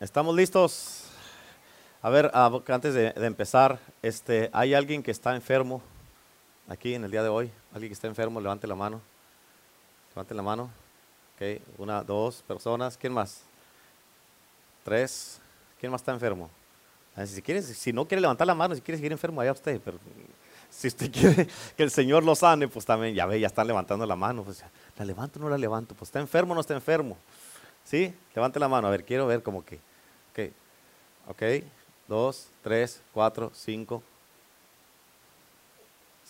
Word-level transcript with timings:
¿Estamos 0.00 0.36
listos? 0.36 1.06
A 2.02 2.08
ver, 2.08 2.30
ah, 2.32 2.56
antes 2.68 2.94
de, 2.94 3.12
empezar, 3.16 3.80
este, 4.00 4.48
¿hay 4.52 4.72
alguien 4.72 5.02
que 5.02 5.10
está 5.10 5.34
enfermo 5.34 5.82
aquí 6.68 6.94
en 6.94 7.02
el 7.02 7.10
día 7.10 7.24
de 7.24 7.28
hoy? 7.28 7.50
¿Alguien 7.72 7.90
que 7.90 7.94
está 7.94 8.06
enfermo? 8.06 8.40
Levante 8.40 8.68
la 8.68 8.76
mano. 8.76 9.00
Levante 10.10 10.34
la 10.34 10.42
mano. 10.42 10.70
Ok, 11.34 11.60
una, 11.78 12.04
dos 12.04 12.44
personas. 12.46 12.96
¿Quién 12.96 13.12
más? 13.12 13.40
Tres. 14.84 15.40
¿Quién 15.80 15.90
más 15.90 16.00
está 16.00 16.12
enfermo? 16.12 16.48
Ah, 17.16 17.26
Si, 17.26 17.42
quiere, 17.42 17.60
si 17.60 17.92
no 17.92 18.06
quiere 18.06 18.20
levantar 18.20 18.46
la 18.46 18.54
mano, 18.54 18.76
si 18.76 18.80
quiere 18.80 18.98
seguir 18.98 19.10
enfermo, 19.10 19.40
allá 19.40 19.50
usted. 19.50 19.80
Pero 19.84 19.98
si 20.70 20.86
usted 20.86 21.10
quiere 21.12 21.48
que 21.76 21.82
el 21.82 21.90
Señor 21.90 22.22
lo 22.22 22.36
sane, 22.36 22.68
pues 22.68 22.86
también, 22.86 23.16
ya 23.16 23.26
ve, 23.26 23.40
ya 23.40 23.48
están 23.48 23.66
levantando 23.66 24.06
la 24.06 24.14
mano. 24.14 24.44
Pues, 24.44 24.62
¿La 24.96 25.04
levanto 25.04 25.40
o 25.40 25.42
no 25.42 25.48
la 25.48 25.58
levanto? 25.58 25.96
Pues 25.96 26.08
está 26.08 26.20
enfermo 26.20 26.52
o 26.52 26.54
no 26.54 26.60
está 26.60 26.74
enfermo. 26.74 27.16
¿Sí? 27.88 28.14
Levante 28.34 28.60
la 28.60 28.68
mano. 28.68 28.86
A 28.86 28.90
ver, 28.90 29.02
quiero 29.02 29.26
ver 29.26 29.42
como 29.42 29.64
que. 29.64 29.76
Ok. 30.30 30.52
Ok. 31.28 31.42
Dos, 32.06 32.48
tres, 32.62 33.00
cuatro, 33.14 33.50
cinco. 33.54 34.02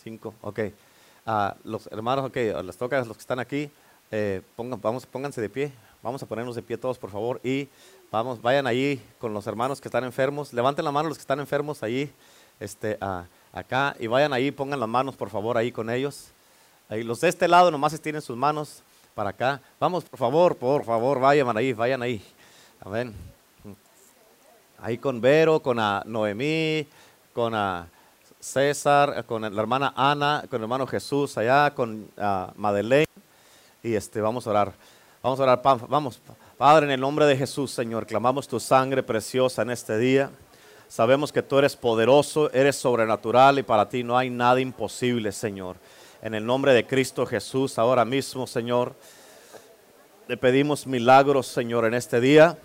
Cinco. 0.00 0.34
Ok. 0.40 0.60
Ah, 1.26 1.56
los 1.64 1.88
hermanos, 1.88 2.26
ok, 2.26 2.36
les 2.64 2.76
toca 2.76 3.00
a 3.00 3.04
los 3.04 3.16
que 3.16 3.20
están 3.20 3.40
aquí. 3.40 3.70
eh, 4.12 4.40
pongan, 4.54 4.80
vamos, 4.80 5.04
pónganse 5.04 5.40
de 5.40 5.48
pie. 5.48 5.72
Vamos 6.00 6.22
a 6.22 6.26
ponernos 6.26 6.54
de 6.54 6.62
pie 6.62 6.78
todos, 6.78 6.96
por 6.96 7.10
favor. 7.10 7.40
Y 7.42 7.68
vamos, 8.12 8.40
vayan 8.40 8.68
ahí 8.68 9.02
con 9.18 9.34
los 9.34 9.44
hermanos 9.48 9.80
que 9.80 9.88
están 9.88 10.04
enfermos. 10.04 10.52
Levanten 10.52 10.84
la 10.84 10.92
mano 10.92 11.08
los 11.08 11.18
que 11.18 11.22
están 11.22 11.40
enfermos 11.40 11.82
ahí. 11.82 12.12
Este, 12.60 12.98
ah, 13.00 13.24
acá. 13.52 13.96
Y 13.98 14.06
vayan 14.06 14.32
ahí, 14.32 14.52
pongan 14.52 14.78
las 14.78 14.88
manos, 14.88 15.16
por 15.16 15.28
favor, 15.28 15.58
ahí 15.58 15.72
con 15.72 15.90
ellos. 15.90 16.28
Ahí, 16.88 17.02
los 17.02 17.20
de 17.20 17.28
este 17.28 17.48
lado 17.48 17.72
nomás 17.72 17.92
estiren 17.92 18.22
sus 18.22 18.36
manos 18.36 18.84
para 19.18 19.30
acá. 19.30 19.60
Vamos, 19.80 20.04
por 20.04 20.16
favor, 20.16 20.56
por 20.56 20.84
favor, 20.84 21.18
vayan 21.18 21.56
ahí, 21.56 21.72
vayan 21.72 22.00
ahí. 22.02 22.24
Amén. 22.80 23.12
Ahí 24.80 24.96
con 24.96 25.20
Vero, 25.20 25.58
con 25.60 25.80
a 25.80 26.04
Noemí, 26.06 26.86
con 27.32 27.52
a 27.52 27.88
César, 28.38 29.24
con 29.26 29.42
la 29.42 29.60
hermana 29.60 29.92
Ana, 29.96 30.44
con 30.48 30.58
el 30.58 30.62
hermano 30.62 30.86
Jesús 30.86 31.36
allá, 31.36 31.74
con 31.74 32.08
a 32.16 32.52
Madeleine. 32.54 33.08
Y 33.82 33.94
este, 33.94 34.20
vamos 34.20 34.46
a 34.46 34.50
orar. 34.50 34.72
Vamos 35.20 35.40
a 35.40 35.42
orar. 35.42 35.60
Vamos, 35.88 36.20
Padre, 36.56 36.86
en 36.86 36.92
el 36.92 37.00
nombre 37.00 37.26
de 37.26 37.36
Jesús, 37.36 37.72
Señor, 37.72 38.06
clamamos 38.06 38.46
tu 38.46 38.60
sangre 38.60 39.02
preciosa 39.02 39.62
en 39.62 39.70
este 39.70 39.98
día. 39.98 40.30
Sabemos 40.86 41.32
que 41.32 41.42
tú 41.42 41.58
eres 41.58 41.74
poderoso, 41.74 42.52
eres 42.52 42.76
sobrenatural 42.76 43.58
y 43.58 43.64
para 43.64 43.88
ti 43.88 44.04
no 44.04 44.16
hay 44.16 44.30
nada 44.30 44.60
imposible, 44.60 45.32
Señor. 45.32 45.74
En 46.20 46.34
el 46.34 46.44
nombre 46.44 46.72
de 46.72 46.84
Cristo 46.84 47.24
Jesús, 47.24 47.78
ahora 47.78 48.04
mismo, 48.04 48.48
Señor, 48.48 48.96
le 50.26 50.36
pedimos 50.36 50.84
milagros, 50.84 51.46
Señor, 51.46 51.84
en 51.84 51.94
este 51.94 52.20
día. 52.20 52.58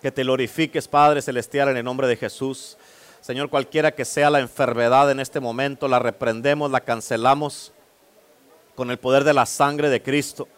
Que 0.00 0.10
te 0.10 0.22
glorifiques, 0.22 0.88
Padre 0.88 1.20
Celestial, 1.20 1.68
en 1.68 1.76
el 1.76 1.84
nombre 1.84 2.06
de 2.08 2.16
Jesús. 2.16 2.78
Señor, 3.20 3.50
cualquiera 3.50 3.92
que 3.92 4.06
sea 4.06 4.30
la 4.30 4.40
enfermedad 4.40 5.10
en 5.10 5.20
este 5.20 5.40
momento, 5.40 5.88
la 5.88 5.98
reprendemos, 5.98 6.70
la 6.70 6.80
cancelamos 6.80 7.74
con 8.74 8.90
el 8.90 8.98
poder 8.98 9.24
de 9.24 9.34
la 9.34 9.44
sangre 9.44 9.90
de 9.90 10.02
Cristo. 10.02 10.48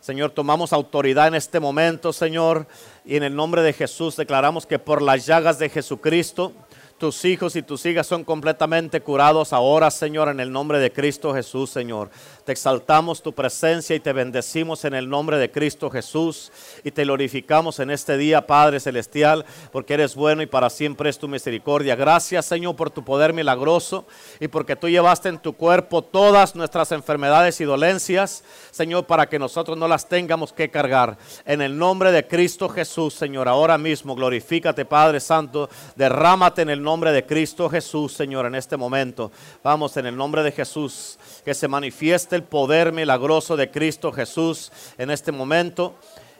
Señor, 0.00 0.32
tomamos 0.32 0.72
autoridad 0.72 1.28
en 1.28 1.36
este 1.36 1.60
momento, 1.60 2.12
Señor, 2.12 2.66
y 3.04 3.14
en 3.14 3.22
el 3.22 3.36
nombre 3.36 3.62
de 3.62 3.72
Jesús 3.72 4.16
declaramos 4.16 4.66
que 4.66 4.80
por 4.80 5.00
las 5.00 5.26
llagas 5.26 5.60
de 5.60 5.68
Jesucristo, 5.68 6.52
tus 6.98 7.24
hijos 7.24 7.56
y 7.56 7.62
tus 7.62 7.86
hijas 7.86 8.06
son 8.06 8.24
completamente 8.24 9.00
curados 9.00 9.52
ahora, 9.52 9.90
Señor, 9.90 10.28
en 10.28 10.40
el 10.40 10.50
nombre 10.50 10.80
de 10.80 10.92
Cristo 10.92 11.32
Jesús, 11.32 11.70
Señor. 11.70 12.10
Te 12.48 12.52
exaltamos 12.52 13.20
tu 13.20 13.34
presencia 13.34 13.94
y 13.94 14.00
te 14.00 14.14
bendecimos 14.14 14.86
en 14.86 14.94
el 14.94 15.10
nombre 15.10 15.36
de 15.36 15.50
Cristo 15.50 15.90
Jesús 15.90 16.50
y 16.82 16.90
te 16.90 17.04
glorificamos 17.04 17.78
en 17.78 17.90
este 17.90 18.16
día, 18.16 18.46
Padre 18.46 18.80
Celestial, 18.80 19.44
porque 19.70 19.92
eres 19.92 20.14
bueno 20.14 20.40
y 20.40 20.46
para 20.46 20.70
siempre 20.70 21.10
es 21.10 21.18
tu 21.18 21.28
misericordia. 21.28 21.94
Gracias, 21.94 22.46
Señor, 22.46 22.74
por 22.74 22.88
tu 22.88 23.04
poder 23.04 23.34
milagroso 23.34 24.06
y 24.40 24.48
porque 24.48 24.76
tú 24.76 24.88
llevaste 24.88 25.28
en 25.28 25.40
tu 25.40 25.52
cuerpo 25.52 26.00
todas 26.00 26.56
nuestras 26.56 26.90
enfermedades 26.92 27.60
y 27.60 27.64
dolencias, 27.64 28.42
Señor, 28.70 29.04
para 29.04 29.28
que 29.28 29.38
nosotros 29.38 29.76
no 29.76 29.86
las 29.86 30.08
tengamos 30.08 30.54
que 30.54 30.70
cargar. 30.70 31.18
En 31.44 31.60
el 31.60 31.76
nombre 31.76 32.12
de 32.12 32.26
Cristo 32.26 32.70
Jesús, 32.70 33.12
Señor, 33.12 33.46
ahora 33.46 33.76
mismo 33.76 34.14
glorifícate, 34.14 34.86
Padre 34.86 35.20
Santo, 35.20 35.68
derrámate 35.96 36.62
en 36.62 36.70
el 36.70 36.82
nombre 36.82 37.12
de 37.12 37.26
Cristo 37.26 37.68
Jesús, 37.68 38.14
Señor, 38.14 38.46
en 38.46 38.54
este 38.54 38.78
momento. 38.78 39.30
Vamos, 39.62 39.98
en 39.98 40.06
el 40.06 40.16
nombre 40.16 40.42
de 40.42 40.52
Jesús, 40.52 41.18
que 41.44 41.52
se 41.52 41.68
manifieste 41.68 42.37
el 42.38 42.44
poder 42.44 42.92
milagroso 42.92 43.56
de 43.56 43.70
Cristo 43.70 44.12
Jesús 44.12 44.72
en 44.96 45.10
este 45.10 45.32
momento. 45.32 45.94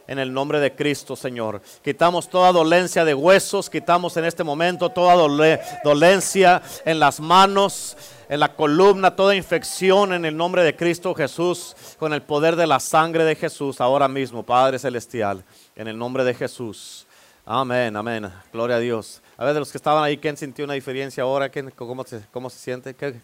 En 0.07 0.17
el 0.17 0.33
nombre 0.33 0.59
de 0.59 0.73
Cristo, 0.73 1.15
Señor. 1.15 1.61
Quitamos 1.83 2.27
toda 2.31 2.51
dolencia 2.51 3.05
de 3.05 3.13
huesos, 3.13 3.69
quitamos 3.69 4.17
en 4.17 4.25
este 4.25 4.43
momento 4.43 4.89
toda 4.89 5.13
dole- 5.15 5.61
dolencia 5.83 6.63
en 6.83 6.99
las 6.99 7.19
manos, 7.19 7.95
en 8.27 8.39
la 8.39 8.55
columna, 8.55 9.15
toda 9.15 9.35
infección 9.35 10.11
en 10.13 10.25
el 10.25 10.35
nombre 10.35 10.63
de 10.63 10.75
Cristo 10.75 11.13
Jesús, 11.13 11.75
con 11.99 12.11
el 12.11 12.23
poder 12.23 12.55
de 12.55 12.65
la 12.65 12.79
sangre 12.79 13.23
de 13.23 13.35
Jesús, 13.35 13.79
ahora 13.79 14.07
mismo, 14.07 14.41
Padre 14.41 14.79
Celestial, 14.79 15.43
en 15.75 15.87
el 15.87 15.95
nombre 15.95 16.23
de 16.23 16.33
Jesús. 16.33 17.05
Amén, 17.45 17.95
amén. 17.95 18.31
Gloria 18.51 18.77
a 18.77 18.79
Dios. 18.79 19.21
A 19.37 19.45
ver, 19.45 19.53
de 19.53 19.59
los 19.59 19.71
que 19.71 19.77
estaban 19.77 20.03
ahí, 20.03 20.17
¿quién 20.17 20.35
sintió 20.37 20.65
una 20.65 20.73
diferencia 20.73 21.21
ahora? 21.21 21.49
¿Quién, 21.49 21.69
cómo, 21.69 22.03
se, 22.03 22.21
¿Cómo 22.31 22.49
se 22.49 22.57
siente? 22.57 22.95
¿Qué, 22.95 23.21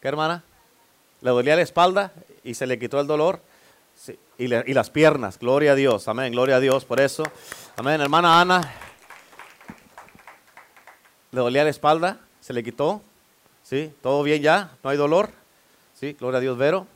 qué, 0.00 0.08
hermana? 0.08 0.42
¿Le 1.26 1.32
dolía 1.32 1.56
la 1.56 1.62
espalda 1.62 2.12
y 2.44 2.54
se 2.54 2.68
le 2.68 2.78
quitó 2.78 3.00
el 3.00 3.08
dolor? 3.08 3.40
Y, 4.38 4.46
las 4.46 4.90
piernas. 4.90 5.40
Gloria 5.40 5.72
a 5.72 5.74
Dios. 5.74 6.06
Amén. 6.06 6.30
Gloria 6.30 6.54
a 6.54 6.60
Dios 6.60 6.84
por 6.84 7.00
eso. 7.00 7.24
Amén. 7.74 8.00
Hermana 8.00 8.40
Ana, 8.40 8.72
¿le 11.32 11.40
dolía 11.40 11.64
la 11.64 11.70
espalda? 11.70 12.20
¿Se 12.40 12.52
le 12.52 12.62
quitó? 12.62 13.02
¿Sí? 13.64 13.92
¿Todo 14.02 14.22
bien 14.22 14.40
ya? 14.40 14.70
¿No 14.84 14.90
hay 14.90 14.96
dolor? 14.96 15.30
¿Sí? 15.98 16.12
Gloria 16.12 16.38
a 16.38 16.40
Dios, 16.40 16.56
Vero. 16.56 16.86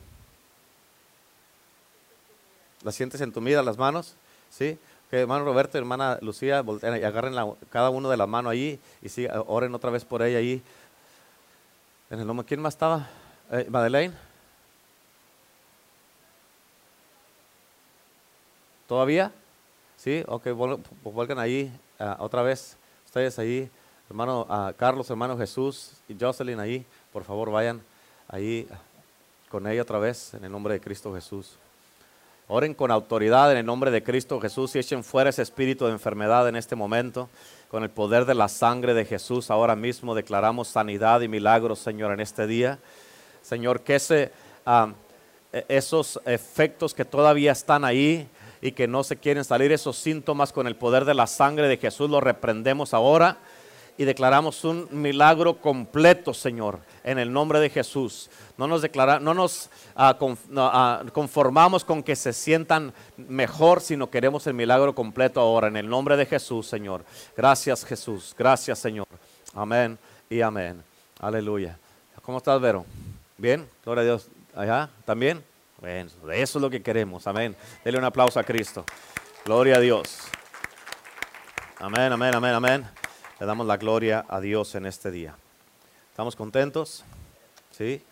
¿La 2.83 2.93
sientes 2.93 3.19
entumida 3.19 3.61
las 3.61 3.77
manos? 3.77 4.15
¿Sí? 4.49 4.79
Ok, 5.07 5.13
hermano 5.15 5.43
Roberto 5.43 5.77
y 5.77 5.79
hermana 5.79 6.19
Lucía, 6.21 6.61
volteen 6.61 6.95
y 7.01 7.03
agarren 7.03 7.35
cada 7.69 7.89
uno 7.89 8.09
de 8.09 8.15
la 8.15 8.27
mano 8.27 8.47
allí 8.47 8.79
y 9.01 9.09
sí, 9.09 9.27
oren 9.47 9.75
otra 9.75 9.89
vez 9.89 10.05
por 10.05 10.21
ella 10.21 10.37
allí. 10.37 10.61
En 12.09 12.21
el 12.21 12.25
nombre, 12.25 12.45
¿quién 12.45 12.61
más 12.61 12.75
estaba? 12.75 13.09
Eh, 13.53 13.67
Madeleine. 13.69 14.13
¿Todavía? 18.87 19.33
¿Sí? 19.97 20.23
Ok, 20.25 20.43
pues 20.55 20.79
vuelcan 21.03 21.37
ahí 21.37 21.69
ah, 21.99 22.15
otra 22.19 22.43
vez. 22.43 22.77
Ustedes 23.05 23.37
ahí, 23.39 23.69
hermano 24.09 24.47
ah, 24.49 24.71
Carlos, 24.77 25.09
hermano 25.09 25.37
Jesús 25.37 25.91
y 26.07 26.15
Jocelyn 26.17 26.61
ahí, 26.61 26.85
por 27.11 27.25
favor 27.25 27.51
vayan 27.51 27.81
ahí 28.29 28.69
ah, 28.71 28.79
con 29.49 29.67
ella 29.67 29.81
otra 29.81 29.99
vez 29.99 30.33
en 30.33 30.45
el 30.45 30.51
nombre 30.51 30.75
de 30.75 30.79
Cristo 30.79 31.13
Jesús. 31.13 31.57
Oren 32.47 32.73
con 32.73 32.89
autoridad 32.89 33.51
en 33.51 33.57
el 33.57 33.65
nombre 33.65 33.91
de 33.91 34.01
Cristo 34.01 34.39
Jesús 34.39 34.73
y 34.77 34.79
echen 34.79 35.03
fuera 35.03 35.29
ese 35.29 35.41
espíritu 35.41 35.85
de 35.87 35.91
enfermedad 35.91 36.47
en 36.47 36.55
este 36.55 36.77
momento. 36.77 37.29
Con 37.69 37.83
el 37.83 37.89
poder 37.89 38.23
de 38.23 38.35
la 38.35 38.47
sangre 38.47 38.93
de 38.93 39.03
Jesús, 39.03 39.51
ahora 39.51 39.75
mismo 39.75 40.15
declaramos 40.15 40.69
sanidad 40.69 41.19
y 41.19 41.27
milagros, 41.27 41.79
Señor, 41.79 42.13
en 42.13 42.21
este 42.21 42.47
día. 42.47 42.79
Señor, 43.41 43.81
que 43.81 44.31
ah, 44.65 44.93
e- 45.51 45.65
esos 45.67 46.19
efectos 46.25 46.93
que 46.93 47.05
todavía 47.05 47.51
están 47.51 47.85
ahí 47.85 48.27
y 48.61 48.71
que 48.71 48.87
no 48.87 49.03
se 49.03 49.17
quieren 49.17 49.43
salir, 49.43 49.71
esos 49.71 49.97
síntomas 49.97 50.53
con 50.53 50.67
el 50.67 50.75
poder 50.75 51.05
de 51.05 51.13
la 51.13 51.27
sangre 51.27 51.67
de 51.67 51.77
Jesús, 51.77 52.09
los 52.09 52.21
reprendemos 52.21 52.93
ahora 52.93 53.37
y 53.97 54.03
declaramos 54.03 54.63
un 54.63 54.87
milagro 54.91 55.57
completo, 55.57 56.33
Señor, 56.33 56.79
en 57.03 57.19
el 57.19 57.31
nombre 57.31 57.59
de 57.59 57.69
Jesús. 57.69 58.29
No 58.57 58.67
nos, 58.67 58.81
declara, 58.81 59.19
no 59.19 59.33
nos 59.33 59.69
ah, 59.95 60.17
ah, 60.55 61.03
conformamos 61.13 61.83
con 61.83 62.01
que 62.01 62.15
se 62.15 62.33
sientan 62.33 62.93
mejor, 63.17 63.81
sino 63.81 64.09
queremos 64.09 64.47
el 64.47 64.53
milagro 64.53 64.95
completo 64.95 65.39
ahora, 65.39 65.67
en 65.67 65.77
el 65.77 65.89
nombre 65.89 66.17
de 66.17 66.25
Jesús, 66.25 66.67
Señor. 66.67 67.03
Gracias, 67.35 67.85
Jesús. 67.85 68.33
Gracias, 68.37 68.79
Señor. 68.79 69.05
Amén 69.53 69.99
y 70.29 70.41
amén. 70.41 70.81
Aleluya. 71.19 71.77
¿Cómo 72.23 72.37
estás, 72.37 72.59
Vero? 72.61 72.85
¿Bien? 73.41 73.67
Gloria 73.83 74.01
a 74.03 74.05
Dios. 74.05 74.27
¿Allá? 74.53 74.91
¿También? 75.03 75.43
Bueno, 75.79 76.11
eso 76.31 76.59
es 76.59 76.61
lo 76.61 76.69
que 76.69 76.83
queremos. 76.83 77.25
Amén. 77.25 77.55
Dele 77.83 77.97
un 77.97 78.03
aplauso 78.03 78.39
a 78.39 78.43
Cristo. 78.43 78.85
Gloria 79.43 79.77
a 79.77 79.79
Dios. 79.79 80.19
Amén, 81.79 82.13
amén, 82.13 82.35
amén, 82.35 82.53
amén. 82.53 82.87
Le 83.39 83.45
damos 83.47 83.65
la 83.65 83.77
gloria 83.77 84.23
a 84.29 84.39
Dios 84.39 84.75
en 84.75 84.85
este 84.85 85.09
día. 85.09 85.35
¿Estamos 86.11 86.35
contentos? 86.35 87.03
¿Sí? 87.71 88.03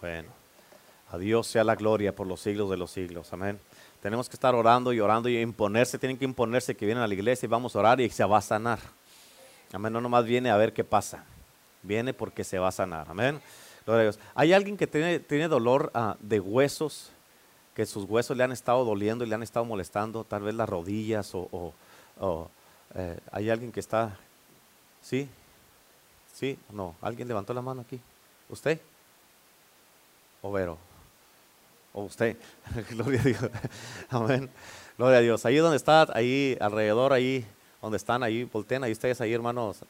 Bueno. 0.00 0.30
A 1.12 1.18
Dios 1.18 1.46
sea 1.46 1.64
la 1.64 1.74
gloria 1.74 2.16
por 2.16 2.26
los 2.26 2.40
siglos 2.40 2.70
de 2.70 2.78
los 2.78 2.90
siglos. 2.90 3.30
Amén. 3.34 3.60
Tenemos 4.00 4.26
que 4.30 4.36
estar 4.36 4.54
orando 4.54 4.94
y 4.94 5.00
orando 5.00 5.28
y 5.28 5.38
imponerse. 5.38 5.98
Tienen 5.98 6.16
que 6.16 6.24
imponerse 6.24 6.74
que 6.74 6.86
vienen 6.86 7.04
a 7.04 7.06
la 7.06 7.12
iglesia 7.12 7.44
y 7.44 7.50
vamos 7.50 7.76
a 7.76 7.80
orar 7.80 8.00
y 8.00 8.08
se 8.08 8.24
va 8.24 8.38
a 8.38 8.40
sanar. 8.40 8.78
Amén. 9.70 9.92
No 9.92 10.00
nomás 10.00 10.24
viene 10.24 10.48
a 10.48 10.56
ver 10.56 10.72
qué 10.72 10.82
pasa. 10.82 11.26
Viene 11.82 12.14
porque 12.14 12.42
se 12.42 12.58
va 12.58 12.68
a 12.68 12.72
sanar. 12.72 13.10
Amén. 13.10 13.38
Gloria 13.88 14.00
a 14.00 14.12
Dios. 14.12 14.18
¿Hay 14.34 14.52
alguien 14.52 14.76
que 14.76 14.86
tiene, 14.86 15.18
tiene 15.18 15.48
dolor 15.48 15.90
ah, 15.94 16.14
de 16.20 16.40
huesos? 16.40 17.10
Que 17.74 17.86
sus 17.86 18.04
huesos 18.04 18.36
le 18.36 18.44
han 18.44 18.52
estado 18.52 18.84
doliendo 18.84 19.24
y 19.24 19.28
le 19.28 19.34
han 19.34 19.42
estado 19.42 19.64
molestando, 19.64 20.24
tal 20.24 20.42
vez 20.42 20.54
las 20.54 20.68
rodillas 20.68 21.30
o, 21.32 21.72
Eh, 22.94 23.18
¿Hay 23.32 23.48
alguien 23.48 23.72
que 23.72 23.80
está? 23.80 24.14
¿Sí? 25.00 25.26
¿Sí? 26.34 26.58
No. 26.70 26.96
¿Alguien 27.00 27.28
levantó 27.28 27.54
la 27.54 27.62
mano 27.62 27.80
aquí? 27.80 27.98
¿Usted? 28.50 28.78
¿O 30.42 30.52
Vero? 30.52 30.76
¿O 31.94 32.02
usted? 32.02 32.36
Gloria 32.90 33.22
a 33.22 33.24
Dios. 33.24 33.50
Amén. 34.10 34.50
Gloria 34.98 35.16
a 35.16 35.22
Dios. 35.22 35.46
Ahí 35.46 35.56
donde 35.56 35.78
está, 35.78 36.06
ahí 36.12 36.58
alrededor, 36.60 37.14
ahí 37.14 37.46
donde 37.80 37.96
están, 37.96 38.22
ahí 38.22 38.44
volteen, 38.44 38.82
ahí 38.82 38.92
ustedes, 38.92 39.20
ahí 39.20 39.32
hermanos, 39.32 39.84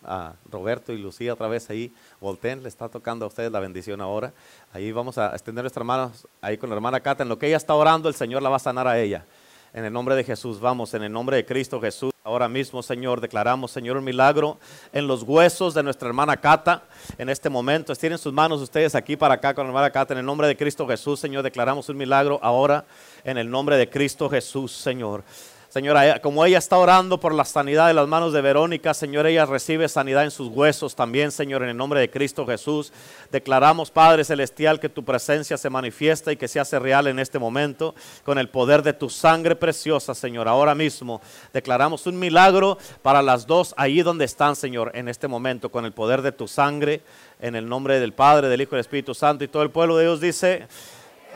Roberto 0.50 0.92
y 0.92 0.98
Lucía 0.98 1.32
otra 1.32 1.48
vez 1.48 1.70
ahí, 1.70 1.92
volteen, 2.20 2.62
le 2.62 2.68
está 2.68 2.88
tocando 2.88 3.24
a 3.24 3.28
ustedes 3.28 3.50
la 3.50 3.60
bendición 3.60 4.00
ahora. 4.00 4.32
Ahí 4.72 4.92
vamos 4.92 5.16
a 5.16 5.32
extender 5.32 5.64
nuestras 5.64 5.86
manos 5.86 6.26
ahí 6.40 6.58
con 6.58 6.68
la 6.68 6.76
hermana 6.76 7.00
Cata. 7.00 7.22
En 7.22 7.28
lo 7.28 7.38
que 7.38 7.46
ella 7.46 7.56
está 7.56 7.74
orando, 7.74 8.08
el 8.08 8.14
Señor 8.14 8.42
la 8.42 8.50
va 8.50 8.56
a 8.56 8.60
sanar 8.60 8.86
a 8.86 8.98
ella. 8.98 9.24
En 9.72 9.84
el 9.84 9.92
nombre 9.92 10.14
de 10.16 10.24
Jesús, 10.24 10.60
vamos, 10.60 10.94
en 10.94 11.02
el 11.02 11.12
nombre 11.12 11.36
de 11.36 11.44
Cristo 11.44 11.80
Jesús. 11.80 12.12
Ahora 12.24 12.48
mismo, 12.48 12.82
Señor, 12.82 13.20
declaramos, 13.20 13.70
Señor, 13.70 13.96
un 13.96 14.04
milagro 14.04 14.58
en 14.92 15.06
los 15.06 15.22
huesos 15.22 15.72
de 15.72 15.82
nuestra 15.82 16.08
hermana 16.08 16.36
Cata 16.36 16.82
en 17.16 17.28
este 17.30 17.48
momento. 17.48 17.92
Estiren 17.92 18.18
sus 18.18 18.32
manos 18.32 18.60
ustedes 18.60 18.94
aquí 18.94 19.16
para 19.16 19.34
acá 19.34 19.54
con 19.54 19.64
la 19.64 19.70
hermana 19.70 19.90
Cata. 19.90 20.12
En 20.12 20.20
el 20.20 20.26
nombre 20.26 20.46
de 20.46 20.56
Cristo 20.56 20.86
Jesús, 20.86 21.20
Señor, 21.20 21.42
declaramos 21.42 21.88
un 21.88 21.96
milagro 21.96 22.38
ahora 22.42 22.84
en 23.24 23.38
el 23.38 23.50
nombre 23.50 23.76
de 23.76 23.88
Cristo 23.88 24.28
Jesús, 24.28 24.72
Señor. 24.72 25.22
Señora, 25.68 26.22
como 26.22 26.46
ella 26.46 26.56
está 26.56 26.78
orando 26.78 27.20
por 27.20 27.34
la 27.34 27.44
sanidad 27.44 27.88
de 27.88 27.92
las 27.92 28.08
manos 28.08 28.32
de 28.32 28.40
Verónica, 28.40 28.94
Señor, 28.94 29.26
ella 29.26 29.44
recibe 29.44 29.86
sanidad 29.86 30.24
en 30.24 30.30
sus 30.30 30.48
huesos 30.48 30.96
también, 30.96 31.30
Señor, 31.30 31.62
en 31.62 31.68
el 31.68 31.76
nombre 31.76 32.00
de 32.00 32.08
Cristo 32.08 32.46
Jesús. 32.46 32.90
Declaramos, 33.30 33.90
Padre 33.90 34.24
Celestial, 34.24 34.80
que 34.80 34.88
tu 34.88 35.04
presencia 35.04 35.58
se 35.58 35.68
manifiesta 35.68 36.32
y 36.32 36.38
que 36.38 36.48
se 36.48 36.58
hace 36.58 36.78
real 36.78 37.06
en 37.06 37.18
este 37.18 37.38
momento 37.38 37.94
con 38.24 38.38
el 38.38 38.48
poder 38.48 38.82
de 38.82 38.94
tu 38.94 39.10
sangre 39.10 39.56
preciosa, 39.56 40.14
Señor. 40.14 40.48
Ahora 40.48 40.74
mismo 40.74 41.20
declaramos 41.52 42.06
un 42.06 42.18
milagro 42.18 42.78
para 43.02 43.20
las 43.20 43.46
dos 43.46 43.74
ahí 43.76 44.00
donde 44.00 44.24
están, 44.24 44.56
Señor, 44.56 44.90
en 44.94 45.06
este 45.06 45.28
momento, 45.28 45.70
con 45.70 45.84
el 45.84 45.92
poder 45.92 46.22
de 46.22 46.32
tu 46.32 46.48
sangre, 46.48 47.02
en 47.40 47.54
el 47.54 47.68
nombre 47.68 48.00
del 48.00 48.14
Padre, 48.14 48.48
del 48.48 48.62
Hijo 48.62 48.70
y 48.70 48.76
del 48.76 48.80
Espíritu 48.80 49.14
Santo. 49.14 49.44
Y 49.44 49.48
todo 49.48 49.64
el 49.64 49.70
pueblo 49.70 49.98
de 49.98 50.04
Dios 50.04 50.18
dice, 50.18 50.66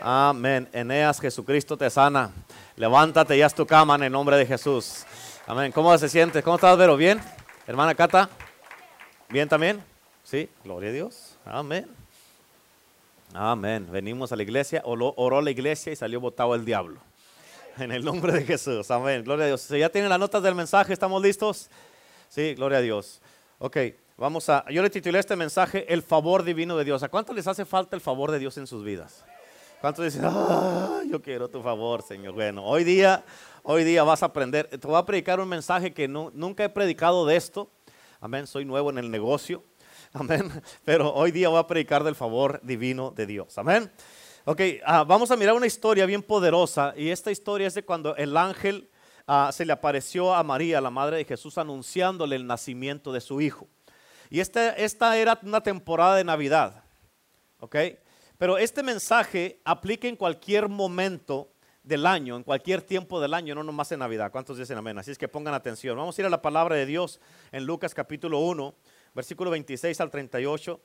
amén. 0.03 0.69
Eneas, 0.73 1.21
Jesucristo 1.21 1.77
te 1.77 1.89
sana. 1.89 2.31
Levántate 2.77 3.37
y 3.37 3.43
haz 3.43 3.55
tu 3.55 3.67
cama 3.67 3.95
en 3.95 4.05
el 4.05 4.13
nombre 4.13 4.37
de 4.37 4.47
Jesús. 4.47 5.05
Amén. 5.47 5.73
¿Cómo 5.73 5.97
se 5.97 6.09
siente? 6.09 6.43
¿Cómo 6.43 6.57
estás, 6.57 6.77
Vero? 6.77 6.97
¿Bien? 6.97 7.21
Hermana 7.67 7.95
Cata. 7.95 8.29
¿Bien 9.29 9.49
también? 9.49 9.83
Sí, 10.25 10.49
gloria 10.65 10.91
a 10.91 10.93
Dios. 10.93 11.37
Amén. 11.45 11.89
Amén. 13.33 13.89
Venimos 13.91 14.33
a 14.33 14.37
la 14.37 14.43
iglesia, 14.43 14.83
oró 14.85 15.41
la 15.41 15.51
iglesia 15.51 15.93
y 15.93 15.97
salió 15.97 16.21
botado 16.21 16.55
el 16.55 16.65
diablo. 16.65 17.01
En 17.79 17.91
el 17.91 18.05
nombre 18.05 18.33
de 18.33 18.45
Jesús. 18.45 18.91
Amén. 18.91 19.25
Gloria 19.25 19.45
a 19.45 19.47
Dios. 19.49 19.67
¿Ya 19.69 19.89
tienen 19.89 20.11
las 20.11 20.19
notas 20.19 20.43
del 20.43 20.55
mensaje? 20.55 20.93
¿Estamos 20.93 21.23
listos? 21.23 21.71
Sí, 22.29 22.55
gloria 22.55 22.79
a 22.79 22.81
Dios. 22.83 23.21
Ok, 23.59 23.79
vamos 24.17 24.49
a. 24.49 24.65
Yo 24.71 24.83
le 24.83 24.91
titulé 24.91 25.19
este 25.19 25.37
mensaje 25.37 25.87
El 25.93 26.03
favor 26.03 26.43
divino 26.43 26.77
de 26.77 26.85
Dios. 26.85 27.03
¿A 27.03 27.09
cuánto 27.09 27.33
les 27.33 27.47
hace 27.47 27.65
falta 27.65 27.97
el 27.97 28.03
favor 28.03 28.31
de 28.31 28.39
Dios 28.39 28.59
en 28.59 28.67
sus 28.67 28.85
vidas? 28.85 29.25
¿Cuántos 29.83 30.05
dicen, 30.05 30.23
ah, 30.27 31.01
yo 31.11 31.21
quiero 31.21 31.49
tu 31.49 31.61
favor, 31.61 32.03
Señor? 32.03 32.35
Bueno, 32.35 32.65
hoy 32.65 32.85
día, 32.85 33.25
hoy 33.65 33.83
día 33.83 34.05
vas 34.05 34.23
a 34.23 34.27
aprender. 34.27 34.69
Te 34.69 34.77
voy 34.87 34.97
a 34.97 35.05
predicar 35.05 35.41
un 35.41 35.49
mensaje 35.49 35.93
que 35.93 36.07
nunca 36.07 36.63
he 36.63 36.69
predicado 36.69 37.27
de 37.27 37.35
esto. 37.35 37.69
Amén, 38.21 38.47
soy 38.47 38.65
nuevo 38.65 38.91
en 38.91 38.99
el 38.99 39.11
negocio. 39.11 39.65
Amén. 40.13 40.53
Pero 40.85 41.13
hoy 41.13 41.33
día 41.33 41.49
voy 41.49 41.59
a 41.59 41.67
predicar 41.67 42.05
del 42.05 42.15
favor 42.15 42.61
divino 42.63 43.11
de 43.11 43.27
Dios. 43.27 43.59
Amén. 43.59 43.91
Ok, 44.45 44.61
ah, 44.87 45.03
vamos 45.03 45.33
a 45.33 45.37
mirar 45.37 45.57
una 45.57 45.67
historia 45.67 46.07
bien 46.07 46.23
poderosa. 46.23 46.95
Y 46.97 47.09
esta 47.09 47.33
historia 47.33 47.67
es 47.67 47.75
de 47.75 47.85
cuando 47.85 48.15
el 48.15 48.37
ángel 48.37 48.89
ah, 49.27 49.51
se 49.53 49.67
le 49.67 49.73
apareció 49.73 50.33
a 50.33 50.45
María, 50.45 50.81
la 50.81 50.91
madre 50.91 51.17
de 51.17 51.25
Jesús, 51.25 51.59
anunciándole 51.59 52.37
el 52.37 52.47
nacimiento 52.47 53.13
de 53.13 53.21
su 53.21 53.41
hijo. 53.41 53.67
Y 54.31 54.39
esta, 54.39 54.75
esta 54.75 55.17
era 55.17 55.41
una 55.43 55.61
temporada 55.61 56.15
de 56.15 56.23
Navidad. 56.23 56.85
¿Ok? 57.59 57.75
Pero 58.43 58.59
este 58.59 58.83
mensaje 58.83 59.61
aplica 59.65 60.09
en 60.09 60.17
cualquier 60.17 60.69
momento 60.69 61.53
del 61.85 62.05
año, 62.07 62.35
en 62.35 62.43
cualquier 62.43 62.83
tiempo 62.83 63.21
del 63.21 63.35
año, 63.35 63.55
no 63.55 63.63
nomás 63.63 63.93
en 63.93 64.01
Navidad. 64.01 64.33
¿Cuántos 64.33 64.59
dicen 64.59 64.77
amén? 64.77 64.99
Así 64.99 65.13
es 65.13 65.17
que 65.17 65.29
pongan 65.29 65.55
atención. 65.55 65.97
Vamos 65.97 66.19
a 66.19 66.23
ir 66.23 66.27
a 66.27 66.29
la 66.29 66.43
palabra 66.43 66.75
de 66.75 66.85
Dios 66.85 67.21
en 67.53 67.65
Lucas 67.65 67.95
capítulo 67.95 68.41
1, 68.41 68.75
versículo 69.15 69.53
26 69.53 70.01
al 70.01 70.11
38. 70.11 70.81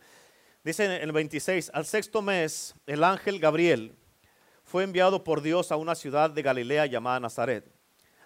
Dice 0.64 0.86
en 0.86 0.92
el 1.02 1.12
26, 1.12 1.72
al 1.74 1.88
sexto 1.88 2.22
mes, 2.22 2.76
el 2.86 3.04
ángel 3.04 3.40
Gabriel 3.40 3.96
fue 4.64 4.84
enviado 4.84 5.24
por 5.24 5.42
Dios 5.42 5.72
a 5.72 5.78
una 5.78 5.96
ciudad 5.96 6.30
de 6.30 6.44
Galilea 6.44 6.86
llamada 6.86 7.20
Nazaret, 7.20 7.66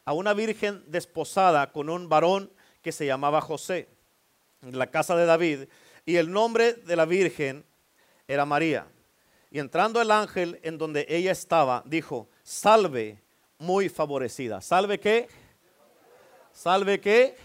a 0.04 0.12
una 0.12 0.34
virgen 0.34 0.84
desposada 0.88 1.72
con 1.72 1.89
un 1.89 2.10
varón 2.10 2.51
que 2.81 2.92
se 2.92 3.06
llamaba 3.06 3.39
José, 3.39 3.88
en 4.62 4.77
la 4.77 4.88
casa 4.88 5.16
de 5.16 5.25
David, 5.25 5.69
y 6.06 6.18
el 6.18 6.30
nombre 6.34 6.74
de 6.74 6.98
la 6.98 7.06
virgen 7.06 7.63
era 8.27 8.45
María. 8.45 8.88
Y 9.51 9.59
entrando 9.59 10.01
el 10.01 10.09
ángel 10.12 10.59
en 10.63 10.77
donde 10.77 11.06
ella 11.09 11.33
estaba, 11.33 11.83
dijo, 11.86 12.30
salve 12.42 13.21
muy 13.57 13.89
favorecida. 13.89 14.62
¿Salve 14.62 14.98
qué? 14.98 15.27
¿Salve 16.53 17.01
qué? 17.01 17.36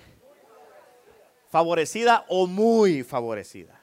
Favorecida 1.50 2.25
o 2.29 2.47
muy 2.47 3.03
favorecida. 3.03 3.81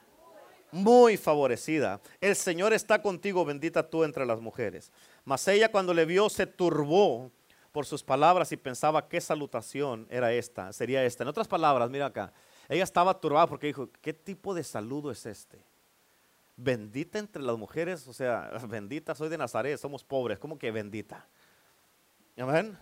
Muy 0.72 1.18
favorecida. 1.18 2.00
El 2.18 2.34
Señor 2.34 2.72
está 2.72 3.02
contigo, 3.02 3.44
bendita 3.44 3.88
tú 3.88 4.04
entre 4.04 4.24
las 4.24 4.40
mujeres. 4.40 4.90
Mas 5.24 5.46
ella 5.46 5.70
cuando 5.70 5.92
le 5.92 6.06
vio 6.06 6.30
se 6.30 6.46
turbó 6.46 7.30
por 7.72 7.84
sus 7.84 8.02
palabras 8.02 8.50
y 8.52 8.56
pensaba 8.56 9.06
qué 9.06 9.20
salutación 9.20 10.06
era 10.08 10.32
esta, 10.32 10.72
sería 10.72 11.04
esta. 11.04 11.24
En 11.24 11.28
otras 11.28 11.48
palabras, 11.48 11.90
mira 11.90 12.06
acá, 12.06 12.32
ella 12.68 12.84
estaba 12.84 13.20
turbada 13.20 13.48
porque 13.48 13.66
dijo, 13.66 13.90
¿qué 14.00 14.14
tipo 14.14 14.54
de 14.54 14.64
saludo 14.64 15.10
es 15.10 15.26
este? 15.26 15.73
Bendita 16.56 17.18
entre 17.18 17.42
las 17.42 17.56
mujeres, 17.56 18.06
o 18.06 18.12
sea, 18.12 18.50
bendita 18.68 19.14
soy 19.14 19.28
de 19.28 19.38
Nazaret, 19.38 19.78
somos 19.78 20.04
pobres, 20.04 20.38
como 20.38 20.58
que 20.58 20.70
bendita. 20.70 21.26
Amén. 22.36 22.76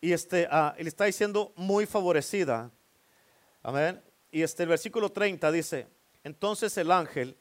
Y 0.00 0.12
este, 0.12 0.48
ah, 0.50 0.74
él 0.78 0.86
está 0.86 1.04
diciendo 1.04 1.52
muy 1.56 1.86
favorecida. 1.86 2.70
Amén. 3.62 4.02
Y 4.30 4.42
este, 4.42 4.64
el 4.64 4.68
versículo 4.68 5.10
30 5.10 5.52
dice, 5.52 5.86
entonces 6.24 6.76
el 6.76 6.90
ángel 6.90 7.36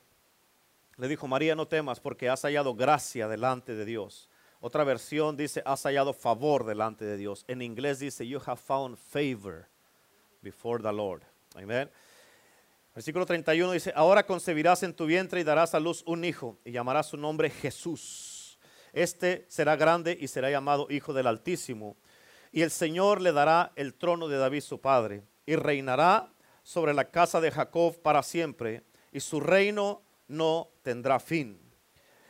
le 0.98 1.08
dijo, 1.08 1.28
María, 1.28 1.56
no 1.56 1.68
temas 1.68 2.00
porque 2.00 2.30
has 2.30 2.42
hallado 2.44 2.76
gracia 2.76 3.28
delante 3.28 3.74
de 3.74 3.86
Dios. 3.86 4.30
Otra 4.60 4.84
versión 4.84 5.36
dice, 5.36 5.64
has 5.66 5.82
hallado 5.84 6.14
favor 6.14 6.66
delante 6.66 7.04
de 7.04 7.18
Dios. 7.18 7.44
En 7.48 7.64
inglés 7.64 7.98
dice, 7.98 8.28
you 8.28 8.40
have 8.46 8.62
found 8.62 8.96
favor 8.96 9.68
before 10.42 10.84
the 10.84 10.94
Lord. 10.94 11.24
Amén. 11.56 11.90
Versículo 12.94 13.26
31 13.26 13.72
dice, 13.72 13.94
ahora 13.96 14.26
concebirás 14.26 14.84
en 14.84 14.94
tu 14.94 15.06
vientre 15.06 15.40
y 15.40 15.46
darás 15.46 15.74
a 15.74 15.80
luz 15.80 16.04
un 16.06 16.26
hijo 16.26 16.60
y 16.66 16.72
llamarás 16.72 17.08
su 17.08 17.18
nombre 17.18 17.50
Jesús. 17.50 18.60
Este 18.92 19.46
será 19.48 19.78
grande 19.78 20.18
y 20.20 20.28
será 20.28 20.52
llamado 20.52 20.88
Hijo 20.90 21.14
del 21.14 21.28
Altísimo. 21.28 21.96
Y 22.52 22.64
el 22.64 22.72
Señor 22.72 23.22
le 23.22 23.32
dará 23.32 23.72
el 23.78 23.94
trono 23.94 24.28
de 24.28 24.38
David 24.38 24.62
su 24.62 24.82
padre 24.82 25.24
y 25.46 25.56
reinará 25.56 26.34
sobre 26.64 26.94
la 26.94 27.10
casa 27.10 27.40
de 27.40 27.52
Jacob 27.52 28.02
para 28.02 28.24
siempre 28.24 28.84
y 29.14 29.22
su 29.22 29.40
reino 29.40 30.04
no 30.28 30.70
tendrá 30.84 31.22
fin. 31.22 31.62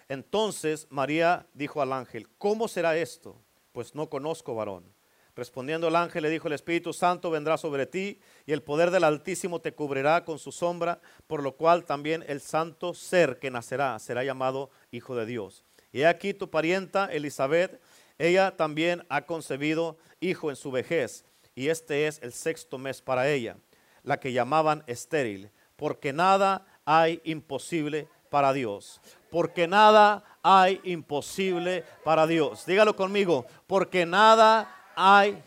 Entonces 0.09 0.85
María 0.91 1.47
dijo 1.53 1.81
al 1.81 1.91
ángel, 1.91 2.27
¿cómo 2.37 2.67
será 2.67 2.95
esto? 2.97 3.41
Pues 3.71 3.95
no 3.95 4.09
conozco 4.09 4.53
varón. 4.53 4.93
Respondiendo 5.35 5.87
el 5.87 5.95
ángel 5.95 6.23
le 6.23 6.29
dijo, 6.29 6.47
el 6.47 6.53
Espíritu 6.53 6.93
Santo 6.93 7.31
vendrá 7.31 7.57
sobre 7.57 7.85
ti 7.85 8.19
y 8.45 8.51
el 8.51 8.61
poder 8.61 8.91
del 8.91 9.03
Altísimo 9.05 9.61
te 9.61 9.73
cubrirá 9.73 10.25
con 10.25 10.39
su 10.39 10.51
sombra, 10.51 10.99
por 11.27 11.41
lo 11.41 11.55
cual 11.55 11.85
también 11.85 12.23
el 12.27 12.41
santo 12.41 12.93
ser 12.93 13.39
que 13.39 13.51
nacerá 13.51 13.97
será 13.99 14.23
llamado 14.23 14.69
Hijo 14.91 15.15
de 15.15 15.25
Dios. 15.25 15.63
Y 15.93 16.03
aquí 16.03 16.33
tu 16.33 16.49
parienta 16.49 17.05
Elizabeth, 17.11 17.81
ella 18.17 18.55
también 18.55 19.05
ha 19.09 19.25
concebido 19.25 19.97
hijo 20.19 20.49
en 20.49 20.55
su 20.55 20.71
vejez, 20.71 21.25
y 21.55 21.69
este 21.69 22.07
es 22.07 22.19
el 22.21 22.33
sexto 22.33 22.77
mes 22.77 23.01
para 23.01 23.29
ella, 23.29 23.57
la 24.03 24.19
que 24.19 24.31
llamaban 24.31 24.83
estéril, 24.87 25.51
porque 25.75 26.13
nada 26.13 26.65
hay 26.85 27.21
imposible 27.23 28.07
para 28.29 28.53
Dios. 28.53 29.01
Porque 29.29 29.67
nada 29.67 30.23
hay 30.41 30.79
imposible 30.83 31.83
para 32.03 32.27
Dios. 32.27 32.65
Dígalo 32.65 32.95
conmigo, 32.95 33.45
porque 33.67 34.05
nada 34.05 34.73
hay. 34.95 35.43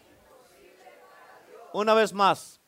Una 1.73 1.95
vez 1.95 2.13
más. 2.13 2.61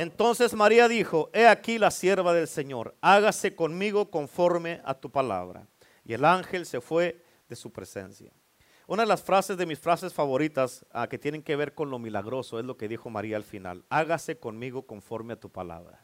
Entonces 0.00 0.54
María 0.54 0.88
dijo, 0.88 1.28
he 1.34 1.46
aquí 1.46 1.78
la 1.78 1.90
sierva 1.90 2.32
del 2.32 2.48
Señor, 2.48 2.94
hágase 3.02 3.54
conmigo 3.54 4.10
conforme 4.10 4.80
a 4.84 4.94
tu 4.94 5.10
palabra. 5.10 5.66
Y 6.06 6.14
el 6.14 6.24
ángel 6.24 6.64
se 6.64 6.80
fue 6.80 7.22
de 7.50 7.54
su 7.54 7.70
presencia. 7.70 8.32
Una 8.86 9.02
de 9.02 9.08
las 9.08 9.22
frases 9.22 9.58
de 9.58 9.66
mis 9.66 9.78
frases 9.78 10.14
favoritas 10.14 10.86
ah, 10.92 11.06
que 11.06 11.18
tienen 11.18 11.42
que 11.42 11.54
ver 11.54 11.74
con 11.74 11.90
lo 11.90 11.98
milagroso 11.98 12.58
es 12.58 12.64
lo 12.64 12.78
que 12.78 12.88
dijo 12.88 13.10
María 13.10 13.36
al 13.36 13.44
final. 13.44 13.84
Hágase 13.90 14.38
conmigo 14.38 14.86
conforme 14.86 15.34
a 15.34 15.36
tu 15.36 15.50
palabra. 15.50 16.00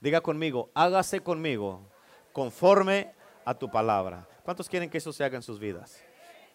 Diga 0.00 0.20
conmigo, 0.20 0.70
hágase 0.74 1.20
conmigo 1.20 1.88
conforme 2.32 3.14
a 3.44 3.54
tu 3.54 3.70
palabra. 3.70 4.28
¿Cuántos 4.42 4.68
quieren 4.68 4.90
que 4.90 4.98
eso 4.98 5.12
se 5.12 5.22
haga 5.22 5.36
en 5.36 5.42
sus 5.42 5.60
vidas? 5.60 6.02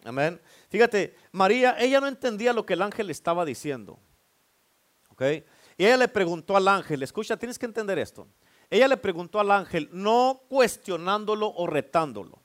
Amén. 0.03 0.41
Fíjate, 0.70 1.15
María, 1.31 1.75
ella 1.79 2.00
no 2.00 2.08
entendía 2.08 2.53
lo 2.53 2.65
que 2.65 2.74
el 2.74 2.81
ángel 2.81 3.10
estaba 3.10 3.46
diciendo. 3.46 4.00
¿Ok? 5.10 5.22
Y 5.77 5.86
ella 5.86 5.98
le 5.98 6.08
preguntó 6.08 6.58
al 6.58 6.67
ángel, 6.67 7.03
escucha, 7.03 7.38
tienes 7.38 7.60
que 7.60 7.65
entender 7.65 8.00
esto. 8.00 8.27
Ella 8.70 8.88
le 8.88 8.98
preguntó 8.98 9.39
al 9.39 9.51
ángel, 9.51 9.89
no 9.91 10.43
cuestionándolo 10.48 11.53
o 11.55 11.67
retándolo. 11.67 12.39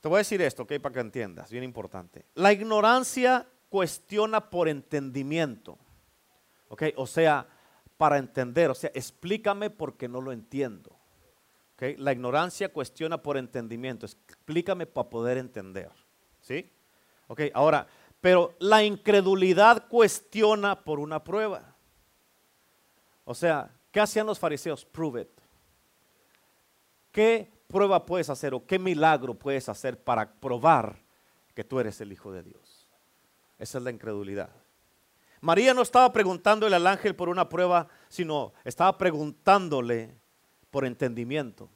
Te 0.00 0.08
voy 0.08 0.16
a 0.16 0.18
decir 0.18 0.42
esto, 0.42 0.64
¿ok? 0.64 0.74
Para 0.80 0.92
que 0.94 1.00
entiendas, 1.00 1.50
bien 1.50 1.64
importante. 1.64 2.26
La 2.34 2.52
ignorancia 2.52 3.46
cuestiona 3.68 4.50
por 4.50 4.68
entendimiento. 4.68 5.78
¿Ok? 6.68 6.82
O 6.96 7.06
sea, 7.06 7.46
para 7.96 8.18
entender, 8.18 8.70
o 8.70 8.74
sea, 8.74 8.90
explícame 8.94 9.70
porque 9.70 10.08
no 10.08 10.20
lo 10.20 10.32
entiendo. 10.32 10.90
¿Ok? 11.74 11.98
La 11.98 12.12
ignorancia 12.12 12.72
cuestiona 12.72 13.22
por 13.22 13.36
entendimiento. 13.36 14.06
Explícame 14.42 14.86
para 14.86 15.08
poder 15.08 15.38
entender. 15.38 15.88
¿Sí? 16.40 16.68
Ok, 17.28 17.42
ahora, 17.54 17.86
pero 18.20 18.56
la 18.58 18.82
incredulidad 18.82 19.86
cuestiona 19.86 20.82
por 20.82 20.98
una 20.98 21.22
prueba. 21.22 21.76
O 23.24 23.36
sea, 23.36 23.70
¿qué 23.92 24.00
hacían 24.00 24.26
los 24.26 24.40
fariseos? 24.40 24.84
Prove 24.84 25.22
it. 25.22 25.28
¿Qué 27.12 27.48
prueba 27.68 28.04
puedes 28.04 28.30
hacer 28.30 28.52
o 28.52 28.66
qué 28.66 28.80
milagro 28.80 29.34
puedes 29.34 29.68
hacer 29.68 30.02
para 30.02 30.32
probar 30.34 30.96
que 31.54 31.62
tú 31.62 31.78
eres 31.78 32.00
el 32.00 32.10
Hijo 32.10 32.32
de 32.32 32.42
Dios? 32.42 32.88
Esa 33.60 33.78
es 33.78 33.84
la 33.84 33.92
incredulidad. 33.92 34.50
María 35.40 35.72
no 35.72 35.82
estaba 35.82 36.12
preguntándole 36.12 36.74
al 36.74 36.86
ángel 36.88 37.14
por 37.14 37.28
una 37.28 37.48
prueba, 37.48 37.86
sino 38.08 38.52
estaba 38.64 38.98
preguntándole 38.98 40.16
por 40.72 40.84
entendimiento. 40.84 41.70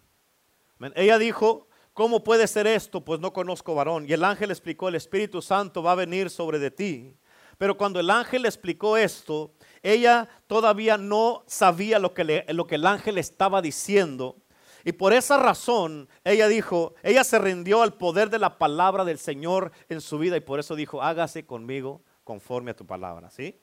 Ella 0.95 1.19
dijo, 1.19 1.69
¿cómo 1.97 2.23
puede 2.23 2.47
ser 2.47 2.67
esto? 2.67 3.01
Pues 3.01 3.21
no 3.21 3.33
conozco 3.33 3.75
varón. 3.75 4.05
Y 4.07 4.13
el 4.13 4.23
ángel 4.23 4.51
explicó, 4.51 4.89
el 4.89 4.97
Espíritu 4.97 5.41
Santo 5.41 5.83
va 5.83 5.93
a 5.93 5.95
venir 5.97 6.29
sobre 6.29 6.59
de 6.59 6.71
ti. 6.71 7.17
Pero 7.57 7.79
cuando 7.79 7.99
el 7.99 8.11
ángel 8.11 8.45
explicó 8.45 8.99
esto, 8.99 9.55
ella 9.83 10.29
todavía 10.47 10.99
no 10.99 11.43
sabía 11.47 11.99
lo 11.99 12.13
que, 12.13 12.45
lo 12.49 12.67
que 12.67 12.75
el 12.75 12.87
ángel 12.87 13.17
estaba 13.17 13.63
diciendo. 13.63 14.37
Y 14.85 14.93
por 14.93 15.15
esa 15.15 15.39
razón 15.39 16.07
ella 16.23 16.49
dijo, 16.49 16.95
ella 17.03 17.25
se 17.25 17.39
rindió 17.39 17.81
al 17.81 17.95
poder 17.95 18.29
de 18.29 18.41
la 18.41 18.59
palabra 18.59 19.07
del 19.07 19.19
Señor 19.19 19.73
en 19.89 20.03
su 20.03 20.19
vida 20.19 20.37
y 20.37 20.41
por 20.41 20.61
eso 20.61 20.77
dijo, 20.77 21.03
hágase 21.03 21.47
conmigo 21.47 22.03
conforme 22.25 22.73
a 22.73 22.77
tu 22.77 22.87
palabra, 22.87 23.31
¿sí? 23.31 23.59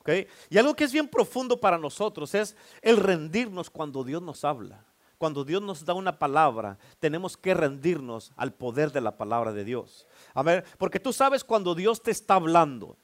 ¿Okay? 0.00 0.26
Y 0.50 0.58
algo 0.58 0.74
que 0.74 0.82
es 0.82 0.92
bien 0.92 1.06
profundo 1.06 1.60
para 1.60 1.78
nosotros 1.78 2.34
es 2.34 2.56
el 2.82 2.96
rendirnos 2.96 3.70
cuando 3.70 4.02
Dios 4.02 4.20
nos 4.20 4.44
habla. 4.44 4.84
Cuando 5.18 5.44
Dios 5.44 5.60
nos 5.60 5.84
da 5.84 5.94
una 5.94 6.18
palabra, 6.18 6.78
tenemos 7.00 7.36
que 7.36 7.52
rendirnos 7.52 8.32
al 8.36 8.54
poder 8.54 8.92
de 8.92 9.00
la 9.00 9.16
palabra 9.16 9.52
de 9.52 9.64
Dios. 9.64 10.06
A 10.32 10.42
ver, 10.42 10.64
porque 10.78 11.00
tú 11.00 11.12
sabes 11.12 11.44
cuando 11.44 11.74
Dios 11.74 12.00
te 12.02 12.10
está 12.10 12.34
hablando 12.34 12.96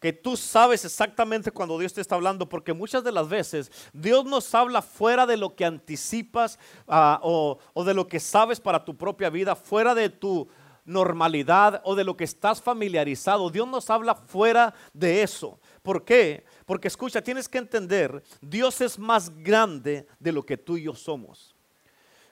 que 0.00 0.12
tú 0.12 0.36
sabes 0.36 0.84
exactamente 0.84 1.50
cuando 1.50 1.78
Dios 1.78 1.94
te 1.94 2.00
está 2.00 2.16
hablando, 2.16 2.48
porque 2.48 2.72
muchas 2.72 3.02
de 3.02 3.12
las 3.12 3.28
veces 3.28 3.72
Dios 3.92 4.24
nos 4.24 4.54
habla 4.54 4.82
fuera 4.82 5.26
de 5.26 5.36
lo 5.36 5.54
que 5.54 5.64
anticipas 5.64 6.58
ah, 6.86 7.18
o, 7.22 7.58
o 7.72 7.84
de 7.84 7.94
lo 7.94 8.06
que 8.06 8.20
sabes 8.20 8.60
para 8.60 8.84
tu 8.84 8.96
propia 8.96 9.30
vida, 9.30 9.56
fuera 9.56 9.94
de 9.94 10.10
tu 10.10 10.48
normalidad 10.84 11.82
o 11.84 11.94
de 11.94 12.04
lo 12.04 12.16
que 12.16 12.24
estás 12.24 12.62
familiarizado. 12.62 13.50
Dios 13.50 13.66
nos 13.66 13.90
habla 13.90 14.14
fuera 14.14 14.74
de 14.92 15.22
eso. 15.22 15.58
¿Por 15.86 16.04
qué? 16.04 16.44
Porque 16.64 16.88
escucha, 16.88 17.22
tienes 17.22 17.48
que 17.48 17.58
entender, 17.58 18.20
Dios 18.40 18.80
es 18.80 18.98
más 18.98 19.30
grande 19.44 20.04
de 20.18 20.32
lo 20.32 20.44
que 20.44 20.56
tú 20.56 20.76
y 20.76 20.82
yo 20.82 20.96
somos. 20.96 21.54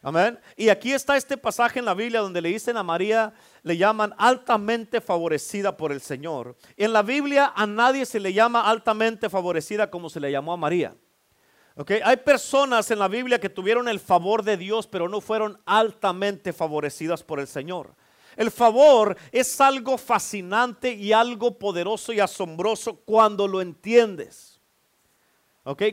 Amén. 0.03 0.41
Y 0.57 0.71
aquí 0.71 0.93
está 0.93 1.17
este 1.17 1.37
pasaje 1.37 1.79
en 1.79 1.85
la 1.85 1.95
Biblia 1.95 2.19
donde 2.19 2.41
le 2.41 2.49
dicen 2.49 2.77
a 2.77 2.83
María, 2.83 3.33
le 3.63 3.77
llaman 3.77 4.13
altamente 4.19 5.01
favorecida 5.01 5.77
por 5.77 5.93
el 5.93 6.01
Señor. 6.01 6.57
En 6.77 6.93
la 6.93 7.05
Biblia 7.05 7.53
a 7.55 7.65
nadie 7.65 8.05
se 8.07 8.19
le 8.19 8.33
llama 8.33 8.69
altamente 8.69 9.31
favorecida 9.31 9.89
como 9.89 10.11
se 10.11 10.19
le 10.19 10.33
llamó 10.33 10.53
a 10.53 10.57
María. 10.57 10.97
Okay. 11.77 12.01
Hay 12.05 12.17
personas 12.17 12.91
en 12.91 12.99
la 12.99 13.07
Biblia 13.07 13.39
que 13.39 13.49
tuvieron 13.49 13.89
el 13.89 14.01
favor 14.01 14.43
de 14.43 14.57
Dios, 14.57 14.89
pero 14.89 15.09
no 15.09 15.21
fueron 15.21 15.61
altamente 15.65 16.53
favorecidas 16.53 17.23
por 17.23 17.39
el 17.39 17.47
Señor. 17.47 17.95
El 18.37 18.51
favor 18.51 19.17
es 19.31 19.61
algo 19.61 19.97
fascinante 19.99 20.93
y 20.93 21.13
algo 21.13 21.59
poderoso 21.59 22.13
y 22.13 22.21
asombroso 22.21 22.97
cuando 22.97 23.47
lo 23.47 23.61
entiendes. 23.61 24.61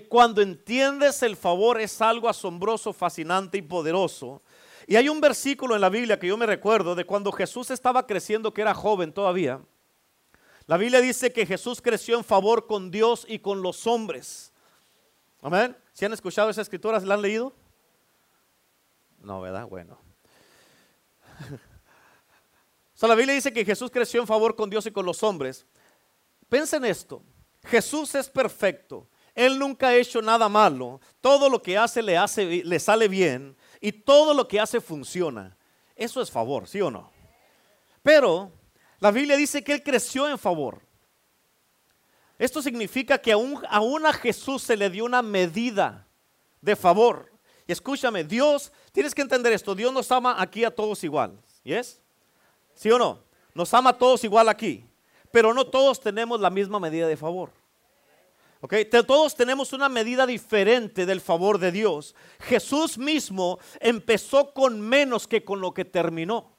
Cuando 0.10 0.41
entiendes 0.41 1.24
el 1.24 1.38
favor 1.38 1.79
es 1.79 2.01
algo 2.01 2.27
asombroso, 2.27 2.91
fascinante 2.91 3.57
y 3.57 3.62
poderoso. 3.62 4.41
Y 4.86 4.98
hay 4.98 5.07
un 5.07 5.21
versículo 5.21 5.75
en 5.75 5.81
la 5.81 5.89
Biblia 5.89 6.19
que 6.19 6.27
yo 6.27 6.36
me 6.36 6.45
recuerdo 6.45 6.93
de 6.93 7.05
cuando 7.05 7.31
Jesús 7.31 7.71
estaba 7.71 8.05
creciendo, 8.05 8.53
que 8.53 8.62
era 8.62 8.74
joven 8.74 9.13
todavía. 9.13 9.62
La 10.67 10.75
Biblia 10.77 11.00
dice 11.00 11.31
que 11.31 11.45
Jesús 11.45 11.81
creció 11.81 12.17
en 12.17 12.24
favor 12.25 12.67
con 12.67 12.91
Dios 12.91 13.25
y 13.29 13.39
con 13.39 13.62
los 13.62 13.88
hombres. 13.88 14.51
Amén. 15.41 15.77
¿Si 15.93 16.03
han 16.03 16.13
escuchado 16.13 16.50
esa 16.50 16.62
escritura? 16.62 17.00
¿La 17.00 17.13
han 17.13 17.21
leído? 17.21 17.53
No, 19.21 19.39
¿verdad? 19.39 19.67
Bueno. 19.67 19.98
la 23.08 23.15
Biblia 23.15 23.36
dice 23.36 23.51
que 23.51 23.65
Jesús 23.65 23.89
creció 23.89 24.22
en 24.22 24.27
favor 24.27 24.55
con 24.55 24.70
Dios 24.70 24.86
y 24.86 24.91
con 24.91 25.05
los 25.05 25.24
hombres. 25.24 25.65
Piensen 26.50 26.86
esto. 26.86 27.24
Jesús 27.65 28.13
es 28.15 28.29
perfecto. 28.29 29.08
Él 29.34 29.58
nunca 29.58 29.88
ha 29.88 29.96
hecho 29.96 30.22
nada 30.22 30.50
malo. 30.50 31.00
Todo 31.20 31.50
lo 31.50 31.62
que 31.62 31.77
hace 31.77 32.01
le, 32.01 32.17
hace 32.17 32.63
le 32.63 32.79
sale 32.79 33.08
bien 33.08 33.55
y 33.79 33.91
todo 33.91 34.34
lo 34.34 34.48
que 34.48 34.60
hace 34.60 34.81
funciona. 34.81 35.58
Eso 35.96 36.22
es 36.22 36.29
favor, 36.29 36.67
¿sí 36.67 36.81
o 36.81 36.91
no? 36.91 37.12
Pero 38.03 38.51
la 39.00 39.12
Biblia 39.12 39.38
dice 39.38 39.63
que 39.63 39.74
Él 39.74 39.84
creció 39.84 40.27
en 40.27 40.38
favor. 40.38 40.81
Esto 42.38 42.62
significa 42.62 43.20
que 43.20 43.31
aún, 43.31 43.62
aún 43.70 44.05
a 44.05 44.13
Jesús 44.13 44.63
se 44.63 44.75
le 44.75 44.89
dio 44.89 45.05
una 45.05 45.22
medida 45.22 46.08
de 46.60 46.75
favor. 46.75 47.31
Y 47.67 47.72
escúchame, 47.72 48.24
Dios, 48.24 48.72
tienes 48.91 49.13
que 49.13 49.22
entender 49.22 49.53
esto, 49.53 49.75
Dios 49.75 49.93
nos 49.93 50.12
ama 50.12 50.36
aquí 50.41 50.63
a 50.63 50.74
todos 50.74 51.03
igual. 51.03 51.39
¿Yes? 51.63 52.00
¿Sí 52.81 52.89
o 52.89 52.97
no? 52.97 53.19
Nos 53.53 53.71
ama 53.75 53.91
a 53.91 53.97
todos 53.97 54.23
igual 54.23 54.50
aquí. 54.50 54.83
Pero 55.31 55.53
no 55.53 55.67
todos 55.67 56.01
tenemos 56.01 56.41
la 56.41 56.50
misma 56.50 56.79
medida 56.79 57.07
de 57.07 57.15
favor. 57.15 57.51
Todos 59.05 59.35
tenemos 59.35 59.71
una 59.71 59.88
medida 59.88 60.25
diferente 60.25 61.05
del 61.05 61.21
favor 61.21 61.59
de 61.59 61.71
Dios. 61.71 62.15
Jesús 62.39 62.97
mismo 62.97 63.59
empezó 63.79 64.51
con 64.51 64.81
menos 64.81 65.27
que 65.27 65.45
con 65.45 65.61
lo 65.61 65.75
que 65.75 65.85
terminó. 65.85 66.57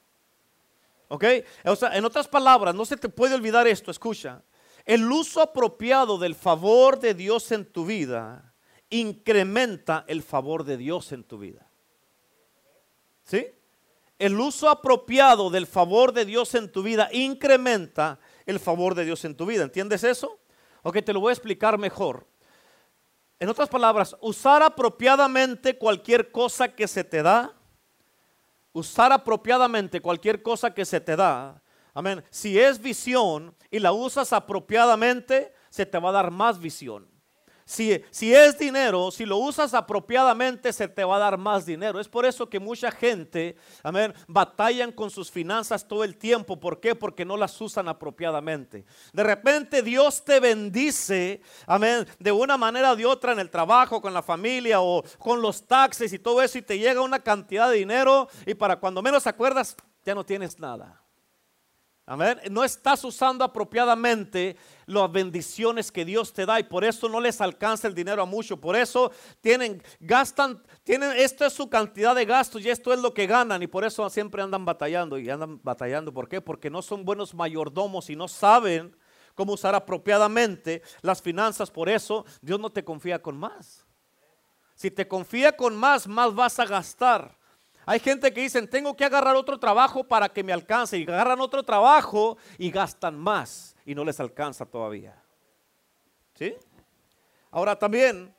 ¿Ok? 1.08 1.24
En 1.64 2.04
otras 2.04 2.28
palabras, 2.28 2.72
no 2.72 2.84
se 2.84 2.96
te 2.96 3.08
puede 3.08 3.34
olvidar 3.34 3.66
esto, 3.66 3.90
escucha. 3.90 4.44
El 4.84 5.10
uso 5.10 5.42
apropiado 5.42 6.18
del 6.18 6.36
favor 6.36 7.00
de 7.00 7.14
Dios 7.14 7.50
en 7.50 7.64
tu 7.64 7.84
vida 7.84 8.54
incrementa 8.90 10.04
el 10.06 10.22
favor 10.22 10.62
de 10.62 10.76
Dios 10.76 11.10
en 11.10 11.24
tu 11.24 11.38
vida. 11.38 11.68
¿Sí? 13.24 13.44
El 14.22 14.38
uso 14.38 14.68
apropiado 14.68 15.50
del 15.50 15.66
favor 15.66 16.12
de 16.12 16.24
Dios 16.24 16.54
en 16.54 16.70
tu 16.70 16.84
vida 16.84 17.08
incrementa 17.10 18.20
el 18.46 18.60
favor 18.60 18.94
de 18.94 19.04
Dios 19.04 19.24
en 19.24 19.36
tu 19.36 19.46
vida. 19.46 19.64
¿Entiendes 19.64 20.04
eso? 20.04 20.38
Ok, 20.84 21.02
te 21.04 21.12
lo 21.12 21.18
voy 21.18 21.30
a 21.30 21.32
explicar 21.32 21.76
mejor. 21.76 22.28
En 23.40 23.48
otras 23.48 23.68
palabras, 23.68 24.16
usar 24.20 24.62
apropiadamente 24.62 25.76
cualquier 25.76 26.30
cosa 26.30 26.68
que 26.68 26.86
se 26.86 27.02
te 27.02 27.20
da, 27.20 27.52
usar 28.72 29.10
apropiadamente 29.10 30.00
cualquier 30.00 30.40
cosa 30.40 30.72
que 30.72 30.84
se 30.84 31.00
te 31.00 31.16
da, 31.16 31.60
amén. 31.92 32.22
Si 32.30 32.56
es 32.56 32.80
visión 32.80 33.56
y 33.72 33.80
la 33.80 33.90
usas 33.90 34.32
apropiadamente, 34.32 35.52
se 35.68 35.84
te 35.84 35.98
va 35.98 36.10
a 36.10 36.12
dar 36.12 36.30
más 36.30 36.60
visión. 36.60 37.11
Si, 37.64 37.92
es 38.34 38.58
dinero, 38.58 39.10
si 39.10 39.24
lo 39.24 39.36
usas 39.38 39.74
apropiadamente, 39.74 40.72
se 40.72 40.88
te 40.88 41.04
va 41.04 41.16
a 41.16 41.20
dar 41.20 41.38
más 41.38 41.64
dinero. 41.64 42.00
Es 42.00 42.08
por 42.08 42.26
eso 42.26 42.48
que 42.48 42.58
mucha 42.58 42.90
gente, 42.90 43.56
amén, 43.82 44.12
batallan 44.26 44.92
con 44.92 45.10
sus 45.10 45.30
finanzas 45.30 45.86
todo 45.86 46.04
el 46.04 46.16
tiempo. 46.16 46.58
¿Por 46.58 46.80
qué? 46.80 46.94
Porque 46.94 47.24
no 47.24 47.36
las 47.36 47.60
usan 47.60 47.88
apropiadamente. 47.88 48.84
De 49.12 49.22
repente 49.22 49.82
Dios 49.82 50.24
te 50.24 50.40
bendice, 50.40 51.40
amén, 51.66 52.06
de 52.18 52.32
una 52.32 52.56
manera 52.56 52.92
o 52.92 52.96
de 52.96 53.06
otra 53.06 53.32
en 53.32 53.38
el 53.38 53.50
trabajo, 53.50 54.00
con 54.00 54.14
la 54.14 54.22
familia 54.22 54.80
o 54.80 55.02
con 55.18 55.40
los 55.40 55.66
taxes 55.66 56.12
y 56.12 56.18
todo 56.18 56.42
eso 56.42 56.58
y 56.58 56.62
te 56.62 56.78
llega 56.78 57.00
una 57.00 57.20
cantidad 57.20 57.70
de 57.70 57.76
dinero 57.76 58.28
y 58.46 58.54
para 58.54 58.78
cuando 58.78 59.02
menos 59.02 59.26
acuerdas, 59.26 59.76
ya 60.04 60.14
no 60.14 60.24
tienes 60.24 60.58
nada. 60.58 61.01
No 62.50 62.64
estás 62.64 63.04
usando 63.04 63.44
apropiadamente 63.44 64.56
las 64.86 65.10
bendiciones 65.10 65.92
que 65.92 66.04
Dios 66.04 66.32
te 66.32 66.44
da 66.44 66.58
y 66.58 66.64
por 66.64 66.84
eso 66.84 67.08
no 67.08 67.20
les 67.20 67.40
alcanza 67.40 67.86
el 67.86 67.94
dinero 67.94 68.22
a 68.22 68.26
mucho. 68.26 68.60
Por 68.60 68.74
eso 68.74 69.12
tienen, 69.40 69.80
gastan, 70.00 70.60
tienen, 70.82 71.12
esto 71.12 71.46
es 71.46 71.52
su 71.52 71.70
cantidad 71.70 72.14
de 72.14 72.24
gastos 72.24 72.62
y 72.62 72.70
esto 72.70 72.92
es 72.92 73.00
lo 73.00 73.14
que 73.14 73.28
ganan 73.28 73.62
y 73.62 73.68
por 73.68 73.84
eso 73.84 74.10
siempre 74.10 74.42
andan 74.42 74.64
batallando 74.64 75.16
y 75.16 75.30
andan 75.30 75.60
batallando. 75.62 76.12
¿Por 76.12 76.28
qué? 76.28 76.40
Porque 76.40 76.70
no 76.70 76.82
son 76.82 77.04
buenos 77.04 77.34
mayordomos 77.34 78.10
y 78.10 78.16
no 78.16 78.26
saben 78.26 78.96
cómo 79.36 79.52
usar 79.52 79.76
apropiadamente 79.76 80.82
las 81.02 81.22
finanzas. 81.22 81.70
Por 81.70 81.88
eso 81.88 82.26
Dios 82.40 82.58
no 82.58 82.70
te 82.70 82.84
confía 82.84 83.22
con 83.22 83.38
más. 83.38 83.86
Si 84.74 84.90
te 84.90 85.06
confía 85.06 85.56
con 85.56 85.76
más, 85.76 86.08
más 86.08 86.34
vas 86.34 86.58
a 86.58 86.66
gastar. 86.66 87.38
Hay 87.84 87.98
gente 87.98 88.32
que 88.32 88.42
dicen, 88.42 88.68
tengo 88.68 88.96
que 88.96 89.04
agarrar 89.04 89.34
otro 89.34 89.58
trabajo 89.58 90.04
para 90.04 90.28
que 90.28 90.44
me 90.44 90.52
alcance. 90.52 90.98
Y 90.98 91.02
agarran 91.02 91.40
otro 91.40 91.62
trabajo 91.62 92.36
y 92.58 92.70
gastan 92.70 93.18
más 93.18 93.76
y 93.84 93.94
no 93.94 94.04
les 94.04 94.20
alcanza 94.20 94.64
todavía. 94.64 95.20
¿Sí? 96.34 96.54
Ahora 97.50 97.78
también, 97.78 98.34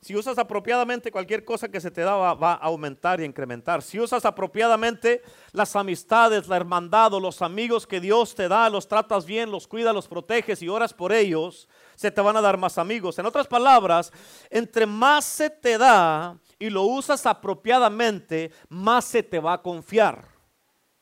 si 0.00 0.16
usas 0.16 0.38
apropiadamente 0.38 1.12
cualquier 1.12 1.44
cosa 1.44 1.68
que 1.68 1.80
se 1.80 1.90
te 1.90 2.00
da 2.00 2.14
va, 2.14 2.52
a 2.52 2.54
aumentar 2.54 3.20
y 3.20 3.24
incrementar. 3.24 3.82
Si 3.82 4.00
usas 4.00 4.24
apropiadamente 4.24 5.22
las 5.52 5.76
amistades, 5.76 6.48
la 6.48 6.56
hermandad 6.56 7.12
o 7.12 7.20
los 7.20 7.42
amigos 7.42 7.86
que 7.86 8.00
Dios 8.00 8.34
te 8.34 8.48
da, 8.48 8.70
los 8.70 8.88
tratas 8.88 9.26
bien, 9.26 9.50
los 9.50 9.66
cuidas, 9.66 9.94
los 9.94 10.08
proteges 10.08 10.62
y 10.62 10.68
oras 10.68 10.94
por 10.94 11.12
ellos, 11.12 11.68
se 11.96 12.10
te 12.10 12.20
van 12.20 12.36
a 12.36 12.40
dar 12.40 12.56
más 12.56 12.78
amigos. 12.78 13.18
En 13.18 13.26
otras 13.26 13.46
palabras, 13.46 14.10
entre 14.48 14.86
más 14.86 15.24
se 15.24 15.50
te 15.50 15.76
da 15.76 16.38
y 16.60 16.70
lo 16.70 16.82
usas 16.82 17.26
apropiadamente, 17.26 18.52
más 18.68 19.06
se 19.06 19.24
te 19.24 19.40
va 19.40 19.54
a 19.54 19.62
confiar. 19.62 20.28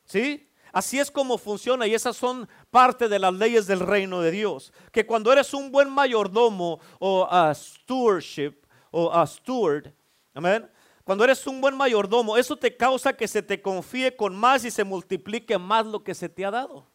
¿Sí? 0.05 0.49
Así 0.73 0.99
es 0.99 1.11
como 1.11 1.37
funciona 1.37 1.87
y 1.87 1.95
esas 1.95 2.17
son 2.17 2.49
parte 2.71 3.09
de 3.09 3.19
las 3.19 3.35
leyes 3.35 3.67
del 3.67 3.81
reino 3.81 4.21
de 4.21 4.31
Dios. 4.31 4.73
Que 4.93 5.05
cuando 5.05 5.33
eres 5.33 5.53
un 5.53 5.73
buen 5.73 5.91
mayordomo 5.91 6.79
o 7.01 7.27
a 7.29 7.53
stewardship 7.55 8.55
o 8.91 9.13
a 9.13 9.27
steward, 9.27 9.93
amén. 10.33 10.71
Cuando 11.03 11.25
eres 11.25 11.45
un 11.47 11.61
buen 11.61 11.77
mayordomo, 11.77 12.37
eso 12.37 12.55
te 12.55 12.77
causa 12.77 13.13
que 13.13 13.27
se 13.27 13.43
te 13.43 13.61
confíe 13.61 14.15
con 14.15 14.37
más 14.37 14.65
y 14.65 14.71
se 14.71 14.85
multiplique 14.85 15.59
más 15.59 15.87
lo 15.87 16.05
que 16.05 16.15
se 16.15 16.29
te 16.29 16.45
ha 16.45 16.51
dado. 16.51 16.87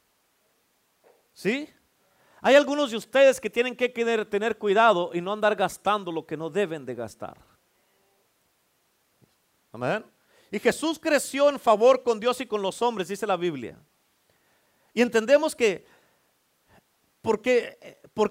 ¿Sí? 1.34 1.67
Hay 2.41 2.55
algunos 2.55 2.91
de 2.91 2.98
ustedes 2.98 3.41
que 3.41 3.50
tienen 3.50 3.75
que 3.75 3.89
tener 3.89 4.58
cuidado 4.58 5.12
y 5.13 5.20
no 5.20 5.34
andar 5.34 5.55
gastando 5.55 6.12
lo 6.12 6.25
que 6.25 6.38
no 6.38 6.50
deben 6.50 6.86
de 6.86 6.96
gastar. 6.96 7.53
Y 10.51 10.60
Jesús 10.60 11.00
creció 11.00 11.50
en 11.50 11.60
favor 11.60 12.03
con 12.03 12.20
Dios 12.20 12.39
y 12.42 12.46
con 12.46 12.62
los 12.62 12.82
hombres, 12.82 13.08
dice 13.08 13.25
la 13.25 13.38
Biblia. 13.38 13.77
Y 14.94 15.01
entendemos 15.01 15.56
que, 15.56 15.86
¿por 17.22 17.42
qué, 17.42 17.80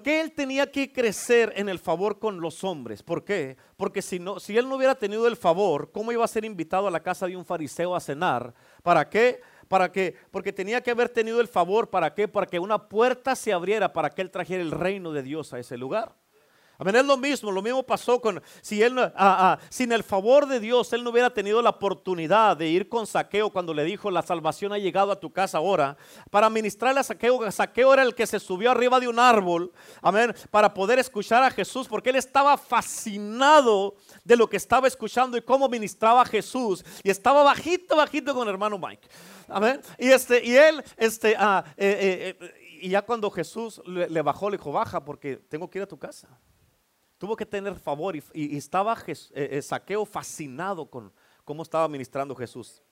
Él 0.05 0.31
tenía 0.31 0.71
que 0.71 0.93
crecer 0.93 1.51
en 1.57 1.67
el 1.67 1.79
favor 1.79 2.19
con 2.19 2.39
los 2.39 2.63
hombres? 2.63 3.03
¿Por 3.03 3.25
qué? 3.25 3.57
Porque 3.75 4.01
si, 4.01 4.19
no, 4.19 4.39
si 4.39 4.57
Él 4.57 4.69
no 4.69 4.77
hubiera 4.77 4.95
tenido 4.95 5.27
el 5.27 5.35
favor, 5.35 5.91
¿cómo 5.91 6.13
iba 6.13 6.23
a 6.23 6.29
ser 6.29 6.45
invitado 6.45 6.87
a 6.87 6.91
la 6.91 7.03
casa 7.03 7.27
de 7.27 7.35
un 7.35 7.43
fariseo 7.43 7.93
a 7.93 7.99
cenar? 7.99 8.53
¿Para 8.81 9.09
qué? 9.09 9.41
¿Para 9.67 9.91
qué? 9.91 10.15
Porque 10.31 10.53
tenía 10.53 10.81
que 10.81 10.91
haber 10.91 11.09
tenido 11.09 11.41
el 11.41 11.49
favor, 11.49 11.89
¿para 11.89 12.13
qué? 12.13 12.29
Para 12.29 12.47
que 12.47 12.59
una 12.59 12.87
puerta 12.87 13.35
se 13.35 13.51
abriera 13.51 13.91
para 13.91 14.09
que 14.09 14.21
Él 14.21 14.31
trajera 14.31 14.61
el 14.61 14.71
reino 14.71 15.11
de 15.11 15.23
Dios 15.23 15.51
a 15.51 15.59
ese 15.59 15.77
lugar. 15.77 16.15
Amén, 16.79 16.95
es 16.95 17.05
lo 17.05 17.17
mismo, 17.17 17.51
lo 17.51 17.61
mismo 17.61 17.83
pasó 17.83 18.19
con, 18.19 18.41
si 18.61 18.81
él, 18.81 18.97
ah, 18.97 19.11
ah, 19.15 19.59
sin 19.69 19.91
el 19.91 20.03
favor 20.03 20.47
de 20.47 20.59
Dios, 20.59 20.91
él 20.91 21.03
no 21.03 21.11
hubiera 21.11 21.29
tenido 21.29 21.61
la 21.61 21.69
oportunidad 21.69 22.57
de 22.57 22.67
ir 22.67 22.89
con 22.89 23.05
Saqueo 23.05 23.51
cuando 23.51 23.75
le 23.75 23.83
dijo, 23.83 24.09
la 24.09 24.23
salvación 24.23 24.73
ha 24.73 24.79
llegado 24.79 25.11
a 25.11 25.19
tu 25.19 25.31
casa 25.31 25.59
ahora, 25.59 25.95
para 26.31 26.49
ministrarle 26.49 26.99
a 26.99 27.03
Saqueo, 27.03 27.51
Saqueo 27.51 27.93
era 27.93 28.01
el 28.01 28.15
que 28.15 28.25
se 28.25 28.39
subió 28.39 28.71
arriba 28.71 28.99
de 28.99 29.07
un 29.07 29.19
árbol, 29.19 29.71
amén, 30.01 30.33
para 30.49 30.73
poder 30.73 30.97
escuchar 30.97 31.43
a 31.43 31.51
Jesús, 31.51 31.87
porque 31.87 32.09
él 32.09 32.15
estaba 32.15 32.57
fascinado 32.57 33.95
de 34.23 34.35
lo 34.35 34.49
que 34.49 34.57
estaba 34.57 34.87
escuchando 34.87 35.37
y 35.37 35.41
cómo 35.41 35.69
ministraba 35.69 36.25
Jesús, 36.25 36.83
y 37.03 37.11
estaba 37.11 37.43
bajito, 37.43 37.95
bajito 37.95 38.33
con 38.33 38.47
el 38.47 38.53
hermano 38.53 38.79
Mike, 38.79 39.07
amén, 39.47 39.79
y, 39.99 40.09
este, 40.09 40.43
y 40.43 40.55
él, 40.55 40.83
este, 40.97 41.35
ah, 41.37 41.63
eh, 41.77 42.35
eh, 42.37 42.37
eh, 42.41 42.79
y 42.81 42.89
ya 42.89 43.03
cuando 43.03 43.29
Jesús 43.29 43.79
le, 43.85 44.09
le 44.09 44.21
bajó, 44.23 44.49
le 44.49 44.57
dijo, 44.57 44.71
baja 44.71 45.05
porque 45.05 45.37
tengo 45.37 45.69
que 45.69 45.77
ir 45.77 45.83
a 45.83 45.87
tu 45.87 45.99
casa. 45.99 46.27
Tuvo 47.23 47.37
que 47.37 47.45
tener 47.45 47.79
favor 47.79 48.17
y, 48.17 48.57
estaba 48.57 48.97
eh, 49.07 49.15
eh, 49.33 49.61
Saqueo 49.61 50.03
fascinado 50.05 50.85
con 50.89 51.09
cómo 51.45 51.63
estaba 51.63 51.87
ministrando 51.87 52.35
Jesús. 52.35 52.83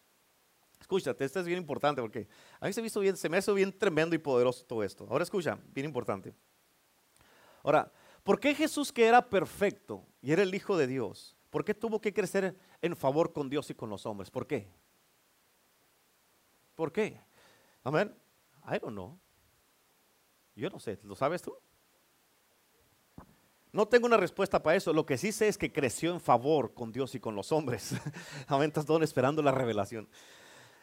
Escúchate, 0.80 1.26
esto 1.26 1.42
es 1.42 1.46
bien 1.46 1.58
importante 1.60 2.00
porque 2.00 2.30
a 2.62 2.66
mí 2.66 2.72
se 2.72 2.80
me, 2.80 2.88
hizo 2.88 3.02
bien, 3.02 3.18
se 3.18 3.28
me 3.28 3.40
hizo 3.40 3.54
bien 3.54 3.78
tremendo 3.78 4.16
y 4.16 4.20
poderoso 4.20 4.64
todo 4.64 4.86
esto. 4.86 5.06
Ahora 5.10 5.26
escucha, 5.26 5.60
bien 5.74 5.86
importante. 5.86 6.34
Ahora, 7.62 7.92
¿por 8.24 8.40
qué 8.40 8.56
Jesús 8.56 8.94
que 8.94 9.06
era 9.06 9.30
perfecto 9.30 10.06
y 10.22 10.32
era 10.32 10.44
el 10.44 10.56
Hijo 10.56 10.78
de 10.78 10.88
Dios? 10.88 11.36
¿Por 11.50 11.66
qué 11.66 11.74
tuvo 11.74 12.00
que 12.00 12.14
crecer 12.14 12.58
en 12.82 12.96
favor 12.96 13.34
con 13.34 13.50
Dios 13.50 13.70
y 13.70 13.74
con 13.74 13.90
los 13.90 14.06
hombres? 14.06 14.32
¿Por 14.32 14.48
qué? 14.48 14.72
¿Por 16.76 16.94
qué? 16.94 17.20
Amén. 17.84 18.16
I 18.66 18.80
don't 18.80 18.94
know. 18.94 19.20
Yo 20.56 20.70
no 20.70 20.80
sé, 20.80 21.00
¿lo 21.04 21.18
sabes 21.18 21.42
tú? 21.42 21.54
No 23.74 23.88
tengo 23.88 24.06
una 24.06 24.18
respuesta 24.18 24.62
para 24.62 24.76
eso. 24.76 24.92
Lo 24.92 25.06
que 25.06 25.18
sí 25.18 25.32
sé 25.32 25.48
es 25.48 25.58
que 25.58 25.72
creció 25.72 26.12
en 26.12 26.20
favor 26.20 26.74
con 26.74 26.92
Dios 26.92 27.16
y 27.16 27.20
con 27.20 27.36
los 27.36 27.52
hombres. 27.52 27.94
Aumentas 28.48 28.86
todo 28.86 29.02
esperando 29.02 29.42
la 29.42 29.52
revelación. 29.52 30.10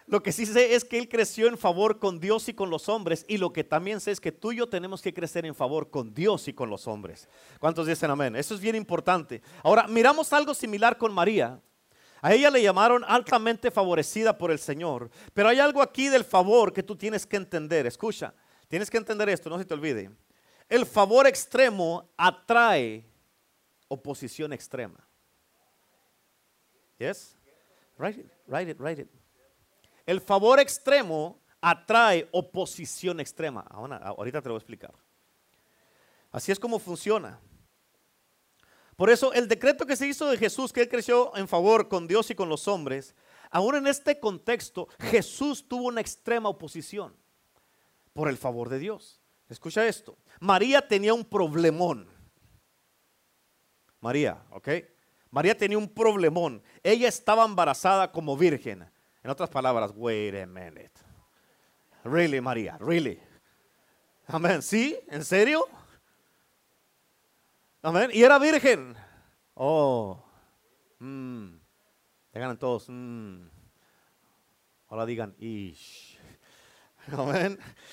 Lo 0.07 0.23
que 0.23 0.33
sí 0.33 0.47
sé 0.47 0.75
es 0.75 0.87
que 0.87 0.99
él 0.99 1.07
creció 1.07 1.49
en 1.49 1.59
favor 1.59 1.99
con 1.99 2.19
Dios 2.19 2.49
y 2.49 2.55
con 2.55 2.71
los 2.71 2.89
hombres. 2.89 3.27
Y 3.29 3.37
lo 3.37 3.53
que 3.53 3.63
también 3.63 4.01
sé 4.01 4.11
es 4.11 4.21
que 4.21 4.33
tú 4.33 4.53
y 4.53 4.57
yo 4.57 4.67
tenemos 4.67 5.03
que 5.03 5.13
crecer 5.13 5.45
en 5.45 5.55
favor 5.55 5.91
con 5.91 6.15
Dios 6.15 6.49
y 6.49 6.55
con 6.55 6.71
los 6.71 6.89
hombres. 6.89 7.29
¿Cuántos 7.61 7.87
dicen 7.87 8.11
amén? 8.11 8.35
Eso 8.35 8.55
es 8.55 8.61
bien 8.61 8.75
importante. 8.75 9.43
Ahora, 9.63 9.87
miramos 9.87 10.33
algo 10.33 10.55
similar 10.55 10.97
con 10.97 11.13
María. 11.13 11.61
A 12.23 12.33
ella 12.33 12.51
le 12.51 12.63
llamaron 12.63 13.05
altamente 13.07 13.71
favorecida 13.71 14.39
por 14.39 14.51
el 14.51 14.59
Señor. 14.59 15.11
Pero 15.35 15.51
hay 15.51 15.61
algo 15.61 15.83
aquí 15.83 16.09
del 16.09 16.25
favor 16.25 16.73
que 16.73 16.83
tú 16.83 16.97
tienes 16.97 17.27
que 17.27 17.37
entender. 17.37 17.87
Escucha, 17.87 18.33
tienes 18.67 18.89
que 18.89 18.97
entender 18.97 19.29
esto, 19.29 19.51
no 19.51 19.59
se 19.59 19.67
te 19.67 19.75
olvide. 19.75 20.11
El 20.69 20.85
favor 20.85 21.27
extremo 21.27 22.11
atrae 22.17 23.05
oposición 23.89 24.53
extrema. 24.53 24.99
Yes? 26.99 27.37
Write 27.97 28.21
it, 28.21 28.33
write 28.47 28.71
it, 28.71 28.81
write 28.81 29.03
it. 29.03 29.09
El 30.05 30.21
favor 30.21 30.61
extremo 30.61 31.41
atrae 31.61 32.29
oposición 32.33 33.21
extrema. 33.21 33.61
ahorita 33.71 34.43
te 34.43 34.49
lo 34.49 34.55
voy 34.55 34.59
a 34.59 34.63
explicar. 34.63 34.95
Así 36.31 36.53
es 36.53 36.59
como 36.59 36.79
funciona. 36.79 37.41
Por 38.97 39.11
eso 39.11 39.33
el 39.33 39.49
decreto 39.49 39.87
que 39.87 39.97
se 39.97 40.07
hizo 40.07 40.29
de 40.29 40.37
Jesús, 40.37 40.73
que 40.73 40.83
él 40.83 40.89
creció 40.89 41.35
en 41.37 41.47
favor 41.49 41.89
con 41.89 42.09
Dios 42.09 42.31
y 42.31 42.35
con 42.35 42.49
los 42.49 42.67
hombres, 42.69 43.15
aún 43.51 43.77
en 43.77 43.87
este 43.87 44.19
contexto, 44.19 44.89
Jesús 44.99 45.67
tuvo 45.67 45.87
una 45.87 46.01
extrema 46.01 46.49
oposición 46.49 47.15
por 48.13 48.29
el 48.29 48.37
favor 48.37 48.69
de 48.69 48.79
Dios. 48.81 49.21
Escucha 49.49 49.87
esto. 49.87 50.17
María 50.41 50.87
tenía 50.87 51.15
un 51.15 51.25
problemón. 51.25 52.09
María, 54.01 54.43
¿ok? 54.51 54.69
María 55.31 55.57
tenía 55.57 55.79
un 55.79 55.89
problemón. 55.89 56.63
Ella 56.83 57.09
estaba 57.09 57.45
embarazada 57.45 58.13
como 58.13 58.37
virgen. 58.37 58.89
En 59.23 59.31
otras 59.31 59.51
palabras, 59.51 59.93
wait 59.95 60.35
a 60.35 60.47
minute. 60.47 60.93
Really, 62.05 62.41
María, 62.41 62.79
really. 62.79 63.21
Amén. 64.27 64.63
¿Sí? 64.63 64.99
¿En 65.09 65.25
serio? 65.25 65.67
Amén. 67.83 68.11
Y 68.13 68.23
era 68.23 68.39
virgen. 68.39 68.95
Oh. 69.55 70.23
Mm. 70.99 71.59
Digan 72.33 72.59
todos. 72.59 72.87
Mm. 72.89 73.49
Ahora 74.89 75.07
digan, 75.07 75.35
ish. 75.39 76.18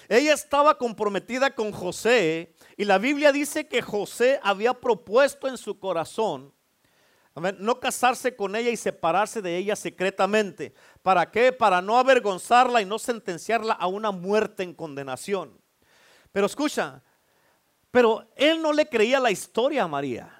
Ella 0.10 0.34
estaba 0.34 0.78
comprometida 0.78 1.52
con 1.52 1.72
José 1.72 2.54
y 2.78 2.86
la 2.86 2.98
Biblia 2.98 3.32
dice 3.32 3.68
que 3.68 3.82
José 3.82 4.40
había 4.44 4.74
propuesto 4.74 5.48
en 5.48 5.58
su 5.58 5.80
corazón 5.80 6.56
no 7.60 7.80
casarse 7.80 8.36
con 8.36 8.56
ella 8.56 8.70
y 8.70 8.78
separarse 8.78 9.42
de 9.42 9.58
ella 9.58 9.76
secretamente. 9.76 10.74
¿Para 11.02 11.30
qué? 11.30 11.52
Para 11.52 11.82
no 11.82 11.98
avergonzarla 11.98 12.82
y 12.82 12.86
no 12.86 12.98
sentenciarla 12.98 13.74
a 13.74 13.88
una 13.88 14.12
muerte 14.12 14.64
en 14.64 14.74
condenación. 14.74 15.60
Pero 16.32 16.46
escucha, 16.46 17.04
pero 17.92 18.26
él 18.36 18.62
no 18.62 18.72
le 18.72 18.88
creía 18.88 19.20
la 19.20 19.32
historia 19.32 19.84
a 19.84 19.88
María. 19.88 20.32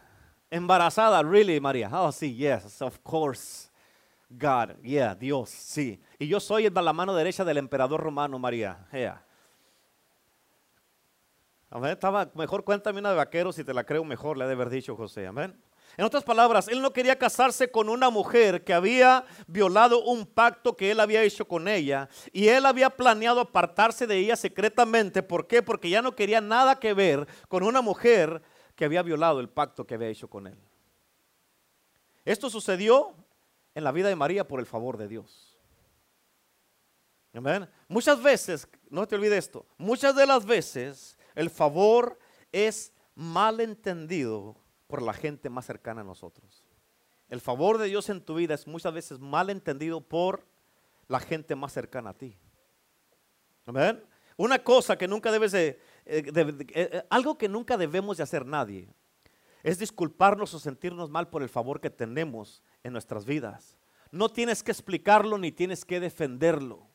Embarazada, 0.50 1.22
really, 1.22 1.60
María. 1.60 1.90
Oh, 1.92 2.12
sí, 2.12 2.34
yes, 2.34 2.82
of 2.82 2.98
course. 3.00 3.70
God, 4.30 4.82
yeah, 4.82 5.16
Dios, 5.16 5.50
sí. 5.50 6.02
Y 6.18 6.28
yo 6.28 6.40
soy 6.40 6.70
la 6.70 6.94
mano 6.94 7.14
derecha 7.14 7.46
del 7.46 7.58
emperador 7.58 8.02
romano, 8.02 8.40
María. 8.40 8.88
Yeah. 8.92 9.24
Amén. 11.70 11.92
Estaba, 11.92 12.32
mejor 12.34 12.64
cuéntame 12.64 13.00
una 13.00 13.12
de 13.12 13.18
vaqueros 13.18 13.60
y 13.60 13.64
te 13.64 13.74
la 13.74 13.84
creo 13.84 14.04
mejor, 14.04 14.38
le 14.38 14.46
ha 14.46 14.48
de 14.48 14.54
haber 14.54 14.70
dicho 14.70 14.96
José. 14.96 15.28
Amén. 15.28 15.62
En 15.98 16.04
otras 16.04 16.24
palabras, 16.24 16.68
él 16.68 16.82
no 16.82 16.92
quería 16.92 17.18
casarse 17.18 17.72
con 17.72 17.88
una 17.88 18.10
mujer 18.10 18.64
que 18.64 18.74
había 18.74 19.26
violado 19.48 20.04
un 20.04 20.26
pacto 20.26 20.76
que 20.76 20.92
él 20.92 21.00
había 21.00 21.24
hecho 21.24 21.48
con 21.48 21.68
ella 21.68 22.10
y 22.34 22.50
él 22.50 22.66
había 22.66 22.90
planeado 22.90 23.40
apartarse 23.40 24.06
de 24.06 24.18
ella 24.18 24.36
secretamente. 24.36 25.24
¿Por 25.24 25.48
qué? 25.48 25.62
Porque 25.62 25.90
ya 25.90 26.02
no 26.02 26.16
quería 26.16 26.42
nada 26.42 26.80
que 26.80 26.94
ver 26.94 27.28
con 27.48 27.64
una 27.64 27.82
mujer 27.82 28.42
que 28.76 28.84
había 28.84 29.04
violado 29.04 29.40
el 29.40 29.48
pacto 29.48 29.88
que 29.88 29.96
había 29.96 30.10
hecho 30.10 30.30
con 30.30 30.48
él. 30.48 30.58
Esto 32.26 32.50
sucedió 32.50 33.14
en 33.76 33.84
la 33.84 33.92
vida 33.92 34.08
de 34.08 34.16
María 34.16 34.48
por 34.48 34.60
el 34.60 34.66
favor 34.66 34.98
de 34.98 35.08
Dios. 35.08 35.56
Amén. 37.34 37.70
Muchas 37.90 38.24
veces, 38.24 38.68
no 38.90 39.06
te 39.08 39.16
olvides 39.16 39.40
esto, 39.40 39.68
muchas 39.78 40.16
de 40.16 40.26
las 40.26 40.46
veces 40.46 41.18
el 41.36 41.50
favor 41.50 42.18
es 42.52 42.94
mal 43.14 43.60
entendido 43.60 44.56
por 44.88 45.02
la 45.02 45.14
gente 45.14 45.50
más 45.50 45.66
cercana 45.66 46.02
a 46.02 46.06
nosotros. 46.06 46.64
el 47.28 47.42
favor 47.42 47.80
de 47.80 47.88
Dios 47.88 48.08
en 48.10 48.22
tu 48.22 48.36
vida 48.36 48.54
es 48.54 48.68
muchas 48.68 48.94
veces 48.94 49.20
mal 49.20 49.50
entendido 49.50 50.00
por 50.00 50.46
la 51.08 51.20
gente 51.20 51.56
más 51.56 51.74
cercana 51.74 52.12
a 52.12 52.14
ti. 52.14 52.38
Amén. 53.66 54.02
Una 54.38 54.60
cosa 54.60 54.98
que 54.98 55.08
nunca 55.08 55.32
debes 55.32 55.52
de, 55.52 55.80
eh, 56.06 56.24
eh, 56.36 56.68
eh, 56.74 57.04
algo 57.10 57.38
que 57.38 57.50
nunca 57.50 57.78
debemos 57.78 58.18
de 58.18 58.24
hacer 58.24 58.46
nadie, 58.46 58.94
es 59.64 59.80
disculparnos 59.80 60.54
o 60.54 60.60
sentirnos 60.60 61.10
mal 61.10 61.30
por 61.30 61.42
el 61.42 61.50
favor 61.50 61.82
que 61.82 61.90
tenemos 61.90 62.62
en 62.86 62.94
nuestras 62.94 63.26
vidas. 63.26 63.76
No 64.12 64.30
tienes 64.30 64.62
que 64.62 64.72
explicarlo 64.72 65.40
ni 65.40 65.52
tienes 65.52 65.84
que 65.84 66.00
defenderlo. 66.00 66.88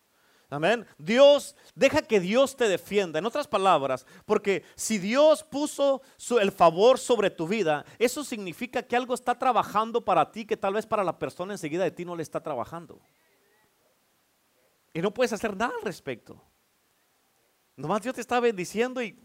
Amén. 0.48 0.86
Dios, 0.98 1.56
deja 1.74 2.00
que 2.02 2.20
Dios 2.20 2.56
te 2.56 2.68
defienda. 2.68 3.18
En 3.18 3.26
otras 3.26 3.48
palabras, 3.48 4.06
porque 4.24 4.64
si 4.76 4.98
Dios 4.98 5.42
puso 5.42 6.00
el 6.40 6.52
favor 6.52 6.98
sobre 6.98 7.28
tu 7.28 7.46
vida, 7.46 7.84
eso 7.98 8.22
significa 8.24 8.82
que 8.84 8.96
algo 8.96 9.14
está 9.14 9.36
trabajando 9.36 10.04
para 10.04 10.30
ti 10.30 10.44
que 10.44 10.56
tal 10.56 10.74
vez 10.74 10.86
para 10.86 11.04
la 11.04 11.18
persona 11.18 11.54
enseguida 11.54 11.84
de 11.84 11.90
ti 11.90 12.04
no 12.04 12.14
le 12.14 12.22
está 12.22 12.40
trabajando. 12.40 13.00
Y 14.92 15.02
no 15.02 15.12
puedes 15.12 15.32
hacer 15.32 15.56
nada 15.56 15.72
al 15.76 15.82
respecto. 15.82 16.40
Nomás 17.76 18.02
Dios 18.02 18.14
te 18.14 18.20
está 18.20 18.38
bendiciendo 18.38 19.02
y... 19.02 19.18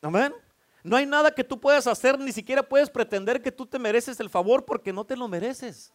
Amén. 0.00 0.32
No 0.86 0.96
hay 0.96 1.04
nada 1.04 1.32
que 1.32 1.42
tú 1.42 1.58
puedas 1.58 1.88
hacer, 1.88 2.16
ni 2.16 2.30
siquiera 2.30 2.62
puedes 2.62 2.88
pretender 2.88 3.42
que 3.42 3.50
tú 3.50 3.66
te 3.66 3.76
mereces 3.76 4.20
el 4.20 4.30
favor 4.30 4.64
porque 4.64 4.92
no 4.92 5.04
te 5.04 5.16
lo 5.16 5.26
mereces. 5.26 5.92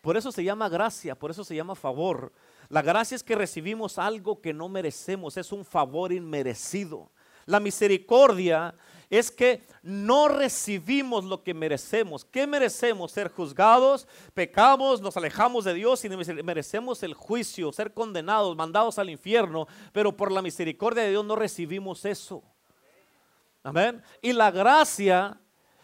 Por 0.00 0.16
eso 0.16 0.32
se 0.32 0.42
llama 0.42 0.68
gracia, 0.68 1.14
por 1.14 1.30
eso 1.30 1.44
se 1.44 1.54
llama 1.54 1.76
favor. 1.76 2.32
La 2.68 2.82
gracia 2.82 3.14
es 3.14 3.22
que 3.22 3.36
recibimos 3.36 3.98
algo 3.98 4.40
que 4.40 4.52
no 4.52 4.68
merecemos, 4.68 5.36
es 5.36 5.52
un 5.52 5.64
favor 5.64 6.12
inmerecido. 6.12 7.12
La 7.46 7.60
misericordia 7.60 8.74
es 9.08 9.30
que 9.30 9.62
no 9.80 10.26
recibimos 10.26 11.22
lo 11.22 11.44
que 11.44 11.54
merecemos. 11.54 12.24
¿Qué 12.24 12.44
merecemos? 12.44 13.12
Ser 13.12 13.30
juzgados, 13.30 14.08
pecamos, 14.34 15.00
nos 15.00 15.16
alejamos 15.16 15.64
de 15.64 15.74
Dios 15.74 16.04
y 16.04 16.08
merecemos 16.08 17.04
el 17.04 17.14
juicio, 17.14 17.70
ser 17.70 17.94
condenados, 17.94 18.56
mandados 18.56 18.98
al 18.98 19.08
infierno, 19.08 19.68
pero 19.92 20.16
por 20.16 20.32
la 20.32 20.42
misericordia 20.42 21.04
de 21.04 21.10
Dios 21.10 21.24
no 21.24 21.36
recibimos 21.36 22.04
eso. 22.04 22.42
Amén. 23.62 24.02
Y 24.20 24.32
la 24.32 24.50
gracia 24.50 25.38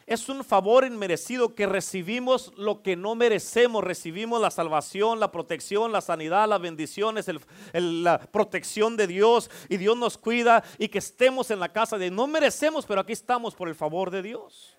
es 0.09 0.29
un 0.29 0.43
favor 0.43 0.85
inmerecido 0.85 1.55
que 1.55 1.67
recibimos 1.67 2.53
lo 2.57 2.83
que 2.83 2.97
no 2.97 3.15
merecemos. 3.15 3.85
Recibimos 3.85 4.41
la 4.41 4.51
salvación, 4.51 5.21
la 5.21 5.31
protección, 5.31 5.93
la 5.93 6.01
sanidad, 6.01 6.49
las 6.49 6.61
bendiciones, 6.61 7.27
la 7.73 8.19
protección 8.19 8.97
de 8.97 9.07
Dios. 9.07 9.51
Y 9.69 9.77
Dios 9.77 9.97
nos 9.97 10.17
cuida 10.17 10.65
y 10.79 10.89
que 10.89 10.99
estemos 10.99 11.51
en 11.51 11.61
la 11.61 11.69
casa 11.69 11.99
de 11.99 12.11
No 12.11 12.27
merecemos, 12.27 12.87
pero 12.87 13.03
aquí 13.03 13.13
estamos 13.13 13.55
por 13.55 13.69
el 13.69 13.75
favor 13.75 14.11
de 14.11 14.23
Dios. 14.23 14.77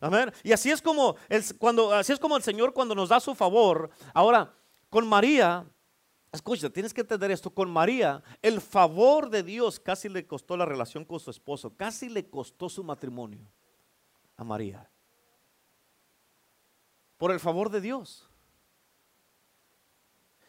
Amén. 0.00 0.32
Y 0.42 0.52
así 0.52 0.70
es 0.70 0.82
como 0.82 1.16
cuando, 1.58 1.92
así 1.92 2.12
es 2.12 2.18
como 2.18 2.36
el 2.36 2.42
Señor 2.42 2.72
cuando 2.72 2.94
nos 2.94 3.08
da 3.08 3.20
su 3.20 3.34
favor. 3.34 3.90
Ahora, 4.12 4.52
con 4.90 5.06
María, 5.06 5.64
escucha, 6.32 6.70
tienes 6.70 6.92
que 6.92 7.00
entender 7.00 7.30
esto. 7.30 7.50
Con 7.50 7.70
María, 7.70 8.22
el 8.42 8.60
favor 8.60 9.30
de 9.30 9.42
Dios 9.42 9.80
casi 9.80 10.08
le 10.08 10.26
costó 10.26 10.56
la 10.56 10.66
relación 10.66 11.04
con 11.04 11.20
su 11.20 11.30
esposo, 11.30 11.74
casi 11.76 12.08
le 12.08 12.28
costó 12.28 12.68
su 12.68 12.84
matrimonio 12.84 13.50
a 14.36 14.44
María. 14.44 14.88
Por 17.16 17.32
el 17.32 17.40
favor 17.40 17.70
de 17.70 17.80
Dios. 17.80 18.28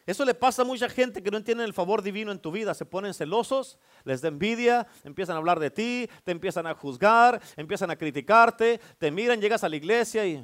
Eso 0.10 0.26
le 0.26 0.34
pasa 0.34 0.64
a 0.64 0.66
mucha 0.66 0.90
gente 0.90 1.22
que 1.22 1.30
no 1.30 1.38
entienden 1.38 1.68
el 1.68 1.74
favor 1.74 2.02
divino 2.02 2.32
en 2.32 2.40
tu 2.40 2.52
vida. 2.52 2.74
Se 2.74 2.84
ponen 2.84 3.14
celosos, 3.14 3.78
les 4.06 4.22
da 4.22 4.28
envidia, 4.28 4.88
empiezan 5.04 5.36
a 5.36 5.38
hablar 5.38 5.60
de 5.60 5.70
ti, 5.70 6.10
te 6.24 6.32
empiezan 6.32 6.66
a 6.66 6.74
juzgar, 6.74 7.40
empiezan 7.56 7.92
a 7.92 7.96
criticarte, 7.96 8.82
te 8.98 9.12
miran, 9.12 9.40
llegas 9.40 9.64
a 9.64 9.70
la 9.70 9.76
iglesia 9.76 10.26
y 10.26 10.44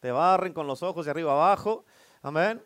te 0.00 0.10
barren 0.10 0.52
con 0.52 0.66
los 0.66 0.82
ojos 0.82 1.06
de 1.06 1.10
arriba 1.10 1.32
abajo. 1.32 1.86
Amén. 2.20 2.62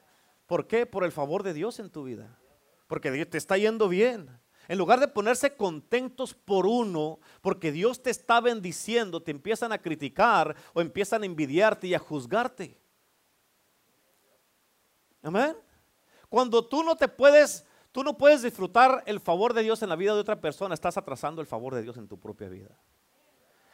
¿Por 0.52 0.66
qué? 0.66 0.84
Por 0.84 1.02
el 1.02 1.12
favor 1.12 1.42
de 1.42 1.54
Dios 1.54 1.78
en 1.78 1.88
tu 1.88 2.04
vida. 2.04 2.38
Porque 2.86 3.24
te 3.24 3.38
está 3.38 3.56
yendo 3.56 3.88
bien. 3.88 4.28
En 4.68 4.76
lugar 4.76 5.00
de 5.00 5.08
ponerse 5.08 5.56
contentos 5.56 6.34
por 6.34 6.66
uno, 6.66 7.20
porque 7.40 7.72
Dios 7.72 8.02
te 8.02 8.10
está 8.10 8.38
bendiciendo, 8.42 9.22
te 9.22 9.30
empiezan 9.30 9.72
a 9.72 9.78
criticar 9.78 10.54
o 10.74 10.82
empiezan 10.82 11.22
a 11.22 11.24
envidiarte 11.24 11.86
y 11.86 11.94
a 11.94 11.98
juzgarte. 11.98 12.78
Amén. 15.22 15.56
Cuando 16.28 16.62
tú 16.62 16.82
no 16.82 16.96
te 16.96 17.08
puedes, 17.08 17.64
tú 17.90 18.04
no 18.04 18.18
puedes 18.18 18.42
disfrutar 18.42 19.02
el 19.06 19.20
favor 19.20 19.54
de 19.54 19.62
Dios 19.62 19.82
en 19.82 19.88
la 19.88 19.96
vida 19.96 20.12
de 20.12 20.20
otra 20.20 20.38
persona, 20.38 20.74
estás 20.74 20.98
atrasando 20.98 21.40
el 21.40 21.46
favor 21.46 21.74
de 21.74 21.80
Dios 21.80 21.96
en 21.96 22.08
tu 22.08 22.20
propia 22.20 22.50
vida. 22.50 22.78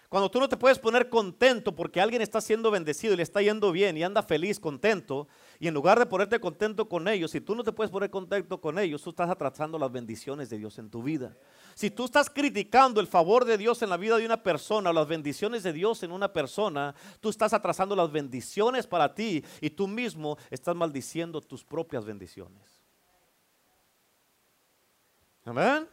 Cuando 0.08 0.30
tú 0.30 0.40
no 0.40 0.48
te 0.48 0.56
puedes 0.56 0.78
poner 0.78 1.10
contento 1.10 1.74
porque 1.74 2.00
alguien 2.00 2.22
está 2.22 2.40
siendo 2.40 2.70
bendecido 2.70 3.12
y 3.12 3.18
le 3.18 3.22
está 3.22 3.42
yendo 3.42 3.72
bien 3.72 3.96
y 3.96 4.04
anda 4.04 4.22
feliz, 4.22 4.58
contento, 4.58 5.28
y 5.61 5.66
en 5.66 5.75
lugar 5.75 5.99
de 5.99 6.07
ponerte 6.07 6.38
contento 6.38 6.88
con 6.88 7.09
ellos, 7.09 7.33
si 7.33 7.40
tú 7.40 7.57
no 7.57 7.64
te 7.64 7.73
puedes 7.73 7.90
poner 7.90 8.11
contento 8.11 8.61
con 8.61 8.79
ellos, 8.79 9.03
tú 9.03 9.11
estás 9.11 9.29
atrasando 9.29 9.77
las 9.77 9.90
bendiciones 9.90 10.49
de 10.49 10.59
Dios 10.59 10.79
en 10.79 10.88
tu 10.88 11.03
vida. 11.03 11.37
Si 11.75 11.90
tú 11.90 12.05
estás 12.05 12.31
criticando 12.31 13.01
el 13.01 13.09
favor 13.09 13.44
de 13.44 13.59
Dios 13.59 13.83
en 13.83 13.90
la 13.90 13.97
vida 13.97 14.16
de 14.16 14.25
una 14.25 14.40
persona 14.40 14.90
o 14.90 14.92
las 14.92 15.09
bendiciones 15.09 15.64
de 15.64 15.73
Dios 15.73 16.05
en 16.05 16.12
una 16.12 16.33
persona, 16.33 16.94
tú 17.21 17.29
estás 17.29 17.53
atrasando 17.53 17.97
las 17.97 18.12
bendiciones 18.12 18.87
para 18.87 19.12
ti 19.12 19.44
y 19.61 19.71
tú 19.71 19.88
mismo 19.88 20.38
estás 20.49 20.77
maldiciendo 20.77 21.40
tus 21.40 21.64
propias 21.64 22.05
bendiciones. 22.05 22.81
Amén. 25.44 25.88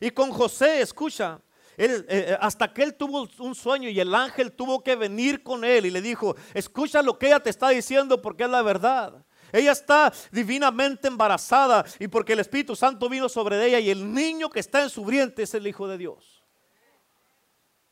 Y 0.00 0.12
con 0.12 0.30
José, 0.30 0.80
escucha, 0.80 1.40
eh, 1.80 2.04
eh, 2.08 2.38
hasta 2.40 2.72
que 2.72 2.82
él 2.82 2.94
tuvo 2.96 3.28
un 3.38 3.54
sueño 3.54 3.88
y 3.88 4.00
el 4.00 4.12
ángel 4.12 4.50
tuvo 4.50 4.82
que 4.82 4.96
venir 4.96 5.44
con 5.44 5.64
él 5.64 5.86
y 5.86 5.90
le 5.90 6.02
dijo, 6.02 6.34
escucha 6.52 7.02
lo 7.02 7.16
que 7.16 7.28
ella 7.28 7.38
te 7.38 7.50
está 7.50 7.68
diciendo 7.68 8.20
porque 8.20 8.42
es 8.44 8.50
la 8.50 8.62
verdad. 8.62 9.24
Ella 9.52 9.70
está 9.70 10.12
divinamente 10.32 11.06
embarazada 11.06 11.84
y 12.00 12.08
porque 12.08 12.32
el 12.32 12.40
Espíritu 12.40 12.74
Santo 12.74 13.08
vino 13.08 13.28
sobre 13.28 13.64
ella 13.64 13.78
y 13.78 13.90
el 13.90 14.12
niño 14.12 14.50
que 14.50 14.58
está 14.58 14.82
en 14.82 14.90
su 14.90 15.04
vientre 15.04 15.44
es 15.44 15.54
el 15.54 15.68
Hijo 15.68 15.86
de 15.86 15.98
Dios. 15.98 16.42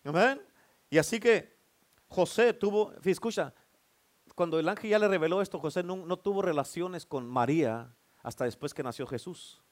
Amén. 0.02 0.42
Y 0.90 0.98
así 0.98 1.20
que 1.20 1.56
José 2.08 2.54
tuvo, 2.54 2.92
escucha, 3.04 3.54
cuando 4.34 4.58
el 4.58 4.68
ángel 4.68 4.90
ya 4.90 4.98
le 4.98 5.06
reveló 5.06 5.40
esto, 5.40 5.60
José 5.60 5.84
no 5.84 6.16
tuvo 6.16 6.42
relaciones 6.42 7.06
con 7.06 7.24
María 7.24 7.94
hasta 8.24 8.44
después 8.44 8.74
que 8.74 8.82
nació 8.82 9.06
Jesús. 9.06 9.62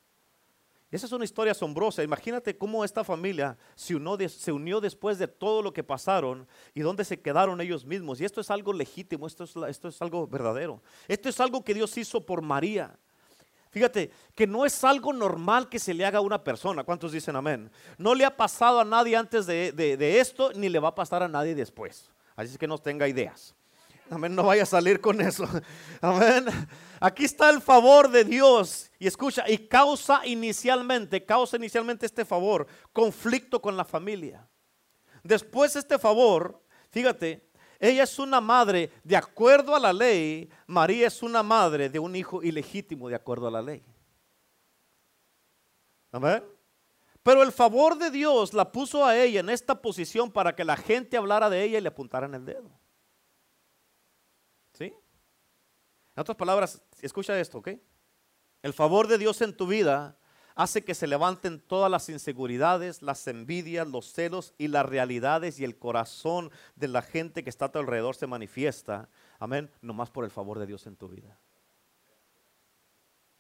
Esa 0.95 1.07
es 1.07 1.13
una 1.13 1.25
historia 1.25 1.51
asombrosa. 1.51 2.05
Imagínate 2.05 2.57
cómo 2.57 2.85
esta 2.85 3.03
familia 3.03 3.59
se 3.75 3.97
unió, 3.97 4.81
después 4.81 5.19
de 5.19 5.27
todo 5.27 5.61
lo 5.61 5.73
que 5.73 5.83
pasaron 5.83 6.47
y 6.73 6.83
dónde 6.83 7.05
se 7.05 7.21
quedaron 7.21 7.61
ellos 7.61 7.85
mismos. 7.85 8.21
Y 8.21 8.25
esto 8.25 8.41
es 8.41 8.49
algo 8.49 8.73
legítimo, 8.73 9.27
esto 9.27 9.43
es, 9.43 10.01
algo 10.01 10.29
verdadero. 10.29 10.81
Esto 11.09 11.29
es 11.29 11.41
algo 11.41 11.65
que 11.65 11.75
Dios 11.75 11.99
hizo 11.99 12.25
por 12.25 12.43
María. 12.43 12.97
Fíjate 13.73 14.13
que 14.37 14.47
no 14.47 14.65
es 14.65 14.85
algo 14.85 15.13
normal 15.13 15.69
que 15.69 15.81
se 15.81 15.93
le 15.93 16.07
haga 16.07 16.19
a 16.19 16.21
una 16.23 16.45
persona. 16.45 16.85
¿Cuántos 16.85 17.11
dicen 17.11 17.35
amén? 17.35 17.73
No 17.99 18.15
le 18.15 18.25
ha 18.25 18.37
pasado 18.37 18.79
a 18.79 18.85
nadie 18.85 19.17
antes 19.17 19.47
de, 19.47 19.73
de 19.73 20.21
esto, 20.21 20.53
ni 20.53 20.69
le 20.69 20.79
va 20.79 20.91
a 20.91 20.95
pasar 20.95 21.25
a 21.25 21.29
nadie 21.29 21.57
después. 21.57 22.09
Así 22.37 22.57
que 22.57 22.69
no 22.69 22.79
tenga 22.79 23.09
ideas. 23.09 23.53
Amén, 24.11 24.35
no 24.35 24.43
vaya 24.43 24.65
a 24.65 24.67
salir 24.67 25.01
con 25.01 25.21
eso. 25.21 25.49
Amén. 26.01 26.47
Aquí 27.01 27.25
está 27.25 27.51
el 27.51 27.61
favor 27.61 28.11
de 28.11 28.25
Dios. 28.25 28.91
Y 28.99 29.07
escucha, 29.07 29.45
y 29.49 29.59
causa 29.69 30.27
inicialmente, 30.27 31.25
causa 31.25 31.57
inicialmente 31.57 32.07
este 32.07 32.25
favor, 32.25 32.67
conflicto 32.93 33.61
con 33.61 33.77
la 33.77 33.85
familia. 33.85 34.47
Después 35.23 35.75
este 35.77 35.99
favor, 35.99 36.63
fíjate, 36.91 37.49
ella 37.81 38.05
es 38.05 38.19
una 38.19 38.41
madre 38.41 38.91
de 39.03 39.17
acuerdo 39.17 39.75
a 39.75 39.81
la 39.81 39.93
ley, 39.93 40.49
María 40.67 41.07
es 41.07 41.23
una 41.23 41.43
madre 41.43 41.89
de 41.89 41.99
un 41.99 42.15
hijo 42.15 42.43
ilegítimo 42.43 43.09
de 43.09 43.15
acuerdo 43.15 43.49
a 43.49 43.51
la 43.51 43.63
ley. 43.63 43.83
Amén. 46.13 46.45
Pero 47.23 47.43
el 47.43 47.53
favor 47.53 47.97
de 47.99 48.11
Dios 48.11 48.53
la 48.53 48.71
puso 48.71 49.05
a 49.05 49.17
ella 49.17 49.41
en 49.41 49.49
esta 49.49 49.81
posición 49.81 50.31
para 50.31 50.55
que 50.55 50.63
la 50.63 50.77
gente 50.77 51.17
hablara 51.17 51.49
de 51.49 51.65
ella 51.65 51.79
y 51.79 51.81
le 51.81 51.89
apuntaran 51.89 52.35
el 52.35 52.45
dedo. 52.45 52.71
En 56.17 56.21
otras 56.21 56.37
palabras, 56.37 56.83
escucha 57.03 57.39
esto, 57.39 57.59
¿ok? 57.59 57.71
El 58.63 58.73
favor 58.73 59.09
de 59.09 59.19
Dios 59.19 59.43
en 59.43 59.57
tu 59.57 59.67
vida 59.67 60.17
hace 60.55 60.85
que 60.85 60.95
se 60.95 61.07
levanten 61.07 61.61
todas 61.61 61.91
las 61.91 62.09
inseguridades, 62.09 63.03
las 63.03 63.27
envidias, 63.27 63.89
los 63.89 64.13
celos 64.13 64.55
y 64.57 64.69
las 64.69 64.87
realidades 64.87 65.59
y 65.59 65.65
el 65.65 65.79
corazón 65.79 66.51
de 66.77 66.89
la 66.89 67.03
gente 67.03 67.43
que 67.43 67.51
está 67.51 67.67
a 67.67 67.73
tu 67.73 67.79
alrededor 67.81 68.15
se 68.15 68.27
manifiesta. 68.27 69.09
Amén. 69.39 69.71
Nomás 69.83 70.11
por 70.11 70.25
el 70.25 70.31
favor 70.31 70.59
de 70.59 70.67
Dios 70.67 70.87
en 70.87 70.97
tu 70.97 71.09
vida. 71.09 71.39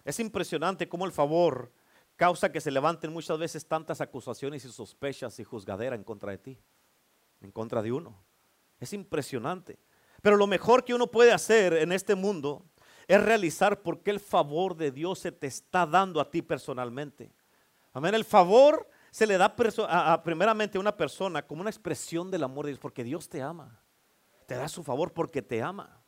Es 0.04 0.18
impresionante 0.18 0.88
cómo 0.88 1.06
el 1.06 1.12
favor 1.12 1.72
causa 2.16 2.52
que 2.52 2.60
se 2.60 2.70
levanten 2.70 3.12
muchas 3.12 3.38
veces 3.38 3.66
tantas 3.66 4.00
acusaciones 4.00 4.64
y 4.64 4.70
sospechas 4.70 5.38
y 5.38 5.44
juzgadera 5.44 5.96
en 5.96 6.04
contra 6.04 6.32
de 6.32 6.38
ti, 6.38 6.58
en 7.40 7.50
contra 7.50 7.82
de 7.82 7.92
uno. 7.92 8.16
Es 8.80 8.92
impresionante. 8.92 9.78
Pero 10.24 10.38
lo 10.38 10.46
mejor 10.46 10.84
que 10.84 10.94
uno 10.94 11.06
puede 11.06 11.32
hacer 11.32 11.74
en 11.74 11.92
este 11.92 12.14
mundo 12.14 12.64
es 13.06 13.22
realizar 13.22 13.82
porque 13.82 14.10
el 14.10 14.18
favor 14.18 14.74
de 14.74 14.90
Dios 14.90 15.18
se 15.18 15.32
te 15.32 15.46
está 15.46 15.84
dando 15.84 16.18
a 16.18 16.30
ti 16.30 16.40
personalmente. 16.40 17.30
Amén. 17.92 18.14
El 18.14 18.24
favor 18.24 18.88
se 19.10 19.26
le 19.26 19.36
da 19.36 19.54
primeramente 20.24 20.78
a 20.78 20.80
una 20.80 20.96
persona 20.96 21.46
como 21.46 21.60
una 21.60 21.68
expresión 21.68 22.30
del 22.30 22.42
amor 22.42 22.64
de 22.64 22.70
Dios, 22.70 22.78
porque 22.78 23.04
Dios 23.04 23.28
te 23.28 23.42
ama. 23.42 23.78
Te 24.46 24.54
da 24.54 24.66
su 24.66 24.82
favor 24.82 25.12
porque 25.12 25.42
te 25.42 25.60
ama. 25.60 26.02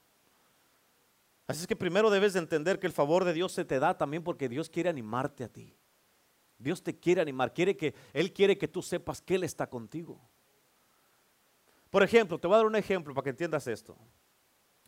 Así 1.46 1.60
es 1.60 1.66
que 1.66 1.76
primero 1.76 2.08
debes 2.08 2.32
de 2.32 2.38
entender 2.38 2.78
que 2.78 2.86
el 2.86 2.94
favor 2.94 3.22
de 3.22 3.34
Dios 3.34 3.52
se 3.52 3.66
te 3.66 3.78
da 3.78 3.98
también 3.98 4.24
porque 4.24 4.48
Dios 4.48 4.70
quiere 4.70 4.88
animarte 4.88 5.44
a 5.44 5.48
ti. 5.48 5.76
Dios 6.56 6.82
te 6.82 6.98
quiere 6.98 7.20
animar, 7.20 7.52
quiere 7.52 7.76
que 7.76 7.94
Él 8.14 8.32
quiere 8.32 8.56
que 8.56 8.66
tú 8.66 8.80
sepas 8.80 9.20
que 9.20 9.34
Él 9.34 9.44
está 9.44 9.68
contigo. 9.68 10.26
Por 11.96 12.02
ejemplo, 12.02 12.38
te 12.38 12.46
voy 12.46 12.56
a 12.56 12.58
dar 12.58 12.66
un 12.66 12.76
ejemplo 12.76 13.14
para 13.14 13.24
que 13.24 13.30
entiendas 13.30 13.66
esto. 13.66 13.96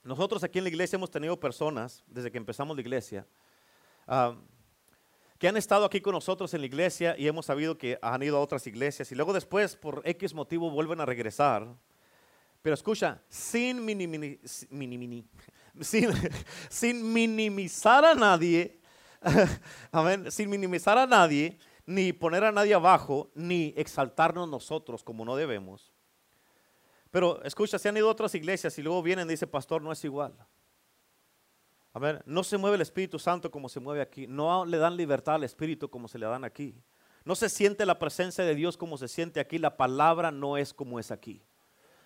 Nosotros 0.04 0.44
aquí 0.44 0.58
en 0.58 0.64
la 0.64 0.68
iglesia 0.68 0.96
hemos 0.96 1.10
tenido 1.10 1.40
personas, 1.40 2.04
desde 2.06 2.30
que 2.30 2.36
empezamos 2.36 2.76
la 2.76 2.82
iglesia, 2.82 3.26
que 5.38 5.48
han 5.48 5.56
estado 5.56 5.86
aquí 5.86 6.02
con 6.02 6.12
nosotros 6.12 6.52
en 6.52 6.60
la 6.60 6.66
iglesia 6.66 7.16
y 7.16 7.26
hemos 7.26 7.46
sabido 7.46 7.78
que 7.78 7.98
han 8.02 8.22
ido 8.22 8.36
a 8.36 8.40
otras 8.40 8.66
iglesias 8.66 9.10
y 9.10 9.14
luego 9.14 9.32
después 9.32 9.74
por 9.74 10.02
X 10.04 10.34
motivo 10.34 10.70
vuelven 10.70 11.00
a 11.00 11.06
regresar. 11.06 11.66
Pero 12.60 12.74
escucha, 12.74 13.22
sin, 13.30 13.78
sin, 16.68 17.12
minimizar 17.14 18.04
a 18.04 18.14
nadie, 18.14 18.82
sin 20.28 20.50
minimizar 20.50 20.98
a 20.98 21.06
nadie, 21.06 21.56
ni 21.86 22.12
poner 22.12 22.44
a 22.44 22.52
nadie 22.52 22.74
abajo, 22.74 23.30
ni 23.34 23.72
exaltarnos 23.78 24.46
nosotros 24.46 25.02
como 25.02 25.24
no 25.24 25.36
debemos. 25.36 25.90
Pero 27.10 27.42
escucha, 27.42 27.78
se 27.78 27.88
han 27.88 27.96
ido 27.96 28.08
a 28.08 28.12
otras 28.12 28.34
iglesias 28.34 28.78
y 28.78 28.82
luego 28.82 29.02
vienen 29.02 29.28
y 29.28 29.30
dice, 29.30 29.46
pastor, 29.46 29.82
no 29.82 29.92
es 29.92 30.04
igual. 30.04 30.34
A 31.92 31.98
ver, 31.98 32.22
no 32.26 32.44
se 32.44 32.58
mueve 32.58 32.76
el 32.76 32.82
Espíritu 32.82 33.18
Santo 33.18 33.50
como 33.50 33.68
se 33.68 33.80
mueve 33.80 34.02
aquí. 34.02 34.26
No 34.26 34.64
le 34.64 34.76
dan 34.78 34.96
libertad 34.96 35.36
al 35.36 35.44
Espíritu 35.44 35.88
como 35.88 36.06
se 36.06 36.18
le 36.18 36.26
dan 36.26 36.44
aquí. 36.44 36.74
No 37.24 37.34
se 37.34 37.48
siente 37.48 37.84
la 37.86 37.98
presencia 37.98 38.44
de 38.44 38.54
Dios 38.54 38.76
como 38.76 38.98
se 38.98 39.08
siente 39.08 39.40
aquí. 39.40 39.58
La 39.58 39.76
palabra 39.76 40.30
no 40.30 40.56
es 40.56 40.72
como 40.72 40.98
es 40.98 41.10
aquí. 41.10 41.42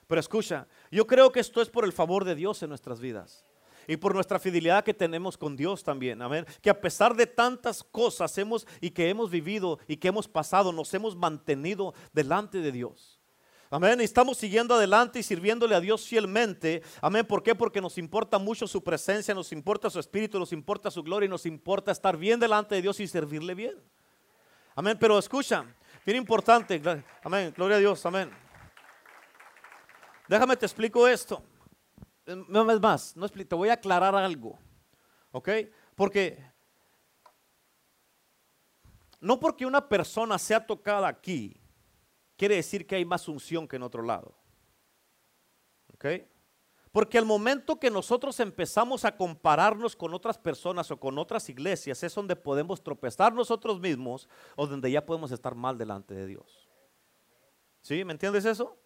Pero 0.07 0.21
escucha, 0.21 0.67
yo 0.91 1.07
creo 1.07 1.33
que 1.33 1.41
esto 1.41 1.61
es 1.61 1.69
por 1.69 1.85
el 1.85 1.93
favor 1.93 2.25
de 2.25 2.35
Dios 2.35 2.63
en 2.63 2.69
nuestras 2.69 3.01
vidas. 3.01 3.45
Y 3.89 3.97
por 3.97 4.15
nuestra 4.15 4.39
fidelidad 4.39 4.85
que 4.85 4.95
tenemos 4.95 5.37
con 5.37 5.57
Dios 5.57 5.83
también. 5.83 6.23
Amén. 6.23 6.47
Que 6.61 6.71
a 6.71 6.81
pesar 6.81 7.15
de 7.17 7.27
tantas 7.27 7.83
cosas 7.83 8.37
hemos 8.39 8.67
y 8.81 8.91
que 8.91 9.09
hemos 9.09 9.31
vivido 9.31 9.79
y 9.89 9.97
que 9.97 10.09
hemos 10.09 10.29
pasado, 10.29 10.73
nos 10.73 10.95
hemos 10.95 11.17
mantenido 11.17 11.93
delante 12.13 12.59
de 12.59 12.73
Dios. 12.73 13.22
Amén. 13.73 14.03
Y 14.03 14.05
estamos 14.05 14.37
siguiendo 14.37 14.75
adelante 14.75 15.19
y 15.19 15.23
sirviéndole 15.23 15.75
a 15.75 15.81
Dios 15.81 16.07
fielmente. 16.07 16.83
Amén. 17.01 17.27
¿Por 17.27 17.43
qué? 17.43 17.55
Porque 17.55 17.81
nos 17.81 17.97
importa 17.97 18.39
mucho 18.39 18.67
su 18.67 18.85
presencia, 18.85 19.35
nos 19.35 19.51
importa 19.51 19.89
su 19.89 19.99
espíritu, 19.99 20.39
nos 20.39 20.53
importa 20.53 20.91
su 20.91 21.03
gloria 21.03 21.25
y 21.25 21.31
nos 21.31 21.47
importa 21.47 21.91
estar 21.91 22.19
bien 22.19 22.39
delante 22.39 22.75
de 22.75 22.83
Dios 22.83 23.01
y 23.01 23.09
servirle 23.09 23.55
bien. 23.55 23.83
Amén. 24.75 24.99
Pero 25.01 25.19
escucha, 25.19 25.65
bien 26.05 26.19
importante. 26.19 26.83
Amén. 27.25 27.55
Gloria 27.57 27.79
a 27.79 27.81
Dios. 27.81 28.05
Amén. 28.05 28.31
Déjame 30.29 30.55
te 30.55 30.67
explico 30.67 31.09
esto. 31.09 31.43
No 32.27 32.71
es 32.71 32.79
más, 32.79 33.17
no 33.17 33.27
te 33.27 33.55
voy 33.55 33.71
a 33.71 33.73
aclarar 33.73 34.15
algo. 34.15 34.59
¿Ok? 35.31 35.49
Porque 35.95 36.45
no 39.19 39.41
porque 39.41 39.65
una 39.65 39.89
persona 39.89 40.39
sea 40.39 40.67
tocada 40.67 41.09
aquí, 41.09 41.62
quiere 42.43 42.57
decir 42.57 42.89
que 42.89 42.97
hay 42.97 43.05
más 43.05 43.29
unción 43.29 43.69
que 43.69 43.77
en 43.77 43.85
otro 43.85 44.03
lado. 44.03 44.35
¿Ok? 45.95 46.07
Porque 46.91 47.17
al 47.17 47.25
momento 47.25 47.79
que 47.79 47.89
nosotros 47.89 48.41
empezamos 48.41 49.05
a 49.05 49.17
compararnos 49.17 49.95
con 49.95 50.13
otras 50.13 50.39
personas 50.39 50.91
o 50.91 50.99
con 50.99 51.19
otras 51.19 51.49
iglesias, 51.49 52.03
es 52.03 52.13
donde 52.13 52.35
podemos 52.35 52.83
tropezar 52.83 53.33
nosotros 53.33 53.79
mismos 53.79 54.29
o 54.57 54.67
donde 54.67 54.91
ya 54.91 55.07
podemos 55.07 55.31
estar 55.31 55.55
mal 55.55 55.79
delante 55.79 56.15
de 56.15 56.27
Dios. 56.27 56.69
¿Sí? 57.81 58.05
¿Me 58.05 58.13
entiendes 58.13 58.45
eso? 58.45 58.77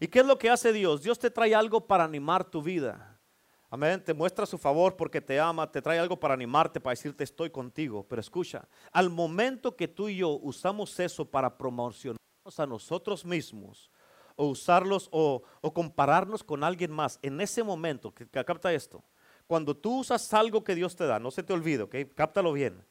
¿Y 0.00 0.08
qué 0.08 0.20
es 0.20 0.26
lo 0.26 0.38
que 0.38 0.48
hace 0.48 0.72
Dios? 0.72 1.02
Dios 1.02 1.18
te 1.18 1.30
trae 1.30 1.54
algo 1.54 1.86
para 1.86 2.04
animar 2.04 2.42
tu 2.42 2.62
vida. 2.62 3.20
Amén. 3.68 4.02
Te 4.02 4.14
muestra 4.14 4.46
su 4.46 4.56
favor 4.56 4.96
porque 4.96 5.20
te 5.20 5.38
ama, 5.38 5.70
te 5.70 5.82
trae 5.82 5.98
algo 5.98 6.18
para 6.18 6.32
animarte, 6.32 6.80
para 6.80 6.92
decirte 6.92 7.22
estoy 7.22 7.50
contigo. 7.50 8.06
Pero 8.08 8.20
escucha, 8.20 8.66
al 8.92 9.10
momento 9.10 9.76
que 9.76 9.88
tú 9.88 10.08
y 10.08 10.16
yo 10.16 10.30
usamos 10.30 10.98
eso 10.98 11.26
para 11.26 11.58
promocionar 11.58 12.16
a 12.58 12.66
nosotros 12.66 13.24
mismos 13.24 13.90
o 14.36 14.46
usarlos 14.46 15.08
o, 15.10 15.42
compararnos 15.74 16.44
con 16.44 16.62
alguien 16.62 16.92
más, 16.92 17.18
en 17.22 17.40
ese 17.40 17.64
momento, 17.64 18.14
que, 18.14 18.26
capta 18.28 18.72
esto, 18.72 19.02
cuando 19.48 19.76
tú 19.76 19.98
usas 19.98 20.32
algo 20.32 20.62
que 20.62 20.76
Dios 20.76 20.94
te 20.94 21.06
da, 21.06 21.18
no 21.18 21.32
se 21.32 21.42
te 21.42 21.52
olvide, 21.52 21.82
¿ok? 21.82 21.96
Cáptalo 22.14 22.52
bien, 22.52 22.84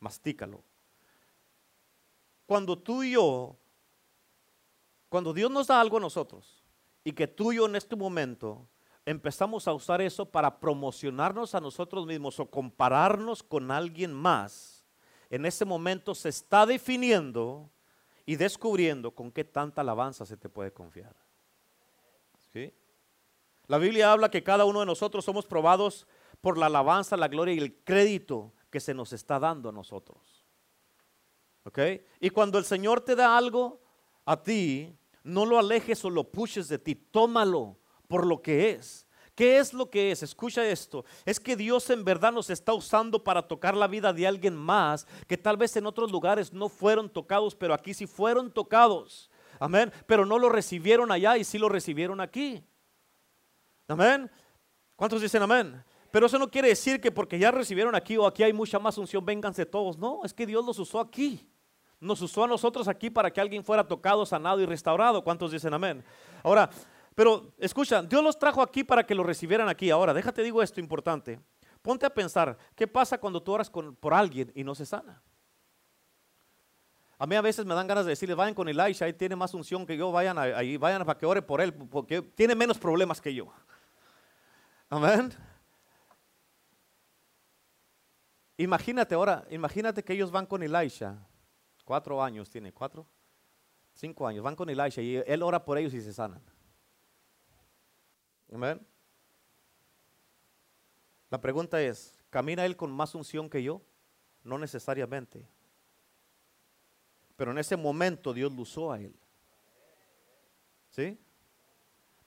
mastícalo. 0.00 0.64
Cuando 2.46 2.78
tú 2.78 3.02
y 3.02 3.12
yo, 3.12 3.56
cuando 5.10 5.34
Dios 5.34 5.50
nos 5.50 5.66
da 5.66 5.80
algo 5.80 5.98
a 5.98 6.00
nosotros 6.00 6.64
y 7.04 7.12
que 7.12 7.26
tú 7.26 7.52
y 7.52 7.56
yo 7.56 7.66
en 7.66 7.76
este 7.76 7.96
momento 7.96 8.66
empezamos 9.04 9.68
a 9.68 9.74
usar 9.74 10.00
eso 10.00 10.24
para 10.24 10.58
promocionarnos 10.58 11.54
a 11.54 11.60
nosotros 11.60 12.06
mismos 12.06 12.40
o 12.40 12.46
compararnos 12.50 13.42
con 13.42 13.70
alguien 13.70 14.12
más, 14.12 14.86
en 15.28 15.44
ese 15.44 15.66
momento 15.66 16.14
se 16.14 16.30
está 16.30 16.64
definiendo 16.64 17.70
y 18.26 18.36
descubriendo 18.36 19.14
con 19.14 19.30
qué 19.30 19.44
tanta 19.44 19.82
alabanza 19.82 20.24
se 20.24 20.36
te 20.36 20.48
puede 20.48 20.72
confiar. 20.72 21.14
¿Sí? 22.52 22.72
La 23.66 23.78
Biblia 23.78 24.12
habla 24.12 24.30
que 24.30 24.42
cada 24.42 24.64
uno 24.64 24.80
de 24.80 24.86
nosotros 24.86 25.24
somos 25.24 25.46
probados 25.46 26.06
por 26.40 26.58
la 26.58 26.66
alabanza, 26.66 27.16
la 27.16 27.28
gloria 27.28 27.54
y 27.54 27.58
el 27.58 27.82
crédito 27.82 28.52
que 28.70 28.80
se 28.80 28.94
nos 28.94 29.12
está 29.12 29.38
dando 29.38 29.68
a 29.68 29.72
nosotros. 29.72 30.44
¿Ok? 31.64 31.78
Y 32.20 32.30
cuando 32.30 32.58
el 32.58 32.64
Señor 32.64 33.00
te 33.00 33.16
da 33.16 33.36
algo 33.36 33.80
a 34.26 34.42
ti, 34.42 34.94
no 35.22 35.46
lo 35.46 35.58
alejes 35.58 36.04
o 36.04 36.10
lo 36.10 36.30
pushes 36.30 36.68
de 36.68 36.78
ti, 36.78 36.94
tómalo 36.94 37.78
por 38.08 38.26
lo 38.26 38.42
que 38.42 38.70
es. 38.70 39.06
¿Qué 39.34 39.58
es 39.58 39.74
lo 39.74 39.90
que 39.90 40.12
es? 40.12 40.22
Escucha 40.22 40.64
esto. 40.64 41.04
Es 41.24 41.40
que 41.40 41.56
Dios 41.56 41.90
en 41.90 42.04
verdad 42.04 42.32
nos 42.32 42.50
está 42.50 42.72
usando 42.72 43.22
para 43.22 43.42
tocar 43.42 43.76
la 43.76 43.88
vida 43.88 44.12
de 44.12 44.26
alguien 44.26 44.54
más 44.54 45.06
que 45.26 45.36
tal 45.36 45.56
vez 45.56 45.76
en 45.76 45.86
otros 45.86 46.12
lugares 46.12 46.52
no 46.52 46.68
fueron 46.68 47.10
tocados, 47.10 47.54
pero 47.54 47.74
aquí 47.74 47.94
sí 47.94 48.06
fueron 48.06 48.52
tocados. 48.52 49.30
Amén. 49.58 49.92
Pero 50.06 50.24
no 50.24 50.38
lo 50.38 50.48
recibieron 50.48 51.10
allá 51.10 51.36
y 51.36 51.44
sí 51.44 51.58
lo 51.58 51.68
recibieron 51.68 52.20
aquí. 52.20 52.62
Amén. 53.88 54.30
¿Cuántos 54.94 55.20
dicen 55.20 55.42
amén? 55.42 55.82
Pero 56.12 56.26
eso 56.26 56.38
no 56.38 56.48
quiere 56.48 56.68
decir 56.68 57.00
que 57.00 57.10
porque 57.10 57.36
ya 57.36 57.50
recibieron 57.50 57.96
aquí 57.96 58.16
o 58.16 58.26
aquí 58.26 58.44
hay 58.44 58.52
mucha 58.52 58.78
más 58.78 58.96
unción, 58.98 59.24
vénganse 59.24 59.66
todos. 59.66 59.98
No, 59.98 60.20
es 60.22 60.32
que 60.32 60.46
Dios 60.46 60.64
los 60.64 60.78
usó 60.78 61.00
aquí. 61.00 61.44
Nos 61.98 62.20
usó 62.22 62.44
a 62.44 62.46
nosotros 62.46 62.86
aquí 62.86 63.10
para 63.10 63.32
que 63.32 63.40
alguien 63.40 63.64
fuera 63.64 63.88
tocado, 63.88 64.24
sanado 64.24 64.60
y 64.60 64.66
restaurado. 64.66 65.24
¿Cuántos 65.24 65.50
dicen 65.50 65.74
amén? 65.74 66.04
Ahora, 66.44 66.70
pero 67.14 67.54
escucha, 67.58 68.02
Dios 68.02 68.22
los 68.22 68.38
trajo 68.38 68.60
aquí 68.60 68.82
para 68.82 69.04
que 69.04 69.14
lo 69.14 69.22
recibieran 69.22 69.68
aquí. 69.68 69.90
Ahora, 69.90 70.12
déjate 70.12 70.42
digo 70.42 70.62
esto 70.62 70.80
importante. 70.80 71.40
Ponte 71.80 72.06
a 72.06 72.10
pensar, 72.10 72.56
¿qué 72.74 72.86
pasa 72.86 73.18
cuando 73.18 73.42
tú 73.42 73.52
oras 73.52 73.70
por 73.70 74.14
alguien 74.14 74.50
y 74.54 74.64
no 74.64 74.74
se 74.74 74.86
sana? 74.86 75.22
A 77.18 77.26
mí 77.26 77.36
a 77.36 77.40
veces 77.40 77.64
me 77.64 77.74
dan 77.74 77.86
ganas 77.86 78.04
de 78.04 78.10
decirles, 78.10 78.36
vayan 78.36 78.54
con 78.54 78.68
Elisha, 78.68 79.04
ahí 79.04 79.12
tiene 79.12 79.36
más 79.36 79.54
unción 79.54 79.86
que 79.86 79.96
yo, 79.96 80.10
vayan 80.10 80.36
ahí, 80.38 80.76
vayan 80.76 81.04
para 81.04 81.18
que 81.18 81.26
ore 81.26 81.42
por 81.42 81.60
él, 81.60 81.72
porque 81.72 82.22
tiene 82.22 82.54
menos 82.54 82.78
problemas 82.78 83.20
que 83.20 83.32
yo. 83.32 83.52
Amén. 84.88 85.32
Imagínate 88.56 89.14
ahora, 89.14 89.44
imagínate 89.50 90.02
que 90.02 90.12
ellos 90.12 90.30
van 90.30 90.46
con 90.46 90.62
Elisha, 90.62 91.16
cuatro 91.84 92.22
años 92.22 92.50
tiene, 92.50 92.72
cuatro, 92.72 93.06
cinco 93.92 94.26
años, 94.26 94.42
van 94.42 94.56
con 94.56 94.68
Elisha 94.68 95.00
y 95.00 95.16
él 95.26 95.42
ora 95.42 95.64
por 95.64 95.78
ellos 95.78 95.94
y 95.94 96.00
se 96.00 96.12
sanan. 96.12 96.42
Amén. 98.54 98.80
La 101.28 101.40
pregunta 101.40 101.82
es, 101.82 102.22
¿camina 102.30 102.64
él 102.64 102.76
con 102.76 102.92
más 102.92 103.16
unción 103.16 103.50
que 103.50 103.60
yo? 103.60 103.82
No 104.44 104.58
necesariamente. 104.58 105.44
Pero 107.36 107.50
en 107.50 107.58
ese 107.58 107.76
momento 107.76 108.32
Dios 108.32 108.52
lo 108.52 108.62
usó 108.62 108.92
a 108.92 109.00
él. 109.00 109.12
¿Sí? 110.90 111.18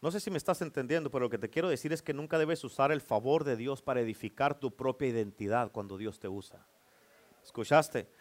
No 0.02 0.12
sé 0.12 0.20
si 0.20 0.30
me 0.30 0.38
estás 0.38 0.62
entendiendo, 0.62 1.10
pero 1.10 1.24
lo 1.24 1.30
que 1.30 1.38
te 1.38 1.50
quiero 1.50 1.70
decir 1.70 1.94
es 1.94 2.02
que 2.02 2.13
nunca 2.13 2.38
debes 2.38 2.62
usar 2.66 2.92
el 2.92 3.00
favor 3.00 3.46
de 3.46 3.56
Dios 3.56 3.82
para 3.82 4.02
edificar 4.02 4.60
tu 4.60 4.76
propia 4.76 5.08
identidad 5.08 5.72
cuando 5.72 5.98
Dios 5.98 6.20
te 6.20 6.28
usa. 6.28 6.68
¿Escuchaste? 7.42 8.12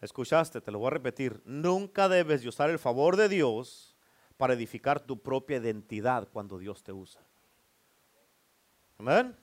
Escuchaste, 0.00 0.62
te 0.62 0.70
lo 0.70 0.78
voy 0.78 0.86
a 0.86 0.90
repetir. 0.90 1.42
Nunca 1.44 2.08
debes 2.08 2.46
usar 2.46 2.70
el 2.70 2.78
favor 2.78 3.16
de 3.16 3.28
Dios 3.28 3.94
para 4.38 4.54
edificar 4.54 5.00
tu 5.00 5.20
propia 5.20 5.58
identidad 5.58 6.30
cuando 6.32 6.58
Dios 6.58 6.82
te 6.82 6.92
usa. 6.92 7.20
Amén. 9.02 9.36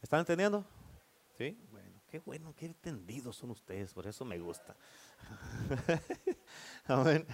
¿Están 0.00 0.20
entendiendo? 0.20 0.64
Sí. 1.36 1.58
Bueno, 1.72 2.00
qué 2.06 2.20
bueno, 2.20 2.54
qué 2.54 2.66
entendidos 2.66 3.34
son 3.34 3.50
ustedes, 3.50 3.92
por 3.92 4.06
eso 4.06 4.24
me 4.24 4.38
gusta. 4.38 4.76
Amén. 6.84 7.26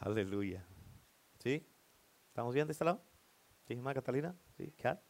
Aleluya. 0.00 0.62
¿Sí? 1.42 1.66
¿Estamos 2.28 2.52
bien 2.52 2.66
de 2.66 2.72
este 2.72 2.84
lado? 2.84 3.00
¿Sí, 3.66 3.72
hermana 3.72 3.94
Catalina? 3.94 4.34
¿Sí? 4.58 4.70
Kat? 4.72 5.00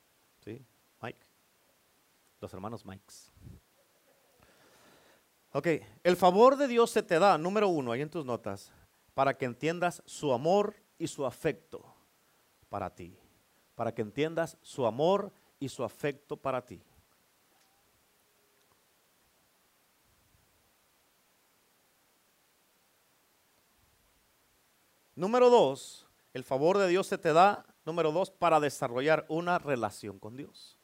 ¿Sí? 0.45 0.65
Mike. 1.03 1.27
Los 2.41 2.55
hermanos 2.55 2.87
Mikes. 2.87 3.33
Ok, 5.55 5.67
el 6.05 6.17
favor 6.17 6.57
de 6.57 6.69
Dios 6.69 6.93
se 6.93 7.03
te 7.03 7.19
da, 7.19 7.37
número 7.37 7.67
uno, 7.67 7.91
ahí 7.91 8.03
en 8.03 8.11
tus 8.11 8.25
notas, 8.25 8.71
para 9.13 9.37
que 9.37 9.45
entiendas 9.45 10.05
su 10.07 10.33
amor 10.33 10.77
y 10.99 11.09
su 11.09 11.27
afecto 11.27 11.85
para 12.69 12.95
ti. 12.95 13.19
Para 13.77 13.95
que 13.95 14.03
entiendas 14.03 14.59
su 14.63 14.87
amor 14.87 15.33
y 15.61 15.69
su 15.69 15.85
afecto 15.85 16.37
para 16.37 16.67
ti. 16.67 16.83
Número 25.15 25.49
dos, 25.49 26.07
el 26.35 26.45
favor 26.45 26.77
de 26.77 26.89
Dios 26.89 27.07
se 27.07 27.17
te 27.17 27.33
da, 27.33 27.65
número 27.87 28.13
dos, 28.13 28.31
para 28.31 28.61
desarrollar 28.61 29.25
una 29.29 29.59
relación 29.59 30.19
con 30.19 30.37
Dios. 30.37 30.79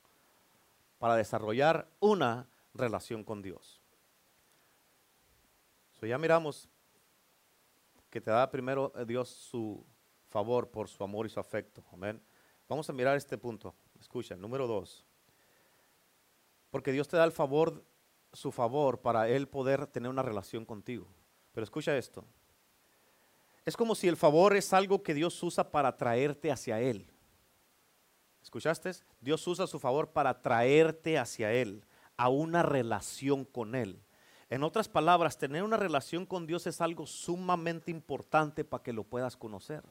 Para 0.98 1.16
desarrollar 1.16 1.86
una 2.00 2.46
relación 2.72 3.24
con 3.24 3.42
Dios. 3.42 3.82
So 6.00 6.06
ya 6.06 6.16
miramos 6.16 6.68
que 8.08 8.20
te 8.20 8.30
da 8.30 8.50
primero 8.50 8.92
eh, 8.96 9.04
Dios 9.04 9.28
su 9.28 9.84
favor 10.28 10.70
por 10.70 10.88
su 10.88 11.04
amor 11.04 11.26
y 11.26 11.28
su 11.28 11.38
afecto. 11.38 11.84
Amén. 11.92 12.22
Vamos 12.72 12.88
a 12.88 12.94
mirar 12.94 13.18
este 13.18 13.36
punto. 13.36 13.74
Escucha, 14.00 14.34
número 14.34 14.66
dos. 14.66 15.04
Porque 16.70 16.90
Dios 16.90 17.06
te 17.06 17.18
da 17.18 17.24
el 17.24 17.30
favor, 17.30 17.84
su 18.32 18.50
favor 18.50 19.02
para 19.02 19.28
Él 19.28 19.46
poder 19.46 19.86
tener 19.88 20.08
una 20.08 20.22
relación 20.22 20.64
contigo. 20.64 21.06
Pero 21.52 21.64
escucha 21.64 21.94
esto. 21.98 22.24
Es 23.66 23.76
como 23.76 23.94
si 23.94 24.08
el 24.08 24.16
favor 24.16 24.56
es 24.56 24.72
algo 24.72 25.02
que 25.02 25.12
Dios 25.12 25.42
usa 25.42 25.70
para 25.70 25.98
traerte 25.98 26.50
hacia 26.50 26.80
Él. 26.80 27.12
¿Escuchaste? 28.42 28.90
Dios 29.20 29.46
usa 29.46 29.66
su 29.66 29.78
favor 29.78 30.08
para 30.08 30.40
traerte 30.40 31.18
hacia 31.18 31.52
Él, 31.52 31.84
a 32.16 32.30
una 32.30 32.62
relación 32.62 33.44
con 33.44 33.74
Él. 33.74 34.02
En 34.48 34.62
otras 34.62 34.88
palabras, 34.88 35.36
tener 35.36 35.62
una 35.62 35.76
relación 35.76 36.24
con 36.24 36.46
Dios 36.46 36.66
es 36.66 36.80
algo 36.80 37.06
sumamente 37.06 37.90
importante 37.90 38.64
para 38.64 38.82
que 38.82 38.94
lo 38.94 39.04
puedas 39.04 39.36
conocer. 39.36 39.84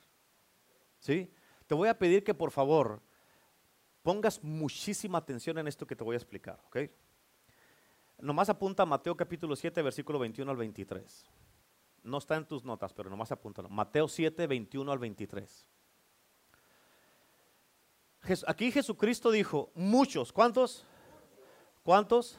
¿Sí? 0.97 1.31
Te 1.71 1.75
voy 1.75 1.87
a 1.87 1.97
pedir 1.97 2.21
que 2.21 2.33
por 2.33 2.51
favor 2.51 3.01
pongas 4.03 4.43
muchísima 4.43 5.19
atención 5.19 5.57
en 5.57 5.69
esto 5.69 5.87
que 5.87 5.95
te 5.95 6.03
voy 6.03 6.15
a 6.15 6.17
explicar, 6.17 6.59
¿ok? 6.65 6.79
Nomás 8.19 8.49
apunta 8.49 8.85
Mateo 8.85 9.15
capítulo 9.15 9.55
7, 9.55 9.81
versículo 9.81 10.19
21 10.19 10.51
al 10.51 10.57
23. 10.57 11.23
No 12.03 12.17
está 12.17 12.35
en 12.35 12.45
tus 12.45 12.65
notas, 12.65 12.91
pero 12.91 13.09
nomás 13.09 13.31
apúntalo. 13.31 13.69
Mateo 13.69 14.09
7, 14.09 14.47
21 14.47 14.91
al 14.91 14.99
23. 14.99 15.65
Aquí 18.47 18.69
Jesucristo 18.69 19.31
dijo, 19.31 19.71
muchos, 19.73 20.33
¿cuántos? 20.33 20.85
¿Cuántos? 21.83 22.37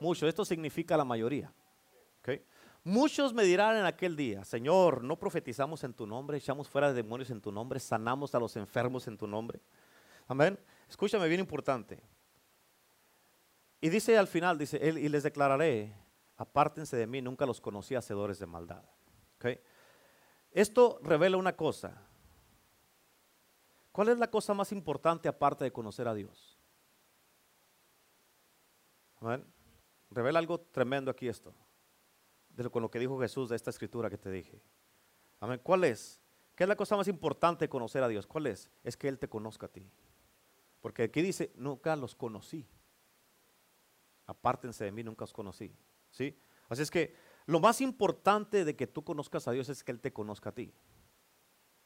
Muchos. 0.00 0.28
Esto 0.28 0.44
significa 0.44 0.96
la 0.96 1.04
mayoría. 1.04 1.54
Muchos 2.86 3.34
me 3.34 3.42
dirán 3.42 3.76
en 3.76 3.84
aquel 3.84 4.14
día, 4.14 4.44
Señor, 4.44 5.02
no 5.02 5.18
profetizamos 5.18 5.82
en 5.82 5.92
tu 5.92 6.06
nombre, 6.06 6.38
echamos 6.38 6.68
fuera 6.68 6.86
de 6.86 6.94
demonios 6.94 7.30
en 7.30 7.40
tu 7.40 7.50
nombre, 7.50 7.80
sanamos 7.80 8.32
a 8.32 8.38
los 8.38 8.54
enfermos 8.54 9.08
en 9.08 9.18
tu 9.18 9.26
nombre. 9.26 9.60
Amén. 10.28 10.56
Escúchame, 10.88 11.26
bien 11.26 11.40
importante. 11.40 12.00
Y 13.80 13.88
dice 13.88 14.16
al 14.16 14.28
final, 14.28 14.56
dice, 14.56 14.76
él, 14.76 14.98
y 14.98 15.08
les 15.08 15.24
declararé, 15.24 15.96
apártense 16.36 16.96
de 16.96 17.08
mí, 17.08 17.20
nunca 17.20 17.44
los 17.44 17.60
conocí 17.60 17.96
hacedores 17.96 18.38
de 18.38 18.46
maldad. 18.46 18.84
Esto 20.52 21.00
revela 21.02 21.38
una 21.38 21.56
cosa. 21.56 22.00
¿Cuál 23.90 24.10
es 24.10 24.18
la 24.18 24.30
cosa 24.30 24.54
más 24.54 24.70
importante 24.70 25.28
aparte 25.28 25.64
de 25.64 25.72
conocer 25.72 26.06
a 26.06 26.14
Dios? 26.14 26.56
Amén. 29.20 29.44
Revela 30.08 30.38
algo 30.38 30.60
tremendo 30.60 31.10
aquí 31.10 31.26
esto 31.26 31.52
con 32.70 32.82
lo 32.82 32.90
que 32.90 32.98
dijo 32.98 33.18
Jesús 33.20 33.50
de 33.50 33.56
esta 33.56 33.70
escritura 33.70 34.10
que 34.10 34.18
te 34.18 34.30
dije. 34.30 34.60
Amén. 35.40 35.60
¿Cuál 35.62 35.84
es? 35.84 36.20
¿Qué 36.54 36.64
es 36.64 36.68
la 36.68 36.76
cosa 36.76 36.96
más 36.96 37.06
importante 37.08 37.66
de 37.66 37.68
conocer 37.68 38.02
a 38.02 38.08
Dios? 38.08 38.26
¿Cuál 38.26 38.46
es? 38.46 38.70
Es 38.82 38.96
que 38.96 39.08
Él 39.08 39.18
te 39.18 39.28
conozca 39.28 39.66
a 39.66 39.68
ti. 39.68 39.86
Porque 40.80 41.04
aquí 41.04 41.20
dice, 41.20 41.52
nunca 41.56 41.94
los 41.96 42.14
conocí. 42.14 42.66
Apártense 44.26 44.84
de 44.84 44.92
mí, 44.92 45.04
nunca 45.04 45.24
os 45.24 45.32
conocí. 45.32 45.74
¿Sí? 46.10 46.38
Así 46.68 46.82
es 46.82 46.90
que 46.90 47.14
lo 47.44 47.60
más 47.60 47.80
importante 47.80 48.64
de 48.64 48.74
que 48.74 48.86
tú 48.86 49.04
conozcas 49.04 49.46
a 49.46 49.52
Dios 49.52 49.68
es 49.68 49.84
que 49.84 49.92
Él 49.92 50.00
te 50.00 50.12
conozca 50.12 50.50
a 50.50 50.54
ti. 50.54 50.72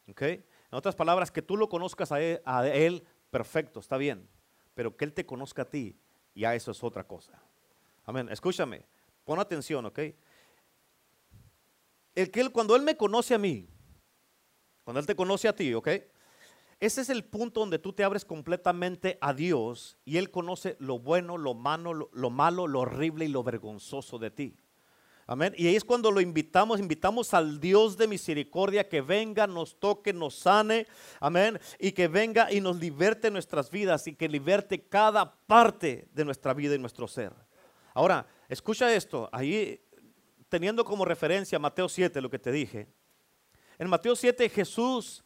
¿Ok? 0.09 0.22
En 0.22 0.44
otras 0.70 0.94
palabras, 0.94 1.30
que 1.30 1.42
tú 1.42 1.56
lo 1.56 1.68
conozcas 1.68 2.12
a 2.12 2.20
él, 2.20 2.40
a 2.44 2.66
él, 2.66 3.04
perfecto, 3.30 3.80
está 3.80 3.96
bien. 3.96 4.28
Pero 4.74 4.96
que 4.96 5.04
Él 5.04 5.12
te 5.12 5.26
conozca 5.26 5.62
a 5.62 5.64
ti, 5.64 5.98
ya 6.35 6.54
eso 6.54 6.70
es 6.70 6.83
otra 6.83 7.04
cosa. 7.04 7.42
Amén. 8.04 8.28
Escúchame, 8.30 8.87
pon 9.24 9.38
atención, 9.40 9.85
¿ok? 9.87 9.98
El 12.20 12.30
que 12.30 12.40
él, 12.40 12.52
cuando 12.52 12.76
Él 12.76 12.83
me 12.83 12.96
conoce 12.96 13.35
a 13.35 13.38
mí, 13.38 13.68
cuando 14.85 15.00
Él 15.00 15.06
te 15.06 15.16
conoce 15.16 15.48
a 15.48 15.54
ti, 15.54 15.72
¿ok? 15.74 15.88
Ese 16.80 17.02
es 17.02 17.11
el 17.11 17.24
punto 17.24 17.61
donde 17.61 17.78
tú 17.78 17.92
te 17.92 18.04
abres 18.04 18.24
completamente 18.24 19.18
a 19.20 19.35
Dios 19.35 19.98
y 20.06 20.16
Él 20.16 20.30
conoce 20.30 20.76
lo 20.78 20.98
bueno, 20.98 21.37
lo 21.37 21.52
malo, 21.52 21.92
lo, 21.92 22.30
malo, 22.30 22.66
lo 22.66 22.80
horrible 22.80 23.26
y 23.26 23.28
lo 23.28 23.42
vergonzoso 23.42 24.18
de 24.18 24.30
ti. 24.30 24.56
Amén. 25.26 25.54
Y 25.56 25.68
ahí 25.68 25.76
es 25.76 25.85
cuando 25.85 26.11
lo 26.11 26.20
invitamos, 26.20 26.80
invitamos 26.80 27.35
al 27.35 27.61
Dios 27.61 27.96
de 27.98 28.09
misericordia 28.09 28.88
que 28.88 29.00
venga, 29.02 29.46
nos 29.46 29.78
toque, 29.78 30.12
nos 30.12 30.35
sane. 30.35 30.87
Amén. 31.20 31.61
Y 31.78 31.92
que 31.92 32.09
venga 32.09 32.50
y 32.50 32.61
nos 32.61 32.80
liberte 32.80 33.30
nuestras 33.30 33.70
vidas 33.70 34.06
y 34.09 34.14
que 34.14 34.28
liberte 34.28 34.88
cada 34.88 35.37
parte 35.46 36.09
de 36.12 36.24
nuestra 36.24 36.54
vida 36.54 36.74
y 36.74 36.78
nuestro 36.78 37.06
ser. 37.06 37.33
Ahora, 37.94 38.26
escucha 38.48 38.92
esto. 38.92 39.28
Ahí 39.33 39.80
teniendo 40.51 40.85
como 40.85 41.07
referencia 41.07 41.59
Mateo 41.59 41.89
7, 41.89 42.21
lo 42.21 42.29
que 42.29 42.39
te 42.39 42.53
dije. 42.53 42.89
En 43.79 43.89
Mateo 43.89 44.15
7 44.15 44.51
Jesús, 44.51 45.25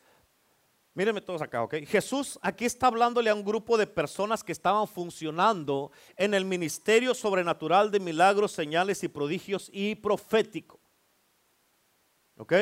mírenme 0.93 1.23
todos 1.23 1.43
acá, 1.43 1.63
¿ok? 1.65 1.77
Jesús 1.87 2.39
aquí 2.43 2.67
está 2.67 2.87
hablándole 2.87 3.31
a 3.31 3.35
un 3.35 3.43
grupo 3.43 3.77
de 3.77 3.87
personas 3.87 4.45
que 4.45 4.53
estaban 4.53 4.87
funcionando 4.87 5.91
en 6.17 6.35
el 6.35 6.45
ministerio 6.45 7.15
sobrenatural 7.15 7.91
de 7.91 7.99
milagros, 7.99 8.53
señales 8.53 9.03
y 9.03 9.09
prodigios 9.09 9.71
y 9.73 9.97
profético. 9.97 10.79
¿Ok? 12.37 12.53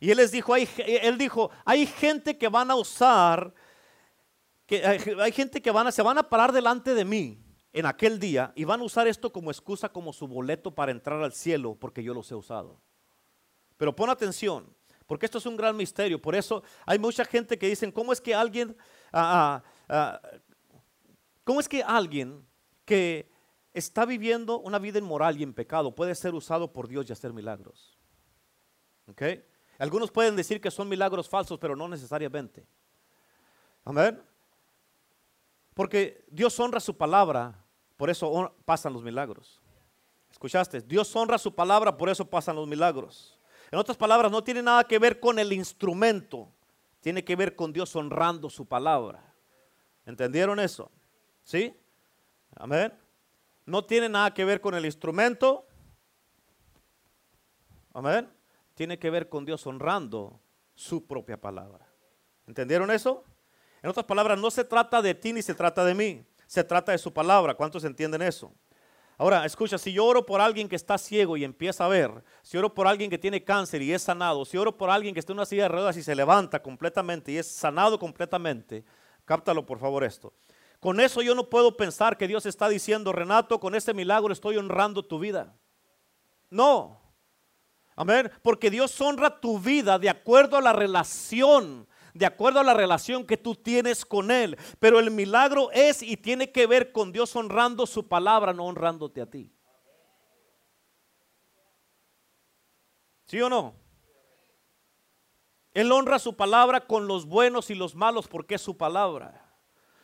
Y 0.00 0.10
él 0.10 0.16
les 0.16 0.32
dijo, 0.32 0.52
hay, 0.52 0.68
él 0.78 1.16
dijo, 1.16 1.50
hay 1.64 1.86
gente 1.86 2.36
que 2.36 2.48
van 2.48 2.70
a 2.70 2.74
usar, 2.74 3.54
que 4.66 4.84
hay 4.84 5.32
gente 5.32 5.62
que 5.62 5.70
van 5.70 5.86
a, 5.86 5.92
se 5.92 6.02
van 6.02 6.18
a 6.18 6.28
parar 6.28 6.52
delante 6.52 6.94
de 6.94 7.04
mí 7.04 7.49
en 7.72 7.86
aquel 7.86 8.18
día 8.18 8.52
y 8.54 8.64
van 8.64 8.80
a 8.80 8.84
usar 8.84 9.06
esto 9.06 9.32
como 9.32 9.50
excusa, 9.50 9.88
como 9.88 10.12
su 10.12 10.26
boleto 10.26 10.74
para 10.74 10.92
entrar 10.92 11.22
al 11.22 11.32
cielo, 11.32 11.76
porque 11.78 12.02
yo 12.02 12.14
los 12.14 12.30
he 12.30 12.34
usado. 12.34 12.80
Pero 13.76 13.94
pon 13.94 14.10
atención, 14.10 14.74
porque 15.06 15.26
esto 15.26 15.38
es 15.38 15.46
un 15.46 15.56
gran 15.56 15.76
misterio. 15.76 16.20
Por 16.20 16.34
eso 16.34 16.62
hay 16.84 16.98
mucha 16.98 17.24
gente 17.24 17.58
que 17.58 17.68
dicen, 17.68 17.92
¿cómo 17.92 18.12
es 18.12 18.20
que 18.20 18.34
alguien, 18.34 18.76
ah, 19.12 19.62
ah, 19.88 20.20
ah, 20.22 20.28
cómo 21.44 21.60
es 21.60 21.68
que 21.68 21.82
alguien 21.82 22.46
que 22.84 23.30
está 23.72 24.04
viviendo 24.04 24.58
una 24.60 24.78
vida 24.78 24.98
inmoral 24.98 25.38
y 25.38 25.42
en 25.42 25.54
pecado 25.54 25.94
puede 25.94 26.14
ser 26.14 26.34
usado 26.34 26.72
por 26.72 26.88
Dios 26.88 27.08
y 27.08 27.12
hacer 27.12 27.32
milagros? 27.32 27.98
¿Ok? 29.06 29.22
Algunos 29.78 30.10
pueden 30.10 30.36
decir 30.36 30.60
que 30.60 30.70
son 30.70 30.88
milagros 30.88 31.28
falsos, 31.28 31.58
pero 31.58 31.74
no 31.74 31.88
necesariamente. 31.88 32.66
Amén. 33.84 34.20
Porque 35.74 36.24
Dios 36.30 36.58
honra 36.58 36.80
su 36.80 36.96
palabra, 36.96 37.64
por 37.96 38.10
eso 38.10 38.54
pasan 38.64 38.92
los 38.92 39.02
milagros. 39.02 39.60
¿Escuchaste? 40.30 40.80
Dios 40.80 41.14
honra 41.14 41.38
su 41.38 41.54
palabra, 41.54 41.96
por 41.96 42.08
eso 42.08 42.24
pasan 42.24 42.56
los 42.56 42.66
milagros. 42.66 43.38
En 43.70 43.78
otras 43.78 43.96
palabras, 43.96 44.32
no 44.32 44.42
tiene 44.42 44.62
nada 44.62 44.84
que 44.84 44.98
ver 44.98 45.20
con 45.20 45.38
el 45.38 45.52
instrumento, 45.52 46.52
tiene 47.00 47.24
que 47.24 47.36
ver 47.36 47.54
con 47.54 47.72
Dios 47.72 47.94
honrando 47.94 48.50
su 48.50 48.66
palabra. 48.66 49.34
¿Entendieron 50.06 50.58
eso? 50.58 50.90
¿Sí? 51.44 51.74
Amén. 52.56 52.92
No 53.64 53.84
tiene 53.84 54.08
nada 54.08 54.34
que 54.34 54.44
ver 54.44 54.60
con 54.60 54.74
el 54.74 54.84
instrumento. 54.84 55.66
Amén. 57.92 58.28
Tiene 58.74 58.98
que 58.98 59.10
ver 59.10 59.28
con 59.28 59.44
Dios 59.44 59.66
honrando 59.66 60.40
su 60.74 61.06
propia 61.06 61.40
palabra. 61.40 61.86
¿Entendieron 62.46 62.90
eso? 62.90 63.24
En 63.82 63.90
otras 63.90 64.06
palabras, 64.06 64.38
no 64.38 64.50
se 64.50 64.64
trata 64.64 65.00
de 65.00 65.14
ti 65.14 65.32
ni 65.32 65.42
se 65.42 65.54
trata 65.54 65.84
de 65.84 65.94
mí, 65.94 66.24
se 66.46 66.64
trata 66.64 66.92
de 66.92 66.98
su 66.98 67.12
palabra. 67.12 67.54
¿Cuántos 67.54 67.84
entienden 67.84 68.22
eso? 68.22 68.52
Ahora, 69.16 69.44
escucha, 69.44 69.76
si 69.76 69.92
yo 69.92 70.06
oro 70.06 70.24
por 70.24 70.40
alguien 70.40 70.66
que 70.66 70.76
está 70.76 70.96
ciego 70.96 71.36
y 71.36 71.44
empieza 71.44 71.84
a 71.84 71.88
ver, 71.88 72.24
si 72.42 72.56
oro 72.56 72.72
por 72.72 72.86
alguien 72.86 73.10
que 73.10 73.18
tiene 73.18 73.44
cáncer 73.44 73.82
y 73.82 73.92
es 73.92 74.00
sanado, 74.00 74.46
si 74.46 74.56
oro 74.56 74.78
por 74.78 74.88
alguien 74.88 75.12
que 75.12 75.20
está 75.20 75.32
en 75.32 75.38
una 75.38 75.46
silla 75.46 75.64
de 75.64 75.68
ruedas 75.68 75.98
y 75.98 76.02
se 76.02 76.14
levanta 76.14 76.62
completamente 76.62 77.32
y 77.32 77.36
es 77.36 77.46
sanado 77.46 77.98
completamente, 77.98 78.82
cáptalo 79.26 79.66
por 79.66 79.78
favor 79.78 80.04
esto. 80.04 80.32
Con 80.80 81.00
eso 81.00 81.20
yo 81.20 81.34
no 81.34 81.50
puedo 81.50 81.76
pensar 81.76 82.16
que 82.16 82.26
Dios 82.26 82.46
está 82.46 82.70
diciendo, 82.70 83.12
Renato, 83.12 83.60
con 83.60 83.74
este 83.74 83.92
milagro 83.92 84.32
estoy 84.32 84.56
honrando 84.56 85.04
tu 85.04 85.18
vida. 85.18 85.54
No. 86.48 87.02
Amén. 87.96 88.30
Porque 88.40 88.70
Dios 88.70 88.98
honra 89.02 89.38
tu 89.38 89.58
vida 89.58 89.98
de 89.98 90.08
acuerdo 90.08 90.56
a 90.56 90.62
la 90.62 90.72
relación 90.72 91.86
de 92.14 92.26
acuerdo 92.26 92.60
a 92.60 92.64
la 92.64 92.74
relación 92.74 93.26
que 93.26 93.36
tú 93.36 93.54
tienes 93.54 94.04
con 94.04 94.30
Él. 94.30 94.56
Pero 94.78 94.98
el 94.98 95.10
milagro 95.10 95.70
es 95.72 96.02
y 96.02 96.16
tiene 96.16 96.50
que 96.50 96.66
ver 96.66 96.92
con 96.92 97.12
Dios 97.12 97.34
honrando 97.36 97.86
su 97.86 98.06
palabra, 98.08 98.52
no 98.52 98.64
honrándote 98.64 99.20
a 99.20 99.26
ti. 99.26 99.52
¿Sí 103.26 103.40
o 103.40 103.48
no? 103.48 103.74
Él 105.72 105.92
honra 105.92 106.18
su 106.18 106.34
palabra 106.34 106.86
con 106.86 107.06
los 107.06 107.26
buenos 107.26 107.70
y 107.70 107.74
los 107.74 107.94
malos 107.94 108.26
porque 108.26 108.56
es 108.56 108.60
su 108.60 108.76
palabra. 108.76 109.46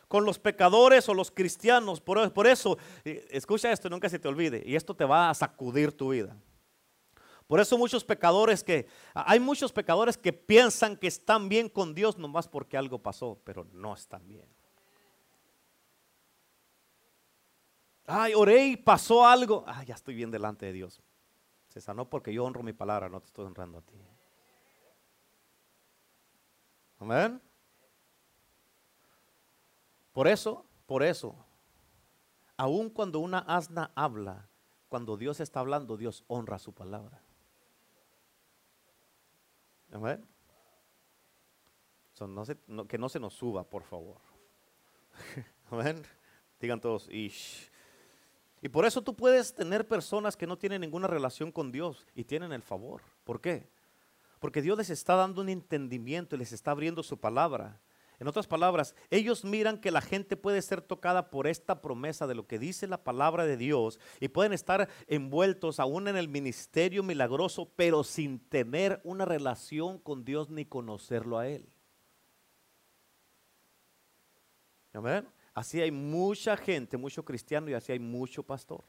Con 0.07 0.23
los 0.23 0.39
pecadores 0.39 1.09
o 1.09 1.13
los 1.13 1.29
cristianos. 1.29 1.99
Por, 1.99 2.47
eso, 2.47 2.77
eh, 3.03 3.27
escucha 3.31 3.71
esto, 3.71 3.89
nunca 3.89 4.07
se 4.07 4.19
te 4.19 4.29
olvide. 4.29 4.63
Y 4.65 4.77
esto 4.77 4.95
te 4.95 5.03
va 5.03 5.29
a 5.29 5.33
sacudir 5.33 5.91
tu 5.91 6.11
vida. 6.11 6.37
Por 7.47 7.61
eso 7.61 7.77
muchos 7.77 8.03
pecadores 8.03 8.61
que, 8.61 8.87
hay 9.13 9.39
muchos 9.39 9.71
pecadores 9.71 10.17
que 10.17 10.33
piensan 10.33 10.97
que 10.97 11.07
están 11.07 11.47
bien 11.47 11.69
con 11.69 11.95
Dios 11.95 12.17
nomás 12.17 12.47
porque 12.47 12.77
algo 12.77 12.99
pasó, 12.99 13.39
pero 13.45 13.65
no 13.71 13.93
están 13.93 14.27
bien. 14.27 14.47
Ay, 18.05 18.33
oré 18.33 18.67
y 18.67 18.77
pasó 18.77 19.25
algo. 19.25 19.63
Ay, 19.65 19.85
ya 19.87 19.95
estoy 19.95 20.15
bien 20.15 20.29
delante 20.29 20.65
de 20.65 20.73
Dios. 20.73 21.01
Se 21.69 21.79
sanó 21.79 22.09
porque 22.09 22.33
yo 22.33 22.43
honro 22.43 22.63
mi 22.63 22.73
palabra, 22.73 23.07
no 23.07 23.21
te 23.21 23.27
estoy 23.27 23.45
honrando 23.45 23.77
a 23.77 23.81
ti. 23.81 23.95
Amén. 26.99 27.41
Por 30.11 30.27
eso, 30.27 30.65
por 30.85 31.03
eso, 31.03 31.35
aun 32.57 32.89
cuando 32.89 33.19
una 33.19 33.39
asna 33.39 33.91
habla, 33.93 34.49
cuando 34.89 35.15
Dios 35.15 35.39
está 35.39 35.59
hablando, 35.59 35.95
Dios 35.95 36.23
honra 36.27 36.59
su 36.59 36.73
palabra. 36.73 37.21
Que 42.87 42.97
no 42.97 43.09
se 43.09 43.19
nos 43.19 43.33
suba, 43.33 43.63
por 43.63 43.83
favor. 43.83 44.17
Amén. 45.71 46.03
Digan 46.59 46.81
todos, 46.81 47.07
Ish. 47.09 47.69
Y 48.61 48.69
por 48.69 48.85
eso 48.85 49.01
tú 49.03 49.15
puedes 49.15 49.53
tener 49.53 49.87
personas 49.87 50.35
que 50.35 50.47
no 50.47 50.57
tienen 50.57 50.81
ninguna 50.81 51.07
relación 51.07 51.51
con 51.51 51.71
Dios 51.71 52.07
y 52.15 52.23
tienen 52.23 52.51
el 52.51 52.63
favor. 52.63 53.03
¿Por 53.23 53.39
qué? 53.39 53.69
Porque 54.39 54.61
Dios 54.61 54.77
les 54.77 54.89
está 54.89 55.15
dando 55.15 55.41
un 55.41 55.49
entendimiento 55.49 56.35
y 56.35 56.39
les 56.39 56.51
está 56.51 56.71
abriendo 56.71 57.03
su 57.03 57.19
palabra. 57.19 57.79
En 58.19 58.27
otras 58.27 58.47
palabras, 58.47 58.95
ellos 59.11 59.45
miran 59.45 59.79
que 59.79 59.91
la 59.91 60.01
gente 60.01 60.35
puede 60.35 60.63
ser 60.63 60.81
tocada 60.81 61.29
por 61.29 61.45
esta 61.45 61.81
promesa 61.81 62.25
de 62.25 62.33
lo 62.33 62.47
que 62.47 62.57
dice 62.57 62.87
la 62.87 63.03
palabra 63.03 63.45
de 63.45 63.57
Dios 63.57 63.99
y 64.19 64.27
pueden 64.29 64.53
estar 64.53 64.89
envueltos 65.05 65.79
aún 65.79 66.07
en 66.07 66.17
el 66.17 66.27
ministerio 66.27 67.03
milagroso, 67.03 67.71
pero 67.75 68.03
sin 68.03 68.39
tener 68.39 69.01
una 69.03 69.25
relación 69.25 69.99
con 69.99 70.25
Dios 70.25 70.49
ni 70.49 70.65
conocerlo 70.65 71.37
a 71.37 71.47
Él. 71.47 71.69
Amén. 74.93 75.27
Así 75.53 75.79
hay 75.79 75.91
mucha 75.91 76.57
gente, 76.57 76.97
mucho 76.97 77.23
cristiano 77.23 77.69
y 77.69 77.75
así 77.75 77.91
hay 77.91 77.99
mucho 77.99 78.41
pastor. 78.41 78.83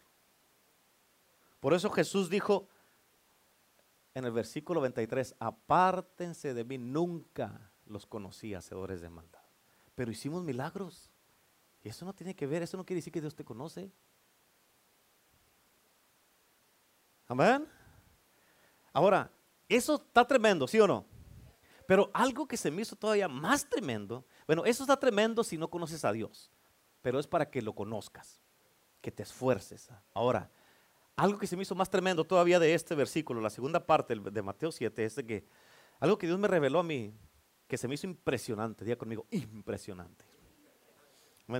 Por 1.61 1.75
eso 1.75 1.91
Jesús 1.91 2.31
dijo, 2.31 2.67
en 4.15 4.25
el 4.25 4.33
versículo 4.33 4.81
23, 4.81 5.35
apártense 5.39 6.55
de 6.55 6.65
mí, 6.65 6.79
nunca 6.79 7.68
los 7.89 8.07
conocí 8.07 8.55
hacedores 8.55 9.01
de 9.01 9.11
maldad. 9.11 9.43
Pero 9.95 10.11
hicimos 10.11 10.45
milagros. 10.45 11.11
Y 11.83 11.89
eso 11.89 12.05
no 12.05 12.15
tiene 12.15 12.35
que 12.35 12.47
ver, 12.47 12.63
eso 12.63 12.77
no 12.77 12.85
quiere 12.85 12.99
decir 12.99 13.13
que 13.13 13.21
Dios 13.21 13.35
te 13.35 13.45
conoce. 13.45 13.91
Amén. 17.27 17.67
Ahora, 18.93 19.31
eso 19.69 19.97
está 19.97 20.27
tremendo, 20.27 20.67
¿sí 20.67 20.81
o 20.81 20.87
no? 20.87 21.05
Pero 21.87 22.11
algo 22.13 22.47
que 22.47 22.57
se 22.57 22.71
me 22.71 22.83
hizo 22.83 22.97
todavía 22.97 23.29
más 23.29 23.69
tremendo, 23.69 24.27
bueno, 24.47 24.65
eso 24.65 24.83
está 24.83 24.99
tremendo 24.99 25.45
si 25.45 25.57
no 25.57 25.71
conoces 25.71 26.05
a 26.05 26.13
Dios, 26.13 26.51
pero 27.01 27.19
es 27.19 27.27
para 27.27 27.51
que 27.51 27.63
lo 27.63 27.75
conozcas, 27.75 28.41
que 29.01 29.11
te 29.11 29.23
esfuerces. 29.23 29.89
Ahora, 30.13 30.51
algo 31.17 31.39
que 31.39 31.47
se 31.47 31.57
me 31.57 31.63
hizo 31.63 31.75
más 31.75 31.91
tremendo 31.91 32.25
todavía 32.25 32.59
de 32.59 32.75
este 32.75 32.95
versículo, 32.95 33.41
la 33.41 33.51
segunda 33.51 33.87
parte 33.87 34.15
de 34.15 34.43
Mateo 34.43 34.71
7, 34.71 35.05
es 35.05 35.17
de 35.17 35.27
que 35.27 35.49
algo 35.99 36.19
que 36.19 36.27
Dios 36.27 36.39
me 36.39 36.49
reveló 36.49 36.81
a 36.81 36.83
mí, 36.83 37.15
que 37.69 37.77
se 37.77 37.87
me 37.87 37.95
hizo 37.95 38.07
impresionante, 38.07 38.85
diga 38.85 38.97
conmigo, 38.97 39.27
impresionante. 39.31 40.25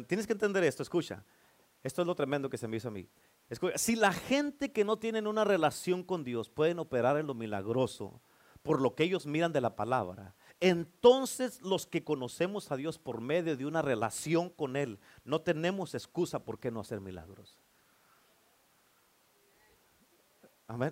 tienes 0.07 0.27
que 0.27 0.33
entender 0.33 0.65
esto, 0.65 0.83
escucha. 0.83 1.25
Esto 1.83 2.03
es 2.03 2.07
lo 2.07 2.15
tremendo 2.15 2.51
que 2.51 2.59
se 2.59 2.67
me 2.67 2.79
hizo 2.79 2.89
a 2.89 2.91
mí. 2.91 3.09
si 3.77 3.95
la 3.95 4.13
gente 4.13 4.73
que 4.73 4.85
no 4.85 4.99
tienen 4.99 5.27
una 5.27 5.45
relación 5.45 6.03
con 6.03 6.25
Dios 6.25 6.49
pueden 6.49 6.79
operar 6.79 7.19
en 7.19 7.27
lo 7.27 7.35
milagroso 7.35 8.21
por 8.63 8.81
lo 8.81 8.95
que 8.95 9.05
ellos 9.05 9.27
miran 9.27 9.53
de 9.53 9.61
la 9.61 9.77
palabra, 9.77 10.35
entonces 10.61 11.63
los 11.63 11.87
que 11.87 12.03
conocemos 12.03 12.73
a 12.73 12.77
Dios 12.77 12.99
por 12.99 13.21
medio 13.21 13.57
de 13.57 13.67
una 13.67 13.83
relación 13.83 14.51
con 14.51 14.77
Él, 14.77 14.99
no 15.25 15.41
tenemos 15.43 15.95
excusa 15.95 16.45
por 16.45 16.59
qué 16.59 16.71
no 16.71 16.81
hacer 16.81 17.01
milagros. 17.01 17.59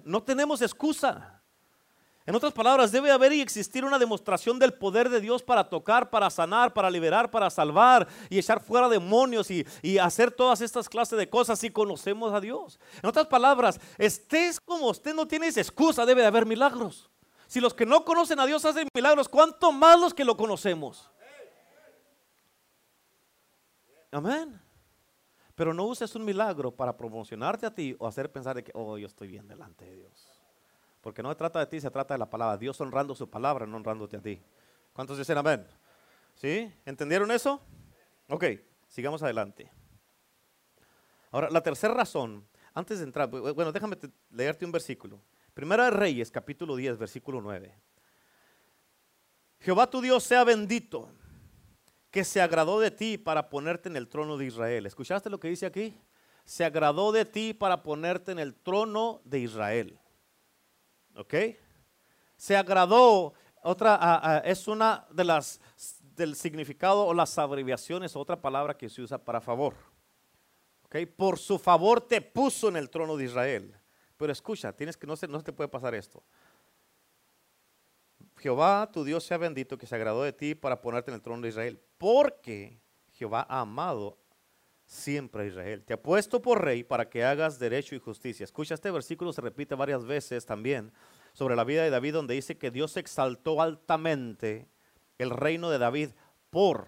No 0.04 0.22
tenemos 0.22 0.62
excusa. 0.62 1.42
En 2.26 2.34
otras 2.34 2.52
palabras, 2.52 2.90
debe 2.90 3.12
haber 3.12 3.32
y 3.32 3.40
existir 3.40 3.84
una 3.84 4.00
demostración 4.00 4.58
del 4.58 4.74
poder 4.74 5.08
de 5.08 5.20
Dios 5.20 5.44
para 5.44 5.68
tocar, 5.68 6.10
para 6.10 6.28
sanar, 6.28 6.74
para 6.74 6.90
liberar, 6.90 7.30
para 7.30 7.48
salvar 7.50 8.08
y 8.28 8.36
echar 8.36 8.60
fuera 8.60 8.88
demonios 8.88 9.48
y, 9.48 9.64
hacer 9.98 10.32
todas 10.32 10.60
estas 10.60 10.88
clases 10.88 11.16
de 11.16 11.30
cosas 11.30 11.60
si 11.60 11.70
conocemos 11.70 12.34
a 12.34 12.40
Dios. 12.40 12.80
En 13.00 13.08
otras 13.08 13.26
palabras, 13.28 13.80
estés 13.96 14.58
como 14.58 14.88
usted 14.90 15.14
no 15.14 15.28
tiene 15.28 15.46
excusa, 15.46 16.04
debe 16.04 16.22
de 16.22 16.26
haber 16.26 16.46
milagros. 16.46 17.08
Si 17.46 17.60
los 17.60 17.72
que 17.72 17.86
no 17.86 18.04
conocen 18.04 18.40
a 18.40 18.46
Dios 18.46 18.64
hacen 18.64 18.88
milagros, 18.92 19.28
¿cuánto 19.28 19.70
más 19.70 20.00
los 20.00 20.12
que 20.12 20.24
lo 20.24 20.36
conocemos? 20.36 21.08
Amén. 24.10 24.60
Pero 25.54 25.72
no 25.72 25.84
uses 25.84 26.12
un 26.16 26.24
milagro 26.24 26.72
para 26.72 26.96
promocionarte 26.96 27.66
a 27.66 27.74
ti 27.74 27.94
o 28.00 28.06
hacer 28.08 28.32
pensar 28.32 28.56
de 28.56 28.64
que, 28.64 28.72
oh, 28.74 28.98
yo 28.98 29.06
estoy 29.06 29.28
bien 29.28 29.46
delante 29.46 29.84
de 29.84 29.96
Dios. 29.96 30.25
Porque 31.06 31.22
no 31.22 31.30
se 31.30 31.36
trata 31.36 31.60
de 31.60 31.66
ti, 31.66 31.80
se 31.80 31.88
trata 31.88 32.14
de 32.14 32.18
la 32.18 32.28
palabra. 32.28 32.58
Dios 32.58 32.80
honrando 32.80 33.14
su 33.14 33.30
palabra, 33.30 33.64
no 33.64 33.76
honrándote 33.76 34.16
a 34.16 34.20
ti. 34.20 34.42
¿Cuántos 34.92 35.16
dicen 35.16 35.38
amén? 35.38 35.64
¿Sí? 36.34 36.68
¿Entendieron 36.84 37.30
eso? 37.30 37.62
Ok, 38.26 38.46
sigamos 38.88 39.22
adelante. 39.22 39.70
Ahora, 41.30 41.48
la 41.48 41.60
tercera 41.60 41.94
razón, 41.94 42.44
antes 42.74 42.98
de 42.98 43.04
entrar, 43.04 43.28
bueno, 43.28 43.70
déjame 43.70 43.96
leerte 44.30 44.64
un 44.64 44.72
versículo. 44.72 45.22
Primera 45.54 45.84
de 45.84 45.92
Reyes, 45.92 46.28
capítulo 46.28 46.74
10, 46.74 46.98
versículo 46.98 47.40
9. 47.40 47.72
Jehová 49.60 49.88
tu 49.88 50.00
Dios 50.00 50.24
sea 50.24 50.42
bendito 50.42 51.08
que 52.10 52.24
se 52.24 52.42
agradó 52.42 52.80
de 52.80 52.90
ti 52.90 53.16
para 53.16 53.48
ponerte 53.48 53.88
en 53.88 53.94
el 53.94 54.08
trono 54.08 54.36
de 54.36 54.46
Israel. 54.46 54.86
¿Escuchaste 54.86 55.30
lo 55.30 55.38
que 55.38 55.46
dice 55.46 55.66
aquí? 55.66 55.96
Se 56.44 56.64
agradó 56.64 57.12
de 57.12 57.24
ti 57.24 57.54
para 57.54 57.84
ponerte 57.84 58.32
en 58.32 58.40
el 58.40 58.56
trono 58.56 59.20
de 59.24 59.38
Israel. 59.38 60.00
¿Ok? 61.16 61.34
Se 62.36 62.56
agradó, 62.56 63.34
otra, 63.62 64.42
es 64.44 64.68
una 64.68 65.06
de 65.10 65.24
las 65.24 65.60
del 66.16 66.34
significado 66.34 67.06
o 67.06 67.14
las 67.14 67.38
abreviaciones, 67.38 68.16
otra 68.16 68.40
palabra 68.40 68.76
que 68.76 68.88
se 68.88 69.02
usa 69.02 69.18
para 69.18 69.40
favor. 69.40 69.74
¿Ok? 70.84 70.96
Por 71.16 71.38
su 71.38 71.58
favor 71.58 72.00
te 72.00 72.20
puso 72.20 72.68
en 72.68 72.76
el 72.76 72.90
trono 72.90 73.16
de 73.16 73.24
Israel. 73.24 73.74
Pero 74.16 74.32
escucha, 74.32 74.72
tienes 74.72 74.96
que 74.96 75.06
no 75.06 75.16
se, 75.16 75.28
no 75.28 75.42
te 75.42 75.52
puede 75.52 75.68
pasar 75.68 75.94
esto. 75.94 76.22
Jehová, 78.38 78.90
tu 78.90 79.04
Dios 79.04 79.24
sea 79.24 79.38
bendito, 79.38 79.78
que 79.78 79.86
se 79.86 79.94
agradó 79.94 80.22
de 80.22 80.32
ti 80.32 80.54
para 80.54 80.80
ponerte 80.80 81.10
en 81.10 81.16
el 81.16 81.22
trono 81.22 81.42
de 81.42 81.48
Israel, 81.48 81.80
porque 81.98 82.80
Jehová 83.12 83.46
ha 83.48 83.60
amado 83.60 84.18
siempre 84.86 85.42
a 85.42 85.46
Israel. 85.46 85.84
Te 85.84 85.94
ha 85.94 86.02
puesto 86.02 86.40
por 86.40 86.64
rey 86.64 86.84
para 86.84 87.10
que 87.10 87.24
hagas 87.24 87.58
derecho 87.58 87.94
y 87.94 87.98
justicia. 87.98 88.44
Escucha, 88.44 88.74
este 88.74 88.90
versículo 88.90 89.32
se 89.32 89.42
repite 89.42 89.74
varias 89.74 90.04
veces 90.04 90.46
también 90.46 90.92
sobre 91.32 91.56
la 91.56 91.64
vida 91.64 91.82
de 91.82 91.90
David, 91.90 92.14
donde 92.14 92.34
dice 92.34 92.56
que 92.56 92.70
Dios 92.70 92.96
exaltó 92.96 93.60
altamente 93.60 94.68
el 95.18 95.30
reino 95.30 95.70
de 95.70 95.78
David 95.78 96.10
por 96.50 96.86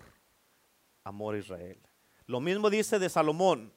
amor 1.05 1.35
a 1.35 1.39
Israel. 1.39 1.79
Lo 2.27 2.41
mismo 2.41 2.71
dice 2.71 2.99
de 2.99 3.09
Salomón. 3.09 3.73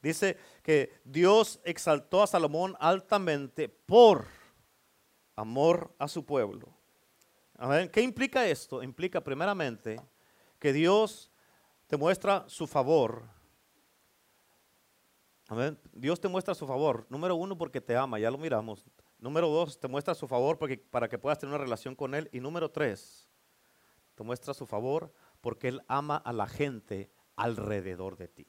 Dice 0.00 0.38
que 0.62 1.00
Dios 1.04 1.60
exaltó 1.64 2.22
a 2.22 2.26
Salomón 2.26 2.76
altamente 2.78 3.68
por 3.68 4.26
amor 5.36 5.94
a 5.98 6.08
su 6.08 6.24
pueblo. 6.24 6.72
¿Qué 7.92 8.00
implica 8.02 8.46
esto? 8.46 8.82
Implica 8.82 9.20
primeramente 9.20 10.00
que 10.60 10.72
Dios 10.72 11.32
te 11.88 11.96
muestra 11.96 12.44
su 12.48 12.68
favor. 12.68 13.24
Dios 15.92 16.20
te 16.20 16.28
muestra 16.28 16.54
su 16.54 16.66
favor. 16.66 17.06
Número 17.08 17.34
uno, 17.34 17.56
porque 17.56 17.80
te 17.80 17.96
ama, 17.96 18.18
ya 18.18 18.30
lo 18.30 18.38
miramos. 18.38 18.84
Número 19.18 19.48
dos, 19.48 19.80
te 19.80 19.88
muestra 19.88 20.14
su 20.14 20.28
favor 20.28 20.58
porque, 20.58 20.76
para 20.76 21.08
que 21.08 21.18
puedas 21.18 21.38
tener 21.38 21.54
una 21.54 21.64
relación 21.64 21.94
con 21.94 22.14
Él. 22.14 22.28
Y 22.32 22.40
número 22.40 22.70
tres, 22.70 23.28
te 24.14 24.22
muestra 24.22 24.52
su 24.52 24.66
favor 24.66 25.12
porque 25.40 25.68
Él 25.68 25.82
ama 25.88 26.16
a 26.16 26.32
la 26.32 26.46
gente 26.46 27.10
alrededor 27.36 28.16
de 28.16 28.28
ti. 28.28 28.46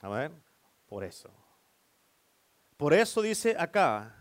Amén. 0.00 0.42
Por 0.86 1.04
eso. 1.04 1.30
Por 2.76 2.92
eso 2.92 3.22
dice 3.22 3.54
acá 3.58 4.16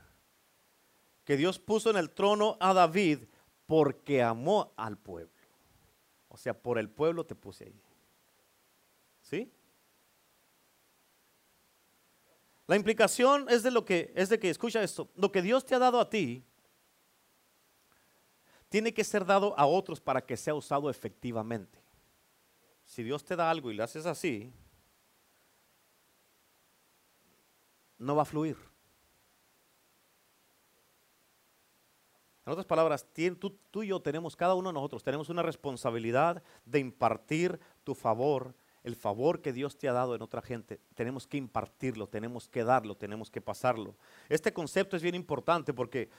que 1.25 1.35
Dios 1.35 1.57
puso 1.57 1.89
en 1.89 1.97
el 1.97 2.11
trono 2.11 2.57
a 2.59 2.73
David 2.73 3.25
porque 3.65 4.21
amó 4.21 4.73
al 4.77 4.97
pueblo. 4.97 5.33
O 6.27 6.37
sea, 6.37 6.53
por 6.53 6.77
el 6.77 6.89
pueblo 6.89 7.25
te 7.25 7.35
puse 7.35 7.65
ahí. 7.65 7.81
¿Sí? 9.21 9.51
La 12.73 12.77
implicación 12.77 13.45
es 13.49 13.61
de 13.61 13.69
lo 13.69 13.85
que, 13.85 14.11
es 14.15 14.29
de 14.29 14.39
que, 14.39 14.49
escucha 14.49 14.81
esto, 14.81 15.07
lo 15.13 15.31
que 15.31 15.43
Dios 15.43 15.63
te 15.63 15.75
ha 15.75 15.77
dado 15.77 15.99
a 15.99 16.09
ti, 16.09 16.43
tiene 18.67 18.95
que 18.95 19.03
ser 19.03 19.23
dado 19.27 19.53
a 19.59 19.67
otros 19.67 20.01
para 20.01 20.25
que 20.25 20.35
sea 20.35 20.55
usado 20.55 20.89
efectivamente. 20.89 21.77
Si 22.83 23.03
Dios 23.03 23.23
te 23.23 23.35
da 23.35 23.51
algo 23.51 23.69
y 23.69 23.75
lo 23.75 23.83
haces 23.83 24.07
así, 24.07 24.51
no 27.99 28.15
va 28.15 28.23
a 28.23 28.25
fluir. 28.25 28.57
En 32.43 32.53
otras 32.53 32.65
palabras, 32.65 33.05
tú, 33.69 33.83
y 33.83 33.87
yo 33.89 34.01
tenemos, 34.01 34.35
cada 34.35 34.55
uno 34.55 34.69
de 34.69 34.73
nosotros, 34.73 35.03
tenemos 35.03 35.29
una 35.29 35.43
responsabilidad 35.43 36.41
de 36.65 36.79
impartir 36.79 37.59
tu 37.83 37.93
favor 37.93 38.55
el 38.83 38.95
favor 38.95 39.41
que 39.41 39.53
Dios 39.53 39.77
te 39.77 39.87
ha 39.87 39.93
dado 39.93 40.15
en 40.15 40.21
otra 40.21 40.41
gente, 40.41 40.79
tenemos 40.95 41.25
que 41.25 41.37
impartirlo, 41.37 42.07
tenemos 42.07 42.49
que 42.49 42.63
darlo, 42.63 42.95
tenemos 42.95 43.31
que 43.31 43.41
pasarlo. 43.41 43.95
Este 44.29 44.53
concepto 44.53 44.97
es 44.97 45.01
bien 45.01 45.15
importante 45.15 45.73
porque 45.73 46.09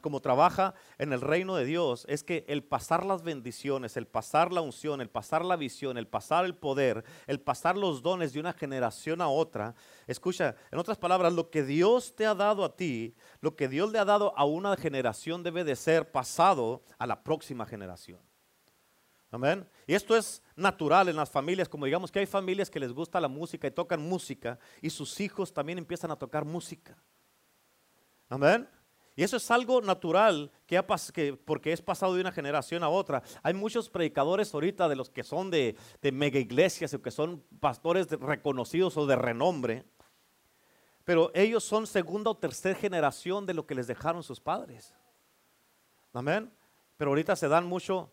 como 0.00 0.20
trabaja 0.20 0.74
en 0.98 1.12
el 1.12 1.20
reino 1.20 1.56
de 1.56 1.64
Dios, 1.64 2.04
es 2.08 2.22
que 2.22 2.44
el 2.48 2.62
pasar 2.62 3.04
las 3.04 3.22
bendiciones, 3.22 3.96
el 3.96 4.06
pasar 4.06 4.52
la 4.52 4.60
unción, 4.60 5.00
el 5.00 5.10
pasar 5.10 5.44
la 5.44 5.56
visión, 5.56 5.98
el 5.98 6.06
pasar 6.06 6.44
el 6.44 6.54
poder, 6.54 7.04
el 7.26 7.40
pasar 7.40 7.76
los 7.76 8.02
dones 8.02 8.32
de 8.32 8.40
una 8.40 8.52
generación 8.52 9.20
a 9.20 9.28
otra, 9.28 9.74
escucha, 10.06 10.54
en 10.70 10.78
otras 10.78 10.98
palabras, 10.98 11.32
lo 11.32 11.50
que 11.50 11.64
Dios 11.64 12.14
te 12.14 12.26
ha 12.26 12.34
dado 12.34 12.64
a 12.64 12.76
ti, 12.76 13.14
lo 13.40 13.56
que 13.56 13.68
Dios 13.68 13.90
le 13.90 13.98
ha 13.98 14.04
dado 14.04 14.32
a 14.36 14.44
una 14.44 14.76
generación 14.76 15.42
debe 15.42 15.64
de 15.64 15.76
ser 15.76 16.10
pasado 16.12 16.82
a 16.98 17.06
la 17.06 17.22
próxima 17.22 17.66
generación. 17.66 18.18
Amén. 19.32 19.66
Y 19.86 19.94
esto 19.94 20.14
es 20.14 20.42
natural 20.54 21.08
en 21.08 21.16
las 21.16 21.30
familias, 21.30 21.66
como 21.66 21.86
digamos 21.86 22.12
que 22.12 22.18
hay 22.18 22.26
familias 22.26 22.68
que 22.68 22.78
les 22.78 22.92
gusta 22.92 23.18
la 23.18 23.28
música 23.28 23.66
y 23.66 23.70
tocan 23.70 24.02
música 24.02 24.58
y 24.82 24.90
sus 24.90 25.18
hijos 25.20 25.54
también 25.54 25.78
empiezan 25.78 26.10
a 26.10 26.16
tocar 26.16 26.44
música. 26.44 26.98
Amén. 28.28 28.68
Y 29.16 29.22
eso 29.22 29.38
es 29.38 29.50
algo 29.50 29.80
natural 29.80 30.52
que, 30.66 30.76
ha 30.76 30.84
que 31.14 31.32
porque 31.32 31.72
es 31.72 31.80
pasado 31.80 32.14
de 32.14 32.20
una 32.20 32.30
generación 32.30 32.82
a 32.82 32.90
otra. 32.90 33.22
Hay 33.42 33.54
muchos 33.54 33.88
predicadores 33.88 34.52
ahorita 34.52 34.86
de 34.86 34.96
los 34.96 35.08
que 35.08 35.24
son 35.24 35.50
de, 35.50 35.76
de 36.02 36.12
mega 36.12 36.38
iglesias 36.38 36.92
o 36.92 37.00
que 37.00 37.10
son 37.10 37.42
pastores 37.58 38.10
reconocidos 38.10 38.98
o 38.98 39.06
de 39.06 39.16
renombre, 39.16 39.86
pero 41.04 41.30
ellos 41.32 41.64
son 41.64 41.86
segunda 41.86 42.30
o 42.30 42.36
tercera 42.36 42.78
generación 42.78 43.46
de 43.46 43.54
lo 43.54 43.66
que 43.66 43.74
les 43.74 43.86
dejaron 43.86 44.22
sus 44.22 44.40
padres. 44.40 44.94
Amén. 46.12 46.52
Pero 46.98 47.12
ahorita 47.12 47.34
se 47.34 47.48
dan 47.48 47.66
mucho 47.66 48.12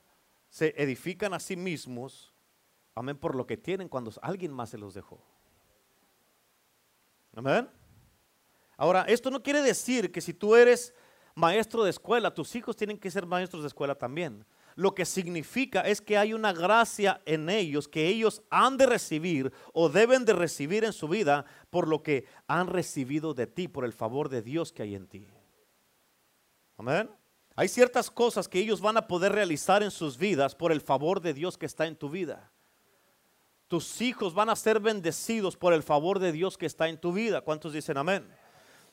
se 0.49 0.73
edifican 0.77 1.33
a 1.33 1.39
sí 1.39 1.55
mismos, 1.55 2.33
amén, 2.95 3.17
por 3.17 3.35
lo 3.35 3.45
que 3.45 3.57
tienen 3.57 3.87
cuando 3.87 4.11
alguien 4.21 4.51
más 4.51 4.69
se 4.69 4.77
los 4.77 4.93
dejó. 4.93 5.23
Amén. 7.35 7.69
Ahora, 8.77 9.03
esto 9.03 9.29
no 9.29 9.43
quiere 9.43 9.61
decir 9.61 10.11
que 10.11 10.21
si 10.21 10.33
tú 10.33 10.55
eres 10.55 10.93
maestro 11.35 11.83
de 11.83 11.89
escuela, 11.89 12.33
tus 12.33 12.55
hijos 12.55 12.75
tienen 12.75 12.97
que 12.97 13.11
ser 13.11 13.25
maestros 13.25 13.63
de 13.63 13.67
escuela 13.67 13.95
también. 13.95 14.45
Lo 14.75 14.95
que 14.95 15.05
significa 15.05 15.81
es 15.81 16.01
que 16.01 16.17
hay 16.17 16.33
una 16.33 16.53
gracia 16.53 17.21
en 17.25 17.49
ellos 17.49 17.87
que 17.87 18.07
ellos 18.07 18.41
han 18.49 18.77
de 18.77 18.85
recibir 18.85 19.51
o 19.73 19.89
deben 19.89 20.25
de 20.25 20.33
recibir 20.33 20.85
en 20.85 20.93
su 20.93 21.07
vida 21.07 21.45
por 21.69 21.87
lo 21.87 22.01
que 22.01 22.25
han 22.47 22.67
recibido 22.67 23.33
de 23.33 23.47
ti, 23.47 23.67
por 23.67 23.83
el 23.83 23.93
favor 23.93 24.29
de 24.29 24.41
Dios 24.41 24.71
que 24.71 24.83
hay 24.83 24.95
en 24.95 25.07
ti. 25.07 25.27
Amén. 26.77 27.09
Hay 27.59 27.67
ciertas 27.67 28.09
cosas 28.09 28.47
que 28.47 28.57
ellos 28.57 28.79
van 28.79 28.95
a 28.95 29.05
poder 29.05 29.33
realizar 29.33 29.83
en 29.83 29.91
sus 29.91 30.17
vidas 30.17 30.55
por 30.55 30.71
el 30.71 30.79
favor 30.79 31.19
de 31.19 31.33
Dios 31.33 31.57
que 31.57 31.65
está 31.65 31.87
en 31.87 31.97
tu 31.97 32.09
vida. 32.09 32.49
Tus 33.67 33.99
hijos 33.99 34.33
van 34.33 34.49
a 34.49 34.55
ser 34.55 34.79
bendecidos 34.79 35.57
por 35.57 35.73
el 35.73 35.83
favor 35.83 36.19
de 36.19 36.31
Dios 36.31 36.57
que 36.57 36.65
está 36.65 36.87
en 36.87 36.97
tu 36.97 37.11
vida. 37.11 37.41
¿Cuántos 37.41 37.73
dicen 37.73 37.97
amén? 37.97 38.25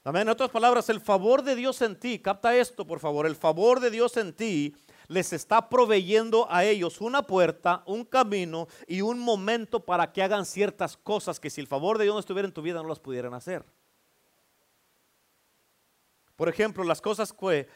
Amén. 0.02 0.22
En 0.22 0.30
otras 0.30 0.50
palabras, 0.50 0.88
el 0.88 1.00
favor 1.00 1.44
de 1.44 1.54
Dios 1.54 1.80
en 1.80 1.94
ti, 1.94 2.18
capta 2.18 2.56
esto 2.56 2.84
por 2.84 2.98
favor, 2.98 3.26
el 3.26 3.36
favor 3.36 3.78
de 3.78 3.88
Dios 3.88 4.16
en 4.16 4.32
ti 4.32 4.74
les 5.06 5.32
está 5.32 5.68
proveyendo 5.68 6.48
a 6.50 6.64
ellos 6.64 7.00
una 7.00 7.22
puerta, 7.22 7.84
un 7.86 8.04
camino 8.04 8.66
y 8.88 9.00
un 9.00 9.20
momento 9.20 9.84
para 9.84 10.12
que 10.12 10.24
hagan 10.24 10.44
ciertas 10.44 10.96
cosas 10.96 11.38
que 11.38 11.50
si 11.50 11.60
el 11.60 11.68
favor 11.68 11.98
de 11.98 12.04
Dios 12.06 12.14
no 12.14 12.18
estuviera 12.18 12.48
en 12.48 12.52
tu 12.52 12.62
vida 12.62 12.82
no 12.82 12.88
las 12.88 12.98
pudieran 12.98 13.32
hacer. 13.32 13.64
Por 16.36 16.50
ejemplo, 16.50 16.84
las 16.84 17.00
cosas 17.00 17.34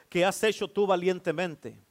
que, 0.09 0.25
has 0.25 0.43
hecho 0.45 0.69
tú 0.69 0.87
valientemente, 0.87 1.83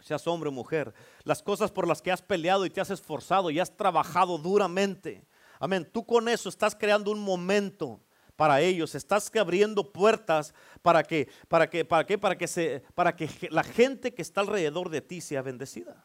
seas 0.00 0.26
hombre 0.26 0.50
o 0.50 0.52
mujer, 0.52 0.92
las 1.24 1.42
cosas 1.42 1.70
por 1.70 1.88
las 1.88 2.02
que 2.02 2.12
has 2.12 2.20
peleado 2.20 2.66
y 2.66 2.70
te 2.70 2.82
has 2.82 2.90
esforzado 2.90 3.50
y 3.50 3.58
has 3.58 3.74
trabajado 3.74 4.36
duramente. 4.36 5.26
Amén. 5.58 5.88
Tú 5.90 6.04
con 6.04 6.28
eso 6.28 6.50
estás 6.50 6.74
creando 6.74 7.10
un 7.10 7.20
momento 7.20 8.00
para 8.36 8.60
ellos, 8.60 8.94
estás 8.94 9.30
abriendo 9.34 9.92
puertas 9.92 10.52
para 10.82 11.02
que, 11.02 11.30
para 11.48 11.70
que, 11.70 11.84
para 11.86 12.04
que, 12.04 12.18
para 12.18 12.36
que, 12.36 12.48
se, 12.48 12.82
para 12.94 13.16
que 13.16 13.30
la 13.50 13.62
gente 13.62 14.12
que 14.12 14.20
está 14.20 14.42
alrededor 14.42 14.90
de 14.90 15.00
ti 15.00 15.22
sea 15.22 15.40
bendecida. 15.40 16.04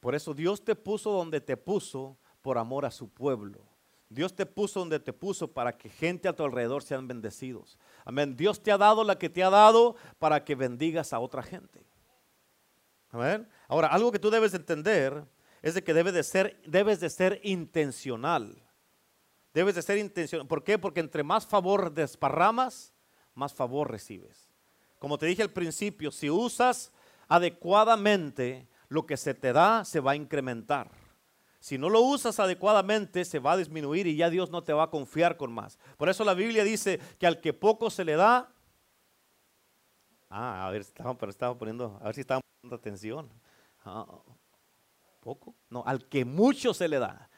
Por 0.00 0.14
eso 0.14 0.32
Dios 0.32 0.64
te 0.64 0.74
puso 0.74 1.10
donde 1.10 1.40
te 1.40 1.56
puso 1.58 2.16
por 2.40 2.56
amor 2.56 2.86
a 2.86 2.90
su 2.90 3.08
pueblo. 3.10 3.71
Dios 4.12 4.34
te 4.34 4.46
puso 4.46 4.80
donde 4.80 5.00
te 5.00 5.12
puso 5.12 5.52
para 5.52 5.76
que 5.76 5.88
gente 5.88 6.28
a 6.28 6.34
tu 6.34 6.44
alrededor 6.44 6.82
sean 6.82 7.08
bendecidos. 7.08 7.78
Amén. 8.04 8.36
Dios 8.36 8.62
te 8.62 8.70
ha 8.70 8.78
dado 8.78 9.04
la 9.04 9.18
que 9.18 9.30
te 9.30 9.42
ha 9.42 9.50
dado 9.50 9.96
para 10.18 10.44
que 10.44 10.54
bendigas 10.54 11.12
a 11.12 11.18
otra 11.18 11.42
gente. 11.42 11.80
Amén. 13.10 13.48
Ahora, 13.68 13.88
algo 13.88 14.12
que 14.12 14.18
tú 14.18 14.30
debes 14.30 14.54
entender 14.54 15.24
es 15.62 15.74
de 15.74 15.82
que 15.82 15.94
debes 15.94 16.14
de 16.14 16.22
ser, 16.22 16.60
debes 16.66 17.00
de 17.00 17.10
ser 17.10 17.40
intencional. 17.42 18.62
Debes 19.54 19.74
de 19.74 19.82
ser 19.82 19.98
intencional. 19.98 20.46
¿Por 20.46 20.64
qué? 20.64 20.78
Porque 20.78 21.00
entre 21.00 21.22
más 21.22 21.46
favor 21.46 21.92
desparramas, 21.92 22.92
más 23.34 23.54
favor 23.54 23.90
recibes. 23.90 24.50
Como 24.98 25.18
te 25.18 25.26
dije 25.26 25.42
al 25.42 25.50
principio, 25.50 26.10
si 26.10 26.30
usas 26.30 26.92
adecuadamente 27.28 28.68
lo 28.88 29.06
que 29.06 29.16
se 29.16 29.34
te 29.34 29.52
da, 29.52 29.84
se 29.84 30.00
va 30.00 30.12
a 30.12 30.16
incrementar. 30.16 31.01
Si 31.62 31.78
no 31.78 31.88
lo 31.88 32.00
usas 32.00 32.40
adecuadamente, 32.40 33.24
se 33.24 33.38
va 33.38 33.52
a 33.52 33.56
disminuir 33.56 34.08
y 34.08 34.16
ya 34.16 34.28
Dios 34.30 34.50
no 34.50 34.64
te 34.64 34.72
va 34.72 34.82
a 34.82 34.90
confiar 34.90 35.36
con 35.36 35.52
más. 35.52 35.78
Por 35.96 36.08
eso 36.08 36.24
la 36.24 36.34
Biblia 36.34 36.64
dice 36.64 36.98
que 37.20 37.26
al 37.26 37.40
que 37.40 37.52
poco 37.52 37.88
se 37.88 38.04
le 38.04 38.16
da, 38.16 38.52
ah, 40.28 40.66
a 40.66 40.70
ver, 40.72 40.80
estaba, 40.80 41.16
pero 41.16 41.30
estaba 41.30 41.56
poniendo, 41.56 42.00
a 42.02 42.06
ver 42.06 42.16
si 42.16 42.22
estaban 42.22 42.42
poniendo 42.60 42.74
atención. 42.74 43.30
Ah, 43.84 44.04
¿Poco? 45.20 45.54
No, 45.70 45.84
al 45.86 46.04
que 46.08 46.24
mucho 46.24 46.74
se 46.74 46.88
le 46.88 46.98
da. 46.98 47.30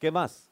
¿Qué 0.00 0.10
más? 0.10 0.50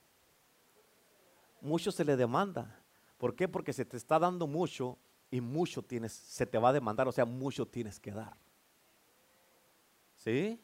Mucho 1.60 1.90
se 1.90 2.04
le 2.04 2.16
demanda. 2.16 2.84
¿Por 3.18 3.34
qué? 3.34 3.48
Porque 3.48 3.72
se 3.72 3.84
te 3.84 3.96
está 3.96 4.20
dando 4.20 4.46
mucho 4.46 4.96
y 5.28 5.40
mucho 5.40 5.82
tienes, 5.82 6.12
se 6.12 6.46
te 6.46 6.56
va 6.56 6.68
a 6.68 6.72
demandar, 6.72 7.08
o 7.08 7.12
sea, 7.12 7.24
mucho 7.24 7.66
tienes 7.66 7.98
que 7.98 8.12
dar. 8.12 8.36
¿Sí? 10.14 10.60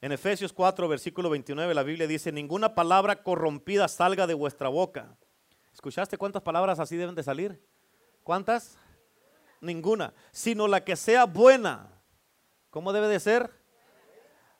En 0.00 0.12
Efesios 0.12 0.52
4, 0.52 0.88
versículo 0.88 1.30
29, 1.30 1.74
la 1.74 1.82
Biblia 1.82 2.06
dice, 2.06 2.30
ninguna 2.30 2.74
palabra 2.74 3.22
corrompida 3.22 3.88
salga 3.88 4.26
de 4.26 4.34
vuestra 4.34 4.68
boca. 4.68 5.16
¿Escuchaste 5.72 6.18
cuántas 6.18 6.42
palabras 6.42 6.78
así 6.78 6.96
deben 6.96 7.14
de 7.14 7.22
salir? 7.22 7.62
¿Cuántas? 8.22 8.78
Ninguna, 9.60 10.12
sino 10.32 10.68
la 10.68 10.84
que 10.84 10.96
sea 10.96 11.24
buena. 11.24 11.88
¿Cómo 12.70 12.92
debe 12.92 13.08
de 13.08 13.20
ser? 13.20 13.50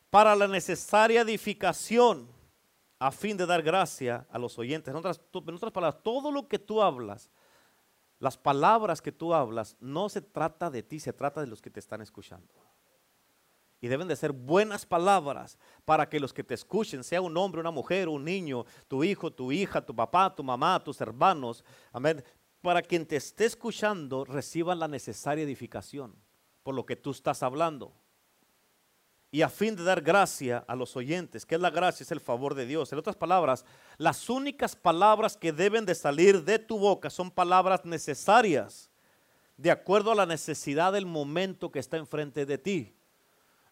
Para 0.09 0.35
la 0.35 0.49
necesaria 0.49 1.21
edificación, 1.21 2.29
a 2.99 3.13
fin 3.13 3.37
de 3.37 3.45
dar 3.45 3.63
gracia 3.63 4.27
a 4.31 4.39
los 4.39 4.59
oyentes. 4.59 4.91
En 4.91 4.97
otras, 4.97 5.21
en 5.35 5.55
otras 5.55 5.73
palabras, 5.73 6.03
todo 6.03 6.33
lo 6.33 6.49
que 6.49 6.59
tú 6.59 6.83
hablas, 6.83 7.31
las 8.19 8.39
palabras 8.39 9.03
que 9.03 9.13
tú 9.13 9.35
hablas, 9.35 9.77
no 9.81 10.09
se 10.09 10.23
trata 10.23 10.71
de 10.71 10.83
ti, 10.83 10.99
se 10.99 11.13
trata 11.13 11.43
de 11.43 11.47
los 11.47 11.61
que 11.61 11.71
te 11.71 11.81
están 11.81 12.01
escuchando. 12.01 12.55
Y 13.87 13.89
deben 13.89 14.09
de 14.09 14.17
ser 14.17 14.33
buenas 14.33 14.85
palabras 14.85 15.57
para 15.85 16.09
que 16.09 16.19
los 16.19 16.33
que 16.33 16.43
te 16.43 16.55
escuchen, 16.55 17.05
sea 17.05 17.21
un 17.21 17.37
hombre, 17.37 17.61
una 17.61 17.71
mujer, 17.71 18.09
un 18.09 18.25
niño, 18.25 18.65
tu 18.89 19.05
hijo, 19.05 19.33
tu 19.33 19.53
hija, 19.53 19.81
tu 19.81 19.95
papá, 19.95 20.35
tu 20.35 20.43
mamá, 20.43 20.83
tus 20.83 21.01
hermanos, 21.01 21.65
amén, 21.93 22.25
para 22.63 22.83
quien 22.83 23.07
te 23.07 23.15
esté 23.15 23.45
escuchando 23.45 24.25
reciban 24.25 24.81
la 24.81 24.89
necesaria 24.89 25.45
edificación 25.45 26.17
por 26.65 26.75
lo 26.75 26.85
que 26.85 26.97
tú 26.97 27.13
estás 27.13 27.45
hablando. 27.45 27.93
Y 29.31 29.43
a 29.43 29.49
fin 29.49 29.77
de 29.77 29.85
dar 29.85 30.01
gracia 30.01 30.65
a 30.67 30.75
los 30.75 30.97
oyentes, 30.97 31.47
que 31.47 31.55
es 31.55 31.61
la 31.61 31.71
gracia, 31.71 32.03
es 32.03 32.11
el 32.11 32.19
favor 32.19 32.57
de 32.57 32.67
Dios. 32.67 32.93
En 32.93 32.99
otras 32.99 33.15
palabras, 33.15 33.65
las 33.99 34.29
únicas 34.29 34.75
palabras 34.75 35.37
que 35.37 35.53
deben 35.53 35.87
de 35.87 35.95
salir 35.95 36.43
de 36.43 36.59
tu 36.59 36.77
boca 36.77 37.09
son 37.09 37.31
palabras 37.31 37.85
necesarias, 37.85 38.91
de 39.57 39.71
acuerdo 39.71 40.11
a 40.11 40.17
la 40.17 40.27
necesidad 40.27 40.93
del 40.93 41.07
momento 41.07 41.71
que 41.71 41.79
está 41.79 41.99
enfrente 41.99 42.47
de 42.47 42.59
ti. 42.59 42.96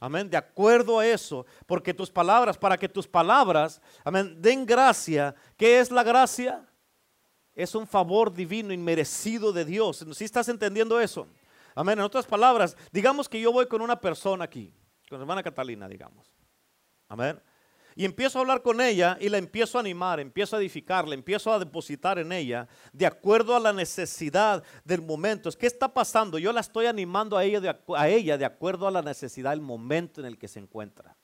Amén, 0.00 0.28
de 0.28 0.36
acuerdo 0.36 0.98
a 0.98 1.06
eso, 1.06 1.46
porque 1.66 1.94
tus 1.94 2.10
palabras, 2.10 2.58
para 2.58 2.76
que 2.76 2.88
tus 2.88 3.06
palabras, 3.06 3.80
amén, 4.04 4.40
den 4.40 4.66
gracia. 4.66 5.34
¿Qué 5.56 5.78
es 5.80 5.90
la 5.90 6.02
gracia? 6.02 6.68
Es 7.54 7.74
un 7.74 7.86
favor 7.86 8.32
divino, 8.32 8.72
inmerecido 8.72 9.52
de 9.52 9.64
Dios. 9.64 10.04
¿Sí 10.12 10.24
estás 10.24 10.48
entendiendo 10.48 11.00
eso? 11.00 11.26
Amén, 11.74 11.98
en 11.98 12.04
otras 12.04 12.26
palabras, 12.26 12.76
digamos 12.92 13.28
que 13.28 13.40
yo 13.40 13.52
voy 13.52 13.66
con 13.66 13.80
una 13.80 14.00
persona 14.00 14.44
aquí, 14.44 14.72
con 15.08 15.18
la 15.18 15.22
hermana 15.22 15.42
Catalina, 15.42 15.88
digamos. 15.88 16.34
Amén. 17.08 17.40
Y 17.96 18.04
empiezo 18.04 18.38
a 18.38 18.42
hablar 18.42 18.62
con 18.62 18.80
ella 18.80 19.16
y 19.20 19.28
la 19.28 19.38
empiezo 19.38 19.78
a 19.78 19.80
animar, 19.80 20.18
empiezo 20.18 20.56
a 20.56 20.58
edificar, 20.58 21.06
la 21.06 21.14
empiezo 21.14 21.52
a 21.52 21.58
depositar 21.58 22.18
en 22.18 22.32
ella 22.32 22.66
de 22.92 23.06
acuerdo 23.06 23.54
a 23.54 23.60
la 23.60 23.72
necesidad 23.72 24.62
del 24.84 25.02
momento. 25.02 25.50
¿Qué 25.52 25.66
está 25.66 25.92
pasando? 25.92 26.38
Yo 26.38 26.52
la 26.52 26.60
estoy 26.60 26.86
animando 26.86 27.36
a 27.36 27.44
ella, 27.44 27.60
de, 27.60 27.76
a 27.96 28.08
ella 28.08 28.36
de 28.36 28.44
acuerdo 28.44 28.88
a 28.88 28.90
la 28.90 29.02
necesidad 29.02 29.50
del 29.50 29.60
momento 29.60 30.20
en 30.20 30.26
el 30.26 30.38
que 30.38 30.48
se 30.48 30.58
encuentra. 30.58 31.16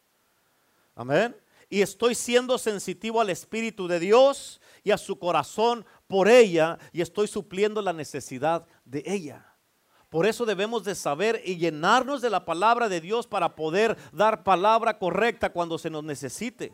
Amén. 0.94 1.36
Y 1.68 1.82
estoy 1.82 2.14
siendo 2.14 2.58
sensitivo 2.58 3.20
al 3.20 3.30
Espíritu 3.30 3.88
de 3.88 4.00
Dios 4.00 4.60
y 4.82 4.90
a 4.90 4.98
su 4.98 5.18
corazón 5.18 5.84
por 6.06 6.28
ella 6.28 6.78
y 6.92 7.00
estoy 7.00 7.28
supliendo 7.28 7.82
la 7.82 7.92
necesidad 7.92 8.66
de 8.84 9.02
ella. 9.06 9.49
Por 10.10 10.26
eso 10.26 10.44
debemos 10.44 10.82
de 10.82 10.96
saber 10.96 11.40
y 11.44 11.56
llenarnos 11.56 12.20
de 12.20 12.30
la 12.30 12.44
palabra 12.44 12.88
de 12.88 13.00
Dios 13.00 13.28
para 13.28 13.54
poder 13.54 13.96
dar 14.12 14.42
palabra 14.42 14.98
correcta 14.98 15.52
cuando 15.52 15.78
se 15.78 15.88
nos 15.88 16.02
necesite. 16.02 16.72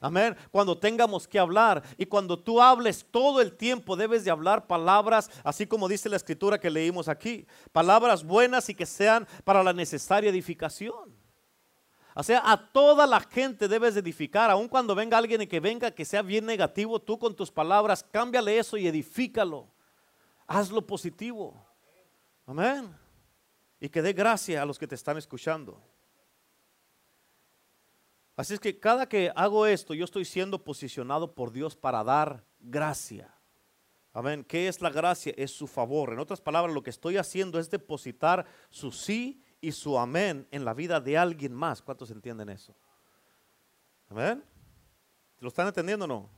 Amén. 0.00 0.36
Cuando 0.50 0.78
tengamos 0.78 1.28
que 1.28 1.38
hablar 1.38 1.82
y 1.98 2.06
cuando 2.06 2.38
tú 2.38 2.62
hables 2.62 3.04
todo 3.10 3.42
el 3.42 3.56
tiempo 3.56 3.94
debes 3.94 4.24
de 4.24 4.30
hablar 4.30 4.66
palabras, 4.66 5.30
así 5.44 5.66
como 5.66 5.86
dice 5.86 6.08
la 6.08 6.16
escritura 6.16 6.58
que 6.58 6.70
leímos 6.70 7.08
aquí, 7.08 7.46
palabras 7.72 8.24
buenas 8.24 8.70
y 8.70 8.74
que 8.74 8.86
sean 8.86 9.28
para 9.44 9.62
la 9.62 9.74
necesaria 9.74 10.30
edificación. 10.30 11.14
O 12.14 12.22
sea, 12.22 12.42
a 12.44 12.72
toda 12.72 13.06
la 13.06 13.20
gente 13.20 13.68
debes 13.68 13.96
edificar, 13.96 14.50
aun 14.50 14.66
cuando 14.66 14.94
venga 14.94 15.18
alguien 15.18 15.42
y 15.42 15.46
que 15.46 15.60
venga 15.60 15.90
que 15.90 16.06
sea 16.06 16.22
bien 16.22 16.46
negativo, 16.46 16.98
tú 16.98 17.18
con 17.18 17.36
tus 17.36 17.50
palabras, 17.50 18.02
cámbiale 18.10 18.58
eso 18.58 18.76
y 18.78 18.88
edifícalo. 18.88 19.68
Hazlo 20.46 20.86
positivo. 20.86 21.67
Amén. 22.48 22.96
Y 23.78 23.90
que 23.90 24.00
dé 24.00 24.14
gracia 24.14 24.62
a 24.62 24.64
los 24.64 24.78
que 24.78 24.86
te 24.86 24.94
están 24.94 25.18
escuchando. 25.18 25.78
Así 28.36 28.54
es 28.54 28.60
que 28.60 28.80
cada 28.80 29.06
que 29.06 29.30
hago 29.36 29.66
esto, 29.66 29.92
yo 29.92 30.06
estoy 30.06 30.24
siendo 30.24 30.64
posicionado 30.64 31.34
por 31.34 31.52
Dios 31.52 31.76
para 31.76 32.02
dar 32.02 32.42
gracia. 32.58 33.34
Amén. 34.14 34.44
¿Qué 34.44 34.66
es 34.66 34.80
la 34.80 34.88
gracia? 34.88 35.34
Es 35.36 35.50
su 35.50 35.66
favor. 35.66 36.14
En 36.14 36.20
otras 36.20 36.40
palabras, 36.40 36.74
lo 36.74 36.82
que 36.82 36.88
estoy 36.88 37.18
haciendo 37.18 37.58
es 37.58 37.68
depositar 37.68 38.46
su 38.70 38.92
sí 38.92 39.44
y 39.60 39.72
su 39.72 39.98
amén 39.98 40.48
en 40.50 40.64
la 40.64 40.72
vida 40.72 41.02
de 41.02 41.18
alguien 41.18 41.52
más. 41.52 41.82
¿Cuántos 41.82 42.10
entienden 42.10 42.48
eso? 42.48 42.74
Amén. 44.08 44.42
¿Lo 45.40 45.48
están 45.48 45.66
entendiendo 45.66 46.06
o 46.06 46.08
no? 46.08 46.30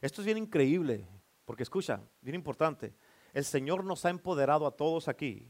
Esto 0.00 0.22
es 0.22 0.24
bien 0.24 0.38
increíble, 0.38 1.06
porque 1.44 1.62
escucha, 1.62 2.00
bien 2.22 2.36
importante. 2.36 2.94
El 3.36 3.44
Señor 3.44 3.84
nos 3.84 4.06
ha 4.06 4.08
empoderado 4.08 4.66
a 4.66 4.70
todos 4.70 5.08
aquí 5.08 5.46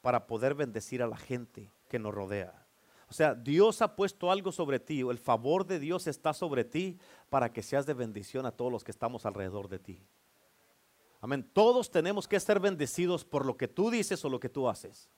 para 0.00 0.26
poder 0.26 0.56
bendecir 0.56 1.00
a 1.00 1.06
la 1.06 1.16
gente 1.16 1.70
que 1.88 2.00
nos 2.00 2.12
rodea. 2.12 2.66
O 3.08 3.12
sea, 3.12 3.36
Dios 3.36 3.82
ha 3.82 3.94
puesto 3.94 4.32
algo 4.32 4.50
sobre 4.50 4.80
ti, 4.80 5.02
el 5.02 5.18
favor 5.20 5.64
de 5.64 5.78
Dios 5.78 6.08
está 6.08 6.34
sobre 6.34 6.64
ti 6.64 6.98
para 7.28 7.52
que 7.52 7.62
seas 7.62 7.86
de 7.86 7.94
bendición 7.94 8.46
a 8.46 8.50
todos 8.50 8.72
los 8.72 8.82
que 8.82 8.90
estamos 8.90 9.26
alrededor 9.26 9.68
de 9.68 9.78
ti. 9.78 10.02
Amén. 11.20 11.48
Todos 11.52 11.88
tenemos 11.88 12.26
que 12.26 12.40
ser 12.40 12.58
bendecidos 12.58 13.24
por 13.24 13.46
lo 13.46 13.56
que 13.56 13.68
tú 13.68 13.92
dices 13.92 14.24
o 14.24 14.28
lo 14.28 14.40
que 14.40 14.48
tú 14.48 14.68
haces. 14.68 15.08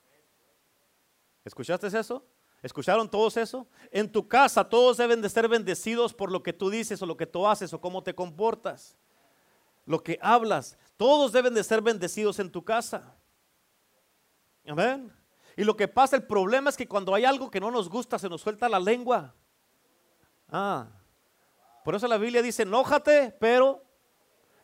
¿Escuchaste 1.43 1.87
eso? 1.87 2.23
¿Escucharon 2.61 3.09
todos 3.09 3.37
eso? 3.37 3.65
En 3.89 4.11
tu 4.11 4.27
casa 4.27 4.69
todos 4.69 4.97
deben 4.97 5.19
de 5.19 5.29
ser 5.29 5.47
bendecidos 5.47 6.13
por 6.13 6.31
lo 6.31 6.43
que 6.43 6.53
tú 6.53 6.69
dices 6.69 7.01
o 7.01 7.07
lo 7.07 7.17
que 7.17 7.25
tú 7.25 7.47
haces 7.47 7.73
o 7.73 7.81
cómo 7.81 8.03
te 8.03 8.13
comportas 8.13 8.95
lo 9.85 10.03
que 10.03 10.17
hablas. 10.21 10.77
Todos 11.03 11.33
deben 11.33 11.53
de 11.53 11.65
ser 11.65 11.81
bendecidos 11.81 12.39
en 12.39 12.49
tu 12.49 12.63
casa. 12.63 13.13
Amén. 14.65 15.13
Y 15.57 15.65
lo 15.65 15.75
que 15.75 15.89
pasa, 15.89 16.15
el 16.15 16.25
problema 16.25 16.69
es 16.69 16.77
que 16.77 16.87
cuando 16.87 17.13
hay 17.13 17.25
algo 17.25 17.51
que 17.51 17.59
no 17.59 17.69
nos 17.71 17.89
gusta, 17.89 18.17
se 18.17 18.29
nos 18.29 18.39
suelta 18.39 18.69
la 18.69 18.79
lengua. 18.79 19.35
Ah. 20.47 20.87
Por 21.83 21.93
eso 21.93 22.07
la 22.07 22.17
Biblia 22.17 22.41
dice, 22.41 22.63
enójate, 22.63 23.35
pero, 23.37 23.83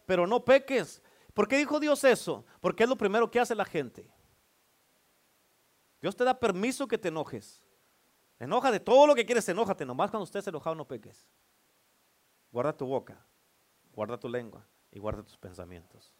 pero 0.05 0.25
no 0.25 0.45
peques. 0.45 1.01
¿Por 1.33 1.45
qué 1.45 1.57
dijo 1.57 1.77
Dios 1.77 2.05
eso? 2.05 2.45
Porque 2.61 2.83
es 2.83 2.89
lo 2.89 2.95
primero 2.95 3.29
que 3.29 3.41
hace 3.41 3.53
la 3.53 3.65
gente. 3.65 4.09
Dios 6.01 6.15
te 6.15 6.23
da 6.23 6.39
permiso 6.39 6.87
que 6.87 6.97
te 6.97 7.09
enojes. 7.09 7.61
Enójate, 8.39 8.79
todo 8.79 9.07
lo 9.07 9.13
que 9.13 9.25
quieres, 9.25 9.49
enójate. 9.49 9.85
Nomás 9.85 10.09
cuando 10.09 10.23
estés 10.23 10.47
enojado 10.47 10.73
no 10.73 10.87
peques. 10.87 11.27
Guarda 12.49 12.71
tu 12.71 12.85
boca, 12.85 13.27
guarda 13.91 14.17
tu 14.17 14.29
lengua 14.29 14.65
y 14.89 14.99
guarda 14.99 15.21
tus 15.21 15.37
pensamientos. 15.37 16.15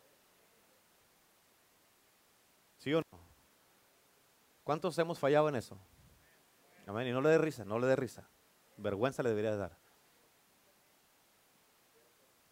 ¿Sí 2.80 2.94
o 2.94 3.02
no? 3.12 3.20
¿Cuántos 4.64 4.98
hemos 4.98 5.20
fallado 5.20 5.50
en 5.50 5.56
eso? 5.56 5.78
Amén. 6.88 7.08
Y 7.08 7.12
no 7.12 7.22
le 7.22 7.30
dé 7.30 7.38
risa, 7.38 7.66
no 7.66 7.78
le 7.78 7.88
dé 7.88 7.96
risa. 7.96 8.28
Vergüenza 8.78 9.22
le 9.22 9.30
debería 9.30 9.56
dar. 9.56 9.78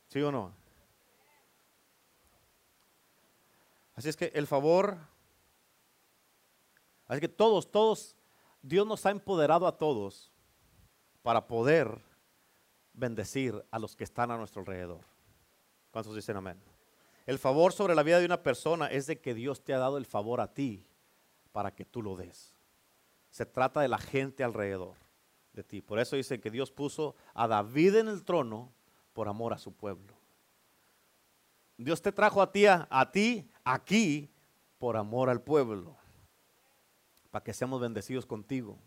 ¿Sí 0.10 0.22
o 0.22 0.32
no? 0.32 0.54
Así 3.96 4.10
es 4.10 4.16
que 4.16 4.32
el 4.36 4.46
favor, 4.46 4.98
así 7.08 7.20
que 7.20 7.28
todos, 7.28 7.72
todos, 7.72 8.16
Dios 8.62 8.86
nos 8.86 9.06
ha 9.06 9.10
empoderado 9.10 9.66
a 9.66 9.78
todos 9.78 10.32
para 11.24 11.48
poder 11.48 12.00
bendecir 12.94 13.66
a 13.72 13.80
los 13.80 13.96
que 13.96 14.04
están 14.04 14.30
a 14.30 14.38
nuestro 14.38 14.62
alrededor. 14.62 15.02
¿Cuántos 15.90 16.16
dicen 16.16 16.38
amén? 16.38 16.62
El 17.28 17.40
favor 17.40 17.74
sobre 17.74 17.94
la 17.94 18.04
vida 18.04 18.20
de 18.20 18.26
una 18.26 18.42
persona 18.42 18.88
es 18.88 19.06
de 19.06 19.20
que 19.20 19.34
Dios 19.34 19.62
te 19.62 19.74
ha 19.74 19.78
dado 19.78 19.98
el 19.98 20.06
favor 20.06 20.40
a 20.40 20.54
ti 20.54 20.88
para 21.52 21.76
que 21.76 21.84
tú 21.84 22.02
lo 22.02 22.16
des. 22.16 22.56
Se 23.30 23.46
trata 23.46 23.82
de 23.82 23.90
la 23.90 23.98
gente 23.98 24.46
alrededor 24.46 24.96
de 25.52 25.62
ti. 25.62 25.82
Por 25.82 26.00
eso 26.00 26.16
dice 26.16 26.40
que 26.40 26.50
Dios 26.50 26.72
puso 26.72 27.16
a 27.34 27.46
David 27.50 27.96
en 27.96 28.08
el 28.08 28.24
trono 28.24 28.72
por 29.12 29.28
amor 29.28 29.54
a 29.54 29.58
su 29.58 29.74
pueblo. 29.74 30.16
Dios 31.76 32.02
te 32.02 32.14
trajo 32.14 32.42
a 32.42 32.50
ti, 32.50 32.66
a, 32.66 33.12
ti 33.12 33.50
aquí 33.66 34.32
por 34.80 34.96
amor 34.96 35.30
al 35.30 35.42
pueblo, 35.42 35.98
para 37.30 37.44
que 37.44 37.54
seamos 37.54 37.82
bendecidos 37.82 38.26
contigo. 38.26 38.80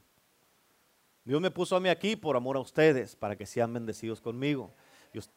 Dios 1.24 1.42
me 1.42 1.50
puso 1.50 1.76
a 1.76 1.80
mí 1.80 1.90
aquí 1.90 2.16
por 2.16 2.36
amor 2.36 2.56
a 2.56 2.60
ustedes, 2.60 3.14
para 3.14 3.36
que 3.36 3.44
sean 3.44 3.74
bendecidos 3.74 4.18
conmigo. 4.18 4.72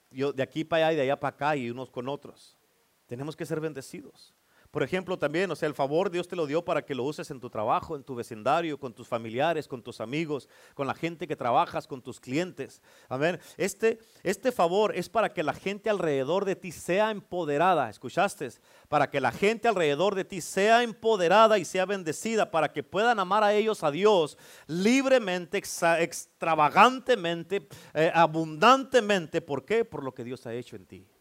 Yo, 0.10 0.32
de 0.32 0.42
aquí 0.42 0.64
para 0.64 0.88
allá 0.88 0.94
y 0.94 0.96
de 0.96 1.02
allá 1.02 1.20
para 1.20 1.36
acá 1.36 1.56
y 1.58 1.70
unos 1.70 1.92
con 1.92 2.08
otros. 2.08 2.58
Tenemos 3.06 3.36
que 3.36 3.46
ser 3.46 3.60
bendecidos. 3.60 4.34
Por 4.74 4.82
ejemplo, 4.82 5.20
también, 5.20 5.52
o 5.52 5.56
sea, 5.56 5.68
el 5.68 5.76
favor 5.76 6.10
Dios 6.10 6.28
te 6.28 6.36
lo 6.36 6.48
dio 6.48 6.66
para 6.66 6.84
que 6.84 6.96
lo 6.96 7.04
uses 7.04 7.30
en 7.30 7.40
tu 7.40 7.48
trabajo, 7.48 7.96
en 7.96 8.04
tu 8.04 8.16
vecindario, 8.16 8.80
con 8.80 8.92
tus 8.92 9.08
familiares, 9.08 9.68
con 9.68 9.84
tus 9.84 10.02
amigos, 10.02 10.50
con 10.74 10.88
la 10.88 10.96
gente 10.96 11.28
que 11.28 11.36
trabajas, 11.36 11.86
con 11.86 12.02
tus 12.02 12.20
clientes. 12.20 12.82
Amén. 13.08 13.40
Este, 13.56 14.00
este 14.24 14.52
favor 14.52 14.96
es 14.96 15.10
para 15.10 15.32
que 15.32 15.44
la 15.44 15.54
gente 15.54 15.92
alrededor 15.92 16.44
de 16.44 16.56
ti 16.56 16.72
sea 16.72 17.12
empoderada. 17.12 17.88
¿Escuchaste? 17.88 18.50
Para 18.90 19.12
que 19.12 19.22
la 19.22 19.32
gente 19.32 19.68
alrededor 19.68 20.16
de 20.16 20.26
ti 20.26 20.42
sea 20.42 20.82
empoderada 20.82 21.60
y 21.60 21.66
sea 21.66 21.86
bendecida, 21.86 22.50
para 22.50 22.74
que 22.74 22.82
puedan 22.82 23.20
amar 23.20 23.44
a 23.44 23.54
ellos, 23.54 23.84
a 23.84 23.92
Dios, 23.92 24.40
libremente, 24.66 25.60
extravagantemente, 25.60 27.68
eh, 27.94 28.12
abundantemente. 28.12 29.40
¿Por 29.40 29.66
qué? 29.66 29.86
Por 29.86 30.04
lo 30.04 30.16
que 30.16 30.24
Dios 30.24 30.48
ha 30.48 30.54
hecho 30.56 30.76
en 30.76 30.88
ti. 30.88 31.13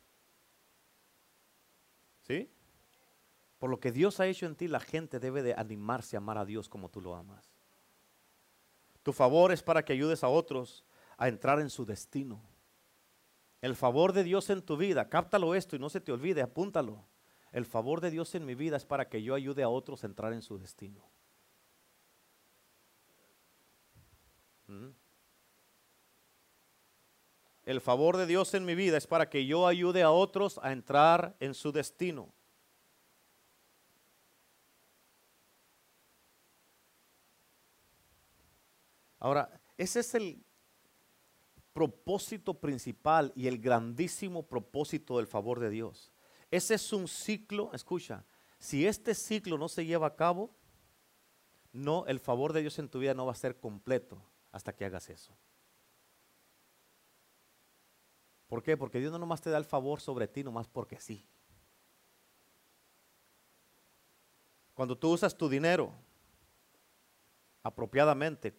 ¿Sí? 2.23 2.51
Por 3.59 3.71
lo 3.71 3.79
que 3.79 3.93
Dios 3.93 4.19
ha 4.19 4.27
hecho 4.27 4.47
en 4.47 4.57
ti, 4.57 4.67
la 4.67 4.81
gente 4.81 5.21
debe 5.21 5.43
de 5.43 5.55
animarse 5.55 6.17
a 6.17 6.19
amar 6.19 6.39
a 6.39 6.45
Dios 6.45 6.69
como 6.69 6.89
tú 6.89 7.01
lo 7.01 7.15
amas. 7.15 7.53
Tu 9.03 9.13
favor 9.13 9.53
es 9.53 9.63
para 9.63 9.85
que 9.85 9.93
ayudes 9.93 10.25
a 10.25 10.29
otros 10.29 10.85
a 11.17 11.29
entrar 11.29 11.61
en 11.61 11.71
su 11.71 11.85
destino. 11.85 12.43
El 13.61 13.77
favor 13.77 14.13
de 14.13 14.25
Dios 14.25 14.51
en 14.51 14.63
tu 14.63 14.77
vida, 14.77 15.09
cáptalo 15.09 15.55
esto 15.55 15.77
y 15.77 15.79
no 15.79 15.89
se 15.89 16.01
te 16.01 16.11
olvide, 16.11 16.43
apúntalo. 16.43 17.05
El 17.53 17.67
favor 17.67 18.01
de 18.01 18.11
Dios 18.11 18.35
en 18.35 18.47
mi 18.47 18.55
vida 18.55 18.77
es 18.77 18.85
para 18.85 19.09
que 19.09 19.23
yo 19.23 19.35
ayude 19.35 19.63
a 19.63 19.69
otros 19.69 20.03
a 20.03 20.07
entrar 20.07 20.33
en 20.33 20.43
su 20.43 20.59
destino. 20.59 21.05
¿Mm? 24.67 24.89
El 27.65 27.81
favor 27.81 28.17
de 28.17 28.27
Dios 28.27 28.55
en 28.55 28.65
mi 28.65 28.75
vida 28.75 28.97
es 28.97 29.07
para 29.07 29.31
que 29.31 29.47
yo 29.47 29.67
ayude 29.67 30.03
a 30.03 30.11
otros 30.11 30.59
a 30.63 30.73
entrar 30.73 31.37
en 31.39 31.55
su 31.55 31.71
destino. 31.71 32.33
Ahora, 39.21 39.61
ese 39.79 40.01
es 40.01 40.15
el 40.17 40.43
propósito 41.73 42.55
principal 42.55 43.33
y 43.37 43.47
el 43.47 43.59
grandísimo 43.59 44.43
propósito 44.43 45.19
del 45.19 45.29
favor 45.29 45.61
de 45.61 45.71
Dios. 45.71 46.13
Ese 46.51 46.75
es 46.75 46.93
un 46.93 47.07
ciclo, 47.07 47.71
escucha, 47.73 48.25
si 48.59 48.87
este 48.87 49.15
ciclo 49.15 49.57
no 49.57 49.69
se 49.69 49.87
lleva 49.87 50.09
a 50.09 50.17
cabo, 50.17 50.51
no, 51.73 52.05
el 52.07 52.19
favor 52.19 52.53
de 52.53 52.61
Dios 52.61 52.79
en 52.81 52.89
tu 52.89 52.99
vida 52.99 53.15
no 53.15 53.25
va 53.25 53.33
a 53.33 53.37
ser 53.37 53.59
completo 53.59 54.21
hasta 54.51 54.75
que 54.75 54.85
hagas 54.85 55.09
eso. 55.09 55.33
¿Por 58.53 58.63
qué? 58.63 58.77
Porque 58.77 59.01
Dios 59.01 59.11
no 59.11 59.19
nomás 59.19 59.41
te 59.41 59.49
da 59.49 59.57
el 59.57 59.65
favor 59.65 59.99
sobre 59.99 60.29
ti, 60.29 60.45
nomás 60.45 60.69
porque 60.69 61.01
sí. 61.01 61.27
Cuando 64.75 64.95
tú 64.95 65.11
usas 65.11 65.35
tu 65.35 65.49
dinero 65.49 65.91
apropiadamente, 67.63 68.55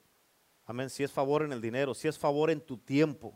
Amén. 0.65 0.89
Si 0.89 1.03
es 1.03 1.11
favor 1.11 1.43
en 1.43 1.51
el 1.51 1.61
dinero, 1.61 1.93
si 1.93 2.07
es 2.07 2.17
favor 2.17 2.49
en 2.49 2.59
tu 2.59 2.79
tiempo. 2.79 3.35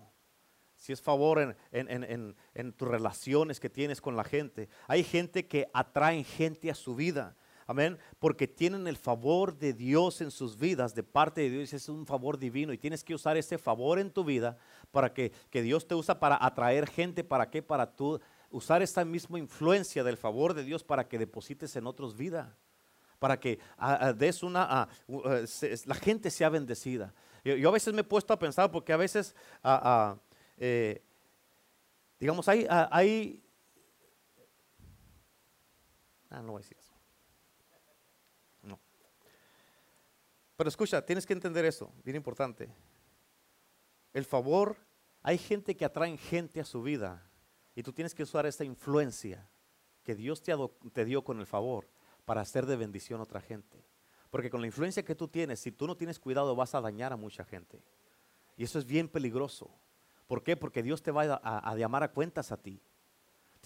si 0.76 0.94
es 0.94 1.00
favor 1.00 1.40
en, 1.40 1.56
en, 1.72 2.04
en, 2.04 2.36
en, 2.56 2.74
tus 2.74 2.88
relaciones 2.88 3.60
que 3.60 3.70
tienes 3.70 4.02
con 4.02 4.16
la 4.16 4.24
gente. 4.24 4.68
Hay 4.88 5.04
gente 5.04 5.46
que 5.46 5.70
atraen 5.76 6.26
gente 6.26 6.72
a 6.72 6.76
su 6.76 6.96
vida. 6.96 7.36
Amén. 7.70 8.00
Porque 8.18 8.48
tienen 8.48 8.88
el 8.88 8.96
favor 8.96 9.58
de 9.58 9.74
Dios 9.74 10.22
en 10.22 10.32
sus 10.32 10.58
vidas, 10.58 10.96
de 10.96 11.04
parte 11.04 11.42
de 11.42 11.50
Dios. 11.50 11.74
Es 11.74 11.90
un 11.90 12.06
favor 12.06 12.38
divino 12.38 12.72
y 12.72 12.78
tienes 12.78 13.04
que 13.04 13.14
usar 13.14 13.36
ese 13.36 13.58
favor 13.58 14.00
en 14.00 14.10
tu 14.10 14.24
vida 14.24 14.58
para 14.90 15.14
que, 15.14 15.34
que 15.50 15.62
Dios 15.62 15.86
te 15.86 15.94
usa 15.94 16.18
para 16.18 16.44
atraer 16.44 16.88
gente. 16.88 17.26
¿Para 17.26 17.50
qué? 17.50 17.62
Para 17.62 17.94
tú 17.94 18.22
usar 18.52 18.82
esta 18.82 19.04
misma 19.04 19.38
influencia 19.38 20.02
del 20.06 20.16
favor 20.16 20.54
de 20.54 20.64
Dios 20.64 20.82
para 20.86 21.10
que 21.10 21.20
deposites 21.20 21.76
en 21.76 21.88
otros 21.88 22.16
vida. 22.16 22.56
Para 23.20 23.38
que 23.38 23.60
des 24.16 24.44
una, 24.44 24.88
eh, 25.10 25.78
la 25.86 25.96
gente 25.96 26.32
sea 26.32 26.48
bendecida. 26.48 27.14
Yo, 27.44 27.68
a 27.68 27.72
veces 27.74 27.94
me 27.94 28.02
he 28.02 28.06
puesto 28.06 28.32
a 28.32 28.40
pensar 28.40 28.72
porque 28.72 28.94
a 28.94 28.98
veces, 28.98 29.36
eh, 30.58 31.02
digamos, 32.18 32.48
hay, 32.48 32.66
hay 32.70 33.44
ah, 36.30 36.42
no 36.42 36.54
voy 36.54 36.60
a 36.60 36.64
decir 36.64 36.87
Pero 40.58 40.70
escucha, 40.70 41.06
tienes 41.06 41.26
que 41.26 41.34
entender 41.34 41.64
eso, 41.66 41.94
bien 42.04 42.18
importante. 42.18 42.68
El 44.12 44.26
favor, 44.26 44.76
hay 45.22 45.38
gente 45.38 45.78
que 45.78 45.86
atrae 45.86 46.18
gente 46.18 46.60
a 46.60 46.66
su 46.66 46.82
vida 46.82 47.24
y 47.76 47.84
tú 47.84 47.94
tienes 47.94 48.16
que 48.16 48.24
usar 48.24 48.48
esa 48.48 48.64
influencia 48.64 49.48
que 50.04 50.16
Dios 50.16 50.42
te, 50.42 50.54
te 50.92 51.06
dio 51.06 51.24
con 51.24 51.40
el 51.40 51.46
favor 51.46 51.88
para 52.26 52.42
hacer 52.42 52.66
de 52.66 52.76
bendición 52.76 53.20
a 53.20 53.24
otra 53.24 53.40
gente. 53.40 53.86
Porque 54.32 54.50
con 54.50 54.62
la 54.62 54.68
influencia 54.68 55.06
que 55.06 55.16
tú 55.16 55.28
tienes, 55.28 55.60
si 55.60 55.72
tú 55.72 55.86
no 55.86 55.96
tienes 55.96 56.20
cuidado, 56.20 56.56
vas 56.56 56.74
a 56.74 56.82
dañar 56.82 57.14
a 57.14 57.18
mucha 57.18 57.46
gente. 57.46 57.84
Y 58.58 58.64
eso 58.64 58.80
es 58.80 58.86
bien 58.86 59.08
peligroso. 59.08 59.70
¿Por 60.26 60.44
qué? 60.44 60.58
Porque 60.58 60.82
Dios 60.82 61.04
te 61.04 61.12
va 61.12 61.24
a, 61.24 61.70
a 61.70 61.76
llamar 61.76 62.02
a 62.02 62.12
cuentas 62.12 62.52
a 62.52 62.58
ti 62.58 62.82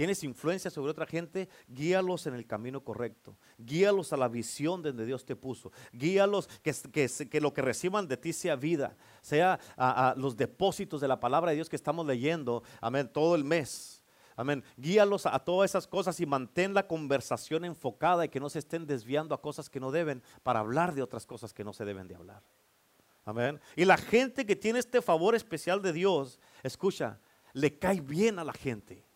tienes 0.01 0.23
influencia 0.23 0.71
sobre 0.71 0.89
otra 0.89 1.05
gente, 1.05 1.47
guíalos 1.67 2.25
en 2.25 2.33
el 2.33 2.47
camino 2.47 2.83
correcto. 2.83 3.37
Guíalos 3.59 4.11
a 4.11 4.17
la 4.17 4.27
visión 4.27 4.81
donde 4.81 5.05
Dios 5.05 5.23
te 5.23 5.35
puso. 5.35 5.71
Guíalos 5.93 6.49
que, 6.63 7.39
lo 7.39 7.53
que 7.53 7.61
reciban 7.61 8.07
de 8.07 8.17
ti 8.17 8.33
sea 8.33 8.55
vida, 8.55 8.97
sea 9.21 9.59
a, 9.77 10.15
los 10.17 10.35
depósitos 10.35 11.01
de 11.01 11.07
la 11.07 11.19
palabra 11.19 11.51
de 11.51 11.57
Dios 11.57 11.69
que 11.69 11.75
estamos 11.75 12.03
leyendo, 12.07 12.63
amén, 12.81 13.11
todo 13.13 13.35
el 13.35 13.43
mes. 13.43 14.03
Amén. 14.35 14.63
Guíalos 14.75 15.27
a 15.27 15.37
todas 15.37 15.69
esas 15.69 15.85
cosas 15.85 16.19
y 16.19 16.25
mantén 16.25 16.73
la 16.73 16.87
conversación 16.87 17.63
enfocada 17.63 18.25
y 18.25 18.29
que 18.29 18.39
no 18.39 18.49
se 18.49 18.57
estén 18.57 18.87
desviando 18.87 19.35
a 19.35 19.41
cosas 19.43 19.69
que 19.69 19.79
no 19.79 19.91
deben 19.91 20.23
para 20.41 20.61
hablar 20.61 20.95
de 20.95 21.03
otras 21.03 21.27
cosas 21.27 21.53
que 21.53 21.63
no 21.63 21.73
se 21.73 21.85
deben 21.85 22.07
de 22.07 22.15
hablar. 22.15 22.41
Amén. 23.23 23.61
Y 23.75 23.85
la 23.85 23.97
gente 23.97 24.47
que 24.47 24.55
tiene 24.55 24.79
este 24.79 24.99
favor 24.99 25.35
especial 25.35 25.79
de 25.79 25.93
Dios, 25.93 26.39
escucha, 26.63 27.19
le 27.53 27.77
cae 27.77 28.01
bien 28.01 28.39
a 28.39 28.43
la 28.43 28.53
gente. 28.53 29.10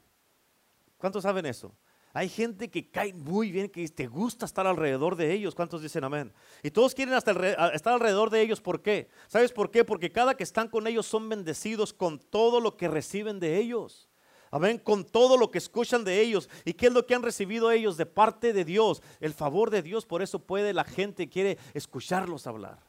¿Cuántos 0.98 1.24
saben 1.24 1.46
eso? 1.46 1.76
Hay 2.14 2.30
gente 2.30 2.70
que 2.70 2.90
cae 2.90 3.14
muy 3.14 3.52
bien, 3.52 3.68
que 3.68 3.86
te 3.90 4.08
gusta 4.08 4.46
estar 4.46 4.66
alrededor 4.66 5.18
de 5.18 5.34
ellos. 5.34 5.54
¿Cuántos 5.54 5.82
dicen 5.82 6.06
amén? 6.06 6.32
Y 6.64 6.72
todos 6.72 6.96
quieren 6.96 7.14
estar 7.14 7.94
alrededor 7.94 8.30
de 8.30 8.40
ellos. 8.40 8.62
¿Por 8.62 8.82
qué? 8.82 9.10
¿Sabes 9.28 9.52
por 9.52 9.70
qué? 9.70 9.84
Porque 9.84 10.10
cada 10.10 10.36
que 10.36 10.44
están 10.44 10.70
con 10.70 10.88
ellos 10.88 11.06
son 11.06 11.28
bendecidos 11.28 11.94
con 11.94 12.20
todo 12.20 12.62
lo 12.62 12.78
que 12.78 12.88
reciben 12.88 13.42
de 13.42 13.58
ellos. 13.58 14.08
Amén, 14.50 14.78
con 14.78 15.04
todo 15.04 15.36
lo 15.36 15.52
que 15.52 15.58
escuchan 15.58 16.06
de 16.06 16.22
ellos. 16.22 16.50
¿Y 16.64 16.72
qué 16.72 16.88
es 16.88 16.94
lo 16.94 17.06
que 17.06 17.16
han 17.16 17.22
recibido 17.22 17.70
ellos 17.70 17.98
de 17.98 18.06
parte 18.06 18.54
de 18.54 18.64
Dios? 18.64 19.04
El 19.20 19.34
favor 19.34 19.70
de 19.70 19.82
Dios. 19.82 20.06
Por 20.06 20.22
eso 20.22 20.40
puede 20.40 20.72
la 20.72 20.86
gente, 20.86 21.28
quiere 21.28 21.58
escucharlos 21.74 22.48
hablar. 22.48 22.80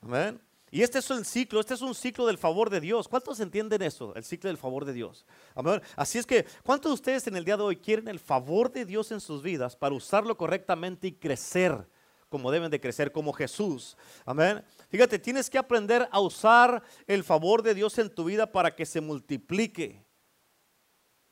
Amén. 0.00 0.40
Y 0.70 0.82
este 0.82 0.98
es 0.98 1.10
el 1.10 1.24
ciclo, 1.24 1.60
este 1.60 1.74
es 1.74 1.82
un 1.82 1.94
ciclo 1.94 2.26
del 2.26 2.38
favor 2.38 2.70
de 2.70 2.80
Dios. 2.80 3.08
¿Cuántos 3.08 3.40
entienden 3.40 3.82
eso? 3.82 4.14
El 4.14 4.24
ciclo 4.24 4.48
del 4.48 4.58
favor 4.58 4.84
de 4.84 4.92
Dios. 4.92 5.24
Así 5.96 6.18
es 6.18 6.26
que, 6.26 6.46
¿cuántos 6.64 6.90
de 6.90 6.94
ustedes 6.94 7.26
en 7.26 7.36
el 7.36 7.44
día 7.44 7.56
de 7.56 7.62
hoy 7.62 7.76
quieren 7.76 8.08
el 8.08 8.20
favor 8.20 8.70
de 8.70 8.84
Dios 8.84 9.10
en 9.12 9.20
sus 9.20 9.42
vidas 9.42 9.76
para 9.76 9.94
usarlo 9.94 10.36
correctamente 10.36 11.08
y 11.08 11.12
crecer 11.12 11.88
como 12.28 12.50
deben 12.50 12.70
de 12.70 12.80
crecer, 12.80 13.10
como 13.10 13.32
Jesús? 13.32 13.96
Amén. 14.26 14.62
Fíjate, 14.90 15.18
tienes 15.18 15.48
que 15.48 15.58
aprender 15.58 16.08
a 16.10 16.20
usar 16.20 16.82
el 17.06 17.24
favor 17.24 17.62
de 17.62 17.74
Dios 17.74 17.98
en 17.98 18.14
tu 18.14 18.24
vida 18.24 18.50
para 18.52 18.74
que 18.74 18.84
se 18.84 19.00
multiplique 19.00 20.08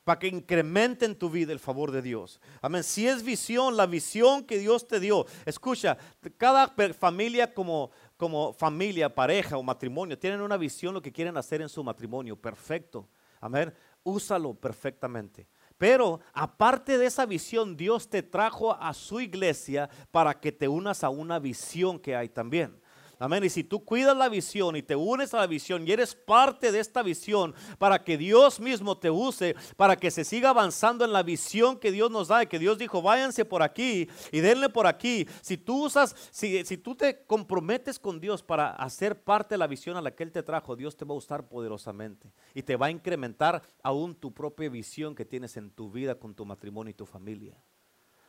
para 0.07 0.21
que 0.21 0.29
incremente 0.29 1.05
en 1.05 1.19
tu 1.19 1.29
vida 1.29 1.53
el 1.53 1.59
favor 1.59 1.91
de 1.91 2.01
Dios. 2.01 2.41
Amén. 2.63 2.85
Si 2.85 3.09
es 3.09 3.25
visión, 3.25 3.77
la 3.77 3.87
visión 3.87 4.45
que 4.45 4.61
Dios 4.61 4.87
te 4.87 5.01
dio. 5.01 5.27
Escucha, 5.45 5.99
cada 6.37 6.73
familia 6.97 7.53
como, 7.53 7.91
como 8.17 8.53
familia, 8.53 9.15
pareja 9.15 9.57
o 9.57 9.63
matrimonio, 9.63 10.19
tienen 10.19 10.41
una 10.41 10.57
visión 10.57 10.95
lo 10.95 11.03
que 11.03 11.13
quieren 11.13 11.37
hacer 11.37 11.61
en 11.61 11.69
su 11.69 11.83
matrimonio. 11.85 12.37
Perfecto. 12.37 13.09
Amén. 13.41 13.73
Úsalo 14.03 14.55
perfectamente. 14.55 15.47
Pero 15.79 16.21
aparte 16.33 16.97
de 16.97 17.07
esa 17.07 17.27
visión, 17.27 17.77
Dios 17.77 18.09
te 18.09 18.23
trajo 18.23 18.75
a 18.75 18.95
su 18.95 19.21
iglesia 19.21 19.91
para 20.11 20.41
que 20.41 20.51
te 20.51 20.69
unas 20.69 21.05
a 21.05 21.11
una 21.11 21.39
visión 21.39 21.99
que 21.99 22.17
hay 22.17 22.29
también. 22.29 22.81
Amén. 23.19 23.45
Y 23.45 23.49
si 23.49 23.65
tú 23.65 23.83
cuidas 23.83 24.17
la 24.17 24.29
visión 24.29 24.77
y 24.77 24.83
te 24.83 24.95
unes 24.95 25.33
a 25.33 25.39
la 25.39 25.47
visión 25.47 25.87
y 25.87 25.93
eres 25.93 26.15
parte 26.15 26.71
de 26.71 26.81
esta 26.81 27.03
visión 27.03 27.55
para 27.79 28.05
que 28.05 28.19
Dios 28.19 28.61
mismo 28.61 28.99
te 28.99 29.11
use, 29.11 29.57
para 29.77 29.97
que 29.97 30.11
se 30.11 30.23
siga 30.23 30.51
avanzando 30.51 31.05
en 31.05 31.13
la 31.13 31.23
visión 31.23 31.79
que 31.79 31.93
Dios 31.93 32.11
nos 32.11 32.29
da 32.29 32.43
y 32.43 32.47
que 32.47 32.59
Dios 32.59 32.77
dijo, 32.77 33.01
váyanse 33.01 33.47
por 33.47 33.63
aquí 33.63 34.09
y 34.31 34.41
denle 34.41 34.69
por 34.69 34.87
aquí. 34.87 35.27
Si 35.41 35.57
tú 35.57 35.87
usas, 35.87 36.15
si, 36.31 36.63
si 36.67 36.77
tú 36.77 36.95
te 36.95 37.25
comprometes 37.25 37.99
con 37.99 38.21
Dios 38.21 38.43
para 38.43 38.71
hacer 38.71 39.23
parte 39.23 39.55
de 39.55 39.59
la 39.59 39.67
visión 39.67 39.97
a 39.97 40.03
la 40.03 40.15
que 40.15 40.23
Él 40.23 40.33
te 40.33 40.43
trajo, 40.43 40.77
Dios 40.77 40.95
te 40.95 41.07
va 41.07 41.15
a 41.15 41.19
usar 41.19 41.49
poderosamente 41.49 42.31
y 42.53 42.63
te 42.63 42.77
va 42.77 42.87
a 42.87 42.91
incrementar 42.91 43.63
aún 43.83 44.15
tu 44.15 44.35
propia 44.35 44.69
visión 44.69 45.15
que 45.15 45.25
tienes 45.25 45.57
en 45.57 45.71
tu 45.71 45.91
vida 45.91 46.17
con 46.17 46.35
tu 46.35 46.45
matrimonio 46.45 46.91
y 46.91 46.95
tu 46.95 47.07
familia. 47.07 47.57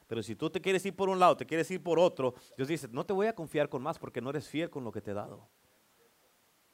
Pero 0.07 0.23
si 0.23 0.35
tú 0.35 0.49
te 0.49 0.61
quieres 0.61 0.85
ir 0.85 0.95
por 0.95 1.09
un 1.09 1.19
lado, 1.19 1.35
te 1.35 1.45
quieres 1.45 1.69
ir 1.69 1.83
por 1.83 1.99
otro, 1.99 2.33
Dios 2.55 2.67
dice, 2.67 2.87
no 2.89 3.05
te 3.05 3.13
voy 3.13 3.27
a 3.27 3.35
confiar 3.35 3.69
con 3.69 3.83
más 3.83 3.99
porque 3.99 4.21
no 4.21 4.29
eres 4.29 4.47
fiel 4.47 4.69
con 4.69 4.83
lo 4.83 4.91
que 4.91 5.01
te 5.01 5.11
he 5.11 5.13
dado. 5.13 5.47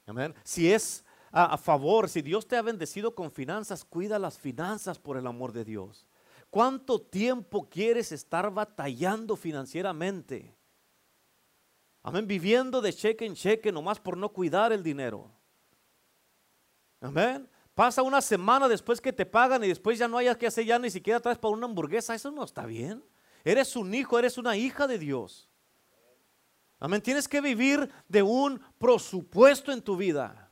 Amén. 0.06 0.34
Si 0.44 0.72
es 0.72 1.04
a, 1.32 1.58
favor, 1.58 2.08
si 2.08 2.22
Dios 2.22 2.48
te 2.48 2.56
ha 2.56 2.62
bendecido 2.62 3.16
con 3.16 3.32
finanzas, 3.32 3.84
cuida 3.84 4.20
las 4.20 4.38
finanzas 4.38 5.00
por 5.00 5.18
el 5.18 5.26
amor 5.26 5.52
de 5.52 5.66
Dios. 5.66 6.06
¿Cuánto 6.52 7.02
tiempo 7.02 7.68
quieres 7.68 8.12
estar 8.12 8.54
batallando 8.54 9.36
financieramente? 9.36 10.56
Amén, 12.04 12.28
viviendo 12.28 12.82
de 12.82 12.94
cheque 12.94 13.26
en 13.26 13.34
cheque 13.34 13.72
nomás 13.72 14.00
por 14.00 14.16
no 14.16 14.30
cuidar 14.30 14.72
el 14.72 14.84
dinero. 14.84 15.32
Amén. 17.02 17.50
Pasa 17.74 18.04
una 18.04 18.22
semana 18.22 18.68
después 18.68 19.02
que 19.02 19.12
te 19.12 19.26
pagan 19.26 19.64
y 19.64 19.70
después 19.70 19.98
ya 19.98 20.08
no 20.08 20.20
hayas 20.20 20.38
que 20.38 20.46
hacer 20.46 20.66
ya 20.66 20.78
ni 20.78 20.92
siquiera 20.92 21.20
traes 21.20 21.40
para 21.40 21.56
una 21.56 21.66
hamburguesa. 21.66 22.14
Eso 22.14 22.30
no 22.30 22.44
está 22.44 22.68
bien. 22.68 23.04
Eres 23.44 23.76
un 23.76 23.94
hijo, 23.94 24.18
eres 24.18 24.38
una 24.38 24.56
hija 24.56 24.88
de 24.88 24.98
Dios. 24.98 25.50
Amén. 26.80 27.02
Tienes 27.02 27.28
que 27.28 27.42
vivir 27.42 27.90
de 28.08 28.22
un 28.22 28.62
presupuesto 28.78 29.72
en 29.72 29.82
tu 29.82 29.96
vida. 29.96 30.52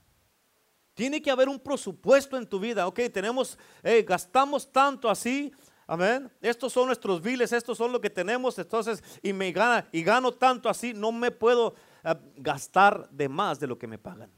Tiene 0.93 1.21
que 1.21 1.31
haber 1.31 1.49
un 1.49 1.59
presupuesto 1.59 2.37
en 2.37 2.47
tu 2.47 2.59
vida. 2.59 2.87
Ok, 2.87 2.99
tenemos, 3.11 3.57
gastamos 4.05 4.71
tanto 4.71 5.09
así. 5.09 5.51
Amén. 5.87 6.31
Estos 6.39 6.71
son 6.71 6.87
nuestros 6.87 7.21
biles, 7.21 7.51
estos 7.51 7.77
son 7.77 7.91
lo 7.91 7.99
que 7.99 8.09
tenemos. 8.09 8.57
Entonces, 8.57 9.03
y 9.21 9.33
me 9.33 9.51
gana, 9.51 9.89
y 9.91 10.03
gano 10.03 10.31
tanto 10.31 10.69
así, 10.69 10.93
no 10.93 11.11
me 11.11 11.31
puedo 11.31 11.75
eh, 12.05 12.15
gastar 12.37 13.09
de 13.09 13.27
más 13.27 13.59
de 13.59 13.67
lo 13.67 13.77
que 13.77 13.87
me 13.87 13.97
pagan. 13.97 14.31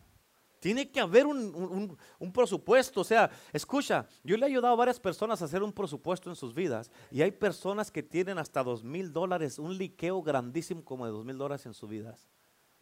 Tiene 0.64 0.90
que 0.90 1.02
haber 1.02 1.26
un, 1.26 1.98
presupuesto. 2.34 3.02
O 3.02 3.04
sea, 3.04 3.30
escucha, 3.52 4.08
yo 4.24 4.38
le 4.38 4.46
he 4.46 4.50
ayudado 4.50 4.74
a 4.74 4.78
varias 4.78 4.98
personas 4.98 5.42
a 5.42 5.46
hacer 5.46 5.62
un 5.62 5.74
presupuesto 5.74 6.30
en 6.30 6.38
sus 6.38 6.54
vidas 6.56 6.90
y 7.12 7.22
hay 7.22 7.32
personas 7.32 7.92
que 7.92 8.02
tienen 8.02 8.38
hasta 8.38 8.64
dos 8.64 8.82
mil 8.82 9.12
dólares, 9.12 9.60
un 9.60 9.78
liqueo 9.78 10.24
grandísimo 10.24 10.86
como 10.86 11.06
de 11.06 11.12
dos 11.12 11.26
mil 11.26 11.38
dólares 11.38 11.66
en 11.66 11.74
sus 11.74 11.90
vidas, 11.90 12.30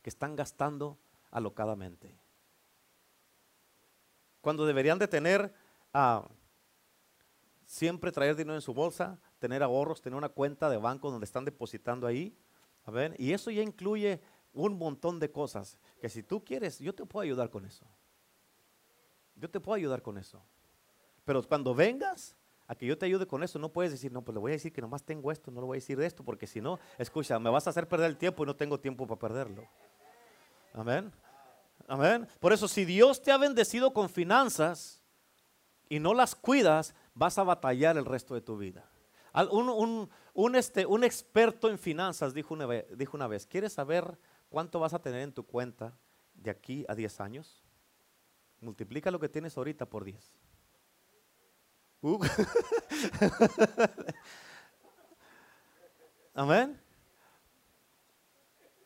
que 0.04 0.12
están 0.12 0.36
gastando 0.36 1.00
alocadamente. 1.32 2.16
Cuando 4.42 4.68
deberían 4.68 5.00
de 5.00 5.08
tener, 5.08 5.52
ah, 5.92 6.30
siempre 7.66 8.12
traer 8.12 8.36
dinero 8.36 8.54
en 8.54 8.62
su 8.62 8.76
bolsa, 8.76 9.20
tener 9.40 9.64
ahorros, 9.64 10.04
tener 10.04 10.18
una 10.18 10.30
cuenta 10.30 10.70
de 10.70 10.78
banco 10.78 11.10
donde 11.10 11.26
están 11.26 11.46
depositando 11.46 12.06
ahí. 12.06 12.38
A 12.84 12.92
ver, 12.92 13.16
y 13.18 13.34
eso 13.34 13.50
ya 13.50 13.64
incluye 13.64 14.22
un 14.54 14.78
montón 14.78 15.20
de 15.20 15.32
cosas 15.32 15.78
que 16.00 16.10
si 16.10 16.24
tú 16.24 16.44
quieres, 16.44 16.80
yo 16.80 16.94
te 16.94 17.06
puedo 17.06 17.24
ayudar 17.24 17.50
con 17.50 17.66
eso. 17.66 17.86
Yo 19.36 19.50
te 19.50 19.60
puedo 19.60 19.76
ayudar 19.76 20.02
con 20.02 20.18
eso. 20.18 20.44
Pero 21.26 21.42
cuando 21.44 21.74
vengas 21.74 22.36
a 22.68 22.76
que 22.76 22.86
yo 22.86 22.98
te 22.98 23.06
ayude 23.06 23.26
con 23.26 23.44
eso, 23.44 23.60
no 23.60 23.70
puedes 23.70 23.92
decir, 23.92 24.12
no, 24.12 24.24
pues 24.24 24.34
le 24.34 24.40
voy 24.40 24.52
a 24.52 24.54
decir 24.54 24.72
que 24.72 24.82
nomás 24.82 25.04
tengo 25.04 25.32
esto, 25.32 25.52
no 25.52 25.62
le 25.62 25.68
voy 25.68 25.76
a 25.76 25.80
decir 25.80 25.98
de 25.98 26.06
esto, 26.06 26.24
porque 26.24 26.48
si 26.48 26.62
no, 26.62 26.80
escucha, 26.98 27.38
me 27.40 27.50
vas 27.50 27.68
a 27.68 27.72
hacer 27.72 27.88
perder 27.88 28.10
el 28.10 28.18
tiempo 28.18 28.44
y 28.44 28.46
no 28.46 28.56
tengo 28.56 28.80
tiempo 28.80 29.06
para 29.08 29.20
perderlo. 29.20 29.64
Amén. 30.74 31.12
Amén. 31.88 32.28
Por 32.40 32.54
eso, 32.54 32.68
si 32.68 32.86
Dios 32.86 33.22
te 33.22 33.32
ha 33.32 33.38
bendecido 33.38 33.94
con 33.94 34.10
finanzas 34.10 35.02
y 35.90 36.00
no 36.00 36.14
las 36.14 36.36
cuidas, 36.36 36.96
vas 37.14 37.38
a 37.38 37.44
batallar 37.44 37.98
el 37.98 38.06
resto 38.06 38.34
de 38.34 38.42
tu 38.42 38.58
vida. 38.58 38.90
Un, 39.52 40.10
un, 40.34 40.56
este, 40.56 40.86
un 40.86 41.04
experto 41.04 41.70
en 41.70 41.78
finanzas 41.78 42.34
dijo 42.34 42.54
una, 42.54 42.68
dijo 42.68 43.18
una 43.18 43.28
vez, 43.28 43.46
¿quieres 43.46 43.74
saber 43.74 44.18
¿Cuánto 44.52 44.82
vas 44.82 44.94
a 44.94 45.00
tener 45.00 45.22
en 45.22 45.32
tu 45.32 45.46
cuenta 45.46 45.98
de 46.34 46.52
aquí 46.52 46.86
a 46.90 46.94
10 46.94 47.22
años? 47.22 47.64
Multiplica 48.60 49.10
lo 49.10 49.18
que 49.18 49.30
tienes 49.30 49.58
ahorita 49.58 49.86
por 49.86 50.04
10. 50.04 50.34
Uh. 52.02 52.20
Amén. 56.34 56.78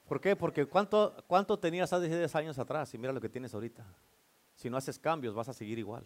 ¿Por 0.07 0.22
qué? 0.22 0.36
Porque 0.36 0.68
¿cuánto, 0.68 1.16
¿cuánto 1.26 1.57
tenías 1.57 1.91
hace 1.91 2.16
10 2.16 2.36
años 2.36 2.59
atrás? 2.59 2.93
Y 2.93 2.99
mira 2.99 3.11
lo 3.11 3.20
que 3.20 3.30
tienes 3.30 3.51
ahorita. 3.55 3.84
Si 4.53 4.70
no 4.70 4.78
haces 4.78 4.99
cambios, 4.99 5.34
vas 5.34 5.49
a 5.49 5.53
seguir 5.53 5.80
igual. 5.80 6.05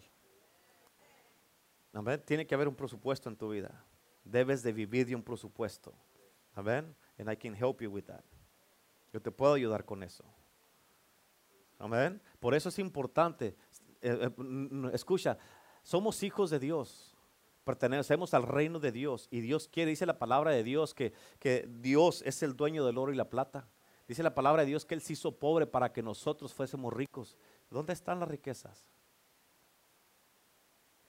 Amén. 1.92 2.22
Tiene 2.24 2.46
que 2.46 2.54
haber 2.54 2.66
un 2.66 2.74
presupuesto 2.74 3.28
en 3.28 3.36
tu 3.36 3.50
vida. 3.50 3.84
Debes 4.24 4.62
de 4.62 4.72
vivir 4.72 5.06
de 5.06 5.14
un 5.14 5.22
presupuesto. 5.22 5.92
Amén. 6.54 6.96
And 7.18 7.30
I 7.30 7.36
can 7.36 7.54
help 7.54 7.82
you 7.82 7.90
with 7.90 8.04
that. 8.04 8.24
Yo 9.12 9.20
te 9.20 9.30
puedo 9.30 9.54
ayudar 9.54 9.84
con 9.84 10.02
eso. 10.02 10.24
Amén. 11.78 12.20
Por 12.38 12.54
eso 12.54 12.68
es 12.68 12.78
importante. 12.78 13.56
Eh, 14.00 14.30
eh, 14.30 14.90
escucha, 14.92 15.38
somos 15.82 16.22
hijos 16.22 16.50
de 16.50 16.58
Dios. 16.58 17.16
Pertenecemos 17.64 18.34
al 18.34 18.44
reino 18.44 18.78
de 18.78 18.92
Dios. 18.92 19.28
Y 19.30 19.40
Dios 19.40 19.68
quiere, 19.68 19.90
dice 19.90 20.06
la 20.06 20.18
palabra 20.18 20.50
de 20.52 20.62
Dios, 20.62 20.94
que, 20.94 21.12
que 21.38 21.68
Dios 21.68 22.22
es 22.24 22.42
el 22.42 22.56
dueño 22.56 22.84
del 22.84 22.98
oro 22.98 23.12
y 23.12 23.16
la 23.16 23.28
plata. 23.28 23.68
Dice 24.06 24.22
la 24.22 24.34
palabra 24.34 24.62
de 24.62 24.68
Dios 24.68 24.84
que 24.84 24.94
Él 24.94 25.02
se 25.02 25.12
hizo 25.12 25.38
pobre 25.38 25.66
para 25.66 25.92
que 25.92 26.02
nosotros 26.02 26.52
fuésemos 26.52 26.92
ricos. 26.92 27.36
¿Dónde 27.70 27.92
están 27.92 28.20
las 28.20 28.28
riquezas? 28.28 28.84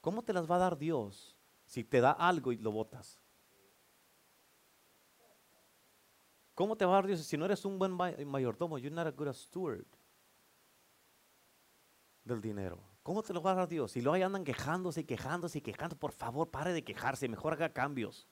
¿Cómo 0.01 0.23
te 0.23 0.33
las 0.33 0.49
va 0.49 0.55
a 0.55 0.59
dar 0.59 0.77
Dios 0.77 1.35
si 1.65 1.83
te 1.83 2.01
da 2.01 2.11
algo 2.11 2.51
y 2.51 2.57
lo 2.57 2.71
botas? 2.71 3.20
¿Cómo 6.55 6.75
te 6.75 6.85
va 6.85 6.91
a 6.91 6.95
dar 6.95 7.07
Dios 7.07 7.21
si 7.21 7.37
no 7.37 7.45
eres 7.45 7.63
un 7.65 7.79
buen 7.79 7.93
mayordomo? 7.93 8.77
You're 8.77 8.95
not 8.95 9.07
a 9.07 9.11
good 9.11 9.33
steward 9.33 9.85
del 12.23 12.41
dinero. 12.41 12.79
¿Cómo 13.03 13.23
te 13.23 13.33
lo 13.33 13.41
va 13.41 13.51
a 13.51 13.55
dar 13.55 13.67
Dios? 13.67 13.91
Si 13.91 14.01
lo 14.01 14.13
hay 14.13 14.21
andan 14.21 14.43
quejándose 14.43 15.01
y 15.01 15.03
quejándose 15.05 15.57
y 15.57 15.61
quejando, 15.61 15.95
por 15.95 16.11
favor, 16.11 16.49
pare 16.49 16.71
de 16.71 16.83
quejarse, 16.83 17.27
mejor 17.27 17.53
haga 17.53 17.69
cambios. 17.69 18.27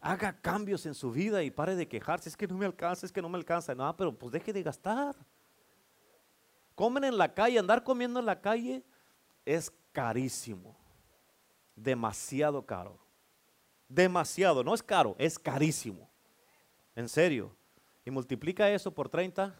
Haga 0.00 0.38
cambios 0.40 0.84
en 0.84 0.94
su 0.94 1.10
vida 1.10 1.42
y 1.42 1.50
pare 1.50 1.74
de 1.74 1.88
quejarse. 1.88 2.28
Es 2.28 2.36
que 2.36 2.46
no 2.46 2.56
me 2.56 2.66
alcanza, 2.66 3.06
es 3.06 3.12
que 3.12 3.22
no 3.22 3.28
me 3.28 3.38
alcanza. 3.38 3.74
No, 3.74 3.96
pero 3.96 4.16
pues 4.16 4.32
deje 4.32 4.52
de 4.52 4.62
gastar. 4.62 5.16
Comen 6.74 7.04
en 7.04 7.16
la 7.16 7.32
calle, 7.32 7.58
andar 7.58 7.82
comiendo 7.82 8.20
en 8.20 8.26
la 8.26 8.40
calle 8.40 8.84
es 9.46 9.72
carísimo. 9.92 10.76
Demasiado 11.74 12.66
caro. 12.66 12.98
Demasiado, 13.88 14.62
no 14.62 14.74
es 14.74 14.82
caro, 14.82 15.16
es 15.18 15.38
carísimo. 15.38 16.10
En 16.96 17.08
serio. 17.10 17.54
Y 18.04 18.10
multiplica 18.10 18.68
eso 18.70 18.92
por 18.92 19.08
30. 19.08 19.54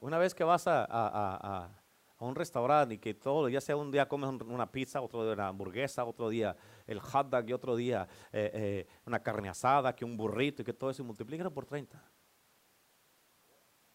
Una 0.00 0.18
vez 0.18 0.34
que 0.34 0.42
vas 0.42 0.64
a, 0.66 1.70
un 2.18 2.34
restaurante 2.34 2.94
y 2.94 2.98
que 2.98 3.12
todo, 3.12 3.50
ya 3.50 3.60
sea 3.60 3.76
un 3.76 3.90
día 3.90 4.08
comes 4.08 4.30
una 4.46 4.70
pizza, 4.70 5.02
otro 5.02 5.24
día 5.24 5.34
una 5.34 5.48
hamburguesa, 5.48 6.04
otro 6.04 6.30
día 6.30 6.56
el 6.86 7.00
hot 7.00 7.28
dog 7.28 7.48
y 7.48 7.52
otro 7.52 7.76
día 7.76 8.08
eh, 8.32 8.50
eh, 8.54 8.86
una 9.04 9.22
carne 9.22 9.50
asada, 9.50 9.94
que 9.94 10.06
un 10.06 10.16
burrito 10.16 10.62
y 10.62 10.64
que 10.64 10.72
todo 10.72 10.88
eso, 10.90 11.02
y 11.02 11.50
por 11.50 11.66
30. 11.66 12.02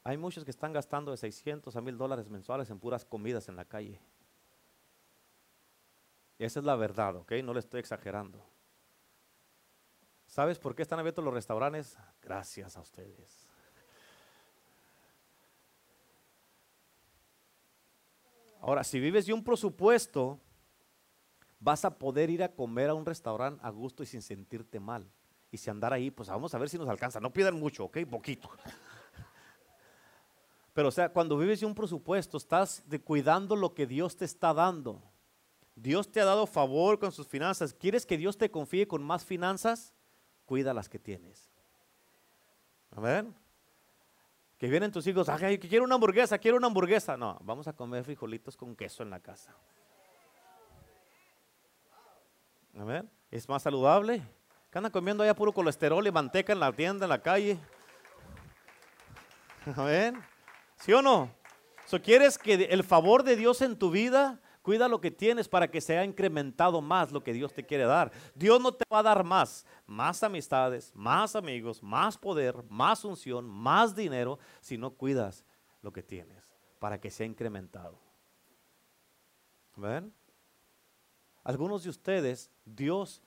Hay 0.03 0.17
muchos 0.17 0.45
que 0.45 0.51
están 0.51 0.73
gastando 0.73 1.09
de 1.11 1.17
600 1.17 1.75
a 1.75 1.81
1000 1.81 1.97
dólares 1.97 2.29
mensuales 2.29 2.69
en 2.69 2.79
puras 2.79 3.03
comidas 3.03 3.49
en 3.49 3.55
la 3.55 3.65
calle. 3.65 3.99
esa 6.37 6.59
es 6.59 6.65
la 6.65 6.75
verdad, 6.75 7.15
¿ok? 7.15 7.31
No 7.43 7.53
le 7.53 7.59
estoy 7.59 7.79
exagerando. 7.79 8.45
¿Sabes 10.29 10.59
por 10.59 10.75
qué 10.75 10.83
están 10.83 10.99
abiertos 10.99 11.25
los 11.25 11.33
restaurantes? 11.33 11.97
Gracias 12.21 12.77
a 12.77 12.81
ustedes. 12.81 13.47
Ahora, 18.61 18.83
si 18.83 18.99
vives 18.99 19.25
de 19.25 19.33
un 19.33 19.43
presupuesto, 19.43 20.39
vas 21.59 21.83
a 21.83 21.97
poder 21.97 22.29
ir 22.29 22.43
a 22.43 22.53
comer 22.53 22.91
a 22.91 22.93
un 22.93 23.07
restaurante 23.07 23.59
a 23.65 23.71
gusto 23.71 24.03
y 24.03 24.05
sin 24.05 24.21
sentirte 24.21 24.79
mal. 24.79 25.11
Y 25.51 25.57
si 25.57 25.71
andar 25.71 25.93
ahí, 25.93 26.11
pues 26.11 26.29
vamos 26.29 26.53
a 26.53 26.59
ver 26.59 26.69
si 26.69 26.77
nos 26.77 26.87
alcanza. 26.87 27.19
No 27.19 27.33
pidan 27.33 27.59
mucho, 27.59 27.85
¿ok? 27.85 27.97
Poquito. 28.07 28.51
Pero 30.73 30.89
o 30.89 30.91
sea, 30.91 31.09
cuando 31.09 31.39
vives 31.39 31.61
de 31.61 31.65
un 31.65 31.73
presupuesto, 31.73 32.37
estás 32.37 32.87
de 32.87 33.01
cuidando 33.01 33.55
lo 33.55 33.73
que 33.73 33.87
Dios 33.87 34.15
te 34.15 34.25
está 34.25 34.53
dando. 34.53 35.01
Dios 35.73 36.11
te 36.11 36.21
ha 36.21 36.25
dado 36.25 36.45
favor 36.45 36.99
con 36.99 37.11
sus 37.11 37.25
finanzas. 37.25 37.73
¿Quieres 37.73 38.05
que 38.05 38.15
Dios 38.15 38.37
te 38.37 38.51
confíe 38.51 38.87
con 38.87 39.01
más 39.01 39.25
finanzas? 39.25 39.95
Cuida 40.49 40.73
las 40.73 40.89
que 40.89 40.97
tienes. 40.97 41.47
Amén. 42.89 43.35
Que 44.57 44.67
vienen 44.67 44.91
tus 44.91 45.05
hijos, 45.05 45.29
ay, 45.29 45.59
quiero 45.59 45.85
una 45.85 45.93
hamburguesa, 45.93 46.39
quiero 46.39 46.57
una 46.57 46.65
hamburguesa. 46.65 47.15
No, 47.15 47.37
vamos 47.43 47.67
a 47.67 47.73
comer 47.73 48.03
frijolitos 48.03 48.57
con 48.57 48.75
queso 48.75 49.03
en 49.03 49.11
la 49.11 49.19
casa. 49.19 49.55
Amén. 52.75 53.07
Es 53.29 53.47
más 53.47 53.61
saludable. 53.61 54.23
Que 54.71 54.79
andan 54.79 54.91
comiendo 54.91 55.21
allá 55.21 55.35
puro 55.35 55.53
colesterol 55.53 56.05
y 56.07 56.11
manteca 56.11 56.51
en 56.51 56.59
la 56.59 56.73
tienda, 56.73 57.05
en 57.05 57.09
la 57.09 57.21
calle. 57.21 57.59
Amén. 59.75 60.19
¿Sí 60.77 60.91
o 60.93 61.03
no? 61.03 61.29
So, 61.85 62.01
¿Quieres 62.01 62.39
que 62.39 62.55
el 62.55 62.83
favor 62.83 63.21
de 63.21 63.35
Dios 63.35 63.61
en 63.61 63.77
tu 63.77 63.91
vida 63.91 64.39
Cuida 64.69 64.87
lo 64.87 65.01
que 65.01 65.09
tienes 65.09 65.49
para 65.49 65.71
que 65.71 65.81
sea 65.81 66.05
incrementado 66.05 66.79
más 66.79 67.11
lo 67.11 67.23
que 67.23 67.33
Dios 67.33 67.51
te 67.51 67.65
quiere 67.65 67.85
dar. 67.85 68.11
Dios 68.35 68.61
no 68.61 68.71
te 68.71 68.85
va 68.93 68.99
a 68.99 69.01
dar 69.01 69.23
más, 69.23 69.65
más 69.87 70.21
amistades, 70.21 70.91
más 70.93 71.35
amigos, 71.35 71.81
más 71.81 72.19
poder, 72.19 72.63
más 72.69 73.03
unción, 73.03 73.49
más 73.49 73.95
dinero, 73.95 74.37
si 74.61 74.77
no 74.77 74.91
cuidas 74.91 75.43
lo 75.81 75.91
que 75.91 76.03
tienes 76.03 76.55
para 76.77 77.01
que 77.01 77.09
sea 77.09 77.25
incrementado. 77.25 77.99
¿Ven? 79.75 80.13
Algunos 81.43 81.83
de 81.83 81.89
ustedes, 81.89 82.51
Dios, 82.63 83.23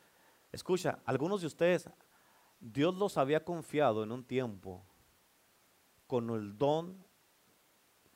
escucha, 0.53 1.01
algunos 1.05 1.41
de 1.41 1.49
ustedes, 1.49 1.91
Dios 2.61 2.95
los 2.95 3.19
había 3.19 3.45
confiado 3.45 4.05
en 4.05 4.13
un 4.13 4.23
tiempo 4.23 4.87
con 6.07 6.31
el 6.31 6.57
don 6.57 7.05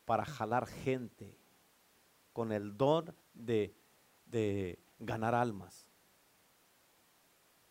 para 0.04 0.24
jalar 0.24 0.68
gente 0.68 1.36
con 2.37 2.53
el 2.53 2.76
don 2.76 3.16
de, 3.32 3.74
ganar 4.99 5.34
almas. 5.34 5.89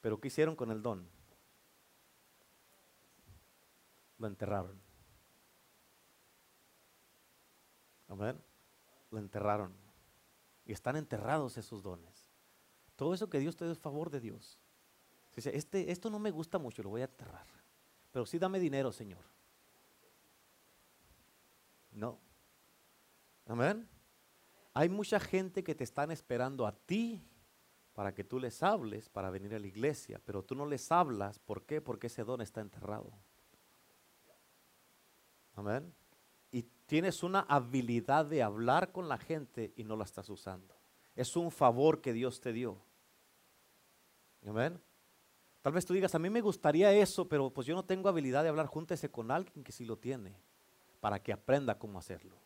Pero 0.01 0.19
¿qué 0.19 0.29
hicieron 0.29 0.55
con 0.55 0.71
el 0.71 0.81
don? 0.81 1.07
Lo 4.17 4.25
enterraron. 4.25 4.81
Amén. 8.07 8.41
Lo 9.11 9.19
enterraron. 9.19 9.71
Y 10.65 10.73
están 10.73 10.95
enterrados 10.95 11.59
esos 11.59 11.83
dones. 11.83 12.27
Todo 12.95 13.13
eso 13.13 13.29
que 13.29 13.37
Dios 13.37 13.55
te 13.55 13.65
dé 13.65 13.71
es 13.71 13.77
favor 13.77 14.09
de 14.09 14.19
Dios. 14.19 14.59
Dice, 15.35 15.55
este, 15.55 15.91
esto 15.91 16.09
no 16.09 16.17
me 16.17 16.31
gusta 16.31 16.57
mucho, 16.57 16.81
lo 16.81 16.89
voy 16.89 17.01
a 17.01 17.05
enterrar. 17.05 17.45
Pero 18.11 18.25
sí 18.25 18.39
dame 18.39 18.59
dinero, 18.59 18.91
Señor. 18.91 19.21
No. 21.91 22.17
Amén. 23.45 23.87
Hay 24.77 24.89
mucha 24.89 25.21
gente 25.21 25.63
que 25.63 25.73
te 25.73 25.85
están 25.85 26.11
esperando 26.11 26.67
a 26.67 26.73
ti 26.73 27.23
para 27.93 28.13
que 28.13 28.25
tú 28.25 28.39
les 28.39 28.61
hables 28.61 29.07
para 29.07 29.29
venir 29.29 29.55
a 29.55 29.59
la 29.59 29.67
iglesia, 29.67 30.19
pero 30.25 30.43
tú 30.43 30.53
no 30.53 30.65
les 30.65 30.91
hablas. 30.91 31.39
¿Por 31.39 31.63
qué? 31.63 31.79
Porque 31.79 32.07
ese 32.07 32.25
don 32.25 32.41
está 32.41 32.59
enterrado. 32.59 33.13
Amén. 35.55 35.93
Y 36.51 36.63
tienes 36.87 37.23
una 37.23 37.39
habilidad 37.47 38.25
de 38.25 38.43
hablar 38.43 38.91
con 38.91 39.07
la 39.07 39.17
gente 39.17 39.71
y 39.77 39.85
no 39.85 39.95
la 39.95 40.03
estás 40.03 40.29
usando. 40.29 40.75
Es 41.15 41.37
un 41.37 41.51
favor 41.51 42.01
que 42.01 42.11
Dios 42.11 42.41
te 42.41 42.51
dio. 42.51 42.77
Amén. 44.45 44.77
Tal 45.61 45.71
vez 45.71 45.85
tú 45.85 45.93
digas, 45.93 46.13
a 46.15 46.19
mí 46.19 46.29
me 46.29 46.41
gustaría 46.41 46.91
eso, 46.91 47.29
pero 47.29 47.49
pues 47.49 47.65
yo 47.65 47.75
no 47.75 47.85
tengo 47.85 48.09
habilidad 48.09 48.43
de 48.43 48.49
hablar. 48.49 48.65
Júntese 48.65 49.09
con 49.09 49.31
alguien 49.31 49.63
que 49.63 49.71
sí 49.71 49.85
lo 49.85 49.97
tiene, 49.97 50.35
para 50.99 51.23
que 51.23 51.31
aprenda 51.31 51.79
cómo 51.79 51.97
hacerlo. 51.97 52.44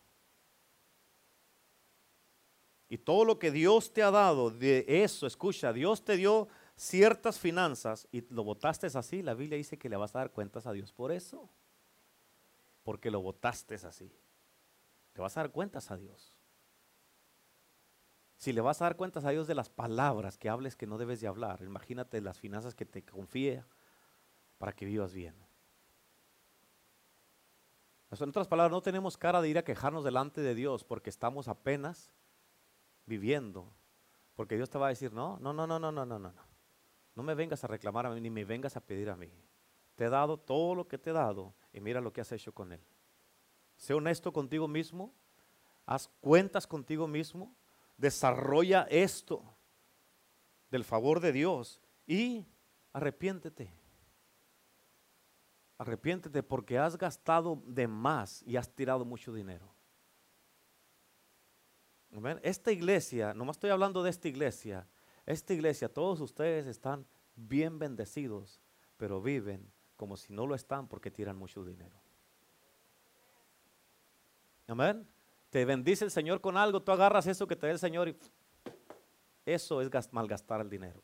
Y 2.90 2.98
todo 2.98 3.24
lo 3.24 3.38
que 3.38 3.52
Dios 3.52 3.92
te 3.92 4.02
ha 4.02 4.10
dado 4.10 4.50
de 4.50 4.84
eso, 4.88 5.24
escucha, 5.24 5.72
Dios 5.72 6.04
te 6.04 6.16
dio 6.16 6.48
ciertas 6.74 7.38
finanzas 7.38 8.08
y 8.10 8.22
lo 8.34 8.42
votaste 8.42 8.88
así, 8.88 9.22
la 9.22 9.34
Biblia 9.34 9.56
dice 9.56 9.78
que 9.78 9.88
le 9.88 9.96
vas 9.96 10.16
a 10.16 10.18
dar 10.18 10.32
cuentas 10.32 10.66
a 10.66 10.72
Dios 10.72 10.92
por 10.92 11.12
eso. 11.12 11.48
Porque 12.82 13.12
lo 13.12 13.22
votaste 13.22 13.76
así. 13.76 14.12
Le 15.14 15.20
vas 15.20 15.36
a 15.36 15.42
dar 15.42 15.52
cuentas 15.52 15.92
a 15.92 15.96
Dios. 15.96 16.34
Si 18.36 18.52
le 18.52 18.60
vas 18.60 18.82
a 18.82 18.86
dar 18.86 18.96
cuentas 18.96 19.24
a 19.24 19.30
Dios 19.30 19.46
de 19.46 19.54
las 19.54 19.70
palabras 19.70 20.36
que 20.36 20.48
hables 20.48 20.74
que 20.74 20.88
no 20.88 20.98
debes 20.98 21.20
de 21.20 21.28
hablar, 21.28 21.62
imagínate 21.62 22.20
las 22.20 22.40
finanzas 22.40 22.74
que 22.74 22.86
te 22.86 23.04
confía 23.04 23.68
para 24.58 24.72
que 24.72 24.84
vivas 24.84 25.14
bien. 25.14 25.36
En 28.10 28.28
otras 28.30 28.48
palabras, 28.48 28.72
no 28.72 28.82
tenemos 28.82 29.16
cara 29.16 29.40
de 29.40 29.48
ir 29.48 29.58
a 29.58 29.62
quejarnos 29.62 30.02
delante 30.02 30.40
de 30.40 30.56
Dios 30.56 30.82
porque 30.82 31.10
estamos 31.10 31.46
apenas 31.46 32.10
viviendo. 33.10 33.70
Porque 34.36 34.56
Dios 34.56 34.70
te 34.70 34.78
va 34.78 34.86
a 34.86 34.90
decir, 34.90 35.12
no, 35.12 35.38
no, 35.40 35.52
no, 35.52 35.66
no, 35.66 35.78
no, 35.78 35.92
no, 35.92 36.06
no, 36.06 36.18
no. 36.18 36.32
No 37.14 37.22
me 37.22 37.34
vengas 37.34 37.62
a 37.64 37.66
reclamar 37.66 38.06
a 38.06 38.10
mí 38.10 38.20
ni 38.20 38.30
me 38.30 38.44
vengas 38.44 38.76
a 38.76 38.80
pedir 38.80 39.10
a 39.10 39.16
mí. 39.16 39.30
Te 39.96 40.04
he 40.04 40.08
dado 40.08 40.38
todo 40.38 40.74
lo 40.74 40.88
que 40.88 40.96
te 40.96 41.10
he 41.10 41.12
dado 41.12 41.52
y 41.72 41.80
mira 41.80 42.00
lo 42.00 42.12
que 42.12 42.22
has 42.22 42.32
hecho 42.32 42.52
con 42.52 42.72
él. 42.72 42.80
Sé 43.76 43.92
honesto 43.92 44.32
contigo 44.32 44.66
mismo. 44.68 45.12
haz 45.84 46.08
cuentas 46.20 46.66
contigo 46.66 47.08
mismo, 47.08 47.52
desarrolla 47.96 48.86
esto 48.88 49.42
del 50.70 50.84
favor 50.84 51.18
de 51.18 51.32
Dios 51.32 51.80
y 52.06 52.46
arrepiéntete. 52.92 53.72
Arrepiéntete 55.78 56.42
porque 56.44 56.78
has 56.78 56.96
gastado 56.96 57.60
de 57.66 57.88
más 57.88 58.42
y 58.46 58.56
has 58.56 58.68
tirado 58.70 59.04
mucho 59.04 59.32
dinero. 59.32 59.79
Esta 62.42 62.72
iglesia, 62.72 63.32
nomás 63.34 63.56
estoy 63.56 63.70
hablando 63.70 64.02
de 64.02 64.10
esta 64.10 64.28
iglesia, 64.28 64.86
esta 65.26 65.54
iglesia, 65.54 65.88
todos 65.88 66.20
ustedes 66.20 66.66
están 66.66 67.06
bien 67.36 67.78
bendecidos, 67.78 68.60
pero 68.96 69.22
viven 69.22 69.70
como 69.96 70.16
si 70.16 70.32
no 70.32 70.46
lo 70.46 70.54
están 70.54 70.88
porque 70.88 71.10
tiran 71.10 71.36
mucho 71.36 71.64
dinero. 71.64 72.00
Amén. 74.66 75.06
Te 75.50 75.64
bendice 75.64 76.04
el 76.04 76.10
Señor 76.10 76.40
con 76.40 76.56
algo, 76.56 76.82
tú 76.82 76.90
agarras 76.92 77.26
eso 77.26 77.46
que 77.46 77.56
te 77.56 77.66
da 77.66 77.72
el 77.72 77.78
Señor 77.78 78.08
y 78.08 78.16
eso 79.46 79.80
es 79.80 80.12
malgastar 80.12 80.60
el 80.60 80.70
dinero. 80.70 81.02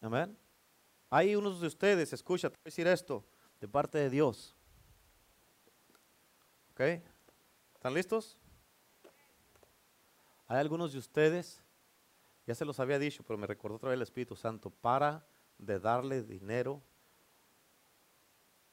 Amén. 0.00 0.36
Hay 1.10 1.36
unos 1.36 1.60
de 1.60 1.66
ustedes, 1.66 2.12
escucha, 2.12 2.48
te 2.48 2.56
voy 2.56 2.62
a 2.62 2.70
decir 2.70 2.86
esto, 2.86 3.24
de 3.60 3.68
parte 3.68 3.98
de 3.98 4.10
Dios. 4.10 4.54
¿Ok? 6.72 6.80
¿Están 7.82 7.94
listos? 7.94 8.38
Hay 10.46 10.58
algunos 10.58 10.92
de 10.92 11.00
ustedes, 11.00 11.60
ya 12.46 12.54
se 12.54 12.64
los 12.64 12.78
había 12.78 12.96
dicho, 13.00 13.24
pero 13.24 13.36
me 13.36 13.48
recordó 13.48 13.74
otra 13.74 13.88
vez 13.88 13.96
el 13.96 14.02
Espíritu 14.02 14.36
Santo, 14.36 14.70
para 14.70 15.26
de 15.58 15.80
darle 15.80 16.22
dinero 16.22 16.80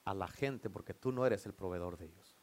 a 0.05 0.13
la 0.13 0.27
gente 0.27 0.69
porque 0.69 0.93
tú 0.93 1.11
no 1.11 1.25
eres 1.25 1.43
el 1.47 1.55
proveedor 1.55 1.97
de 1.97 2.05
ellos. 2.05 2.37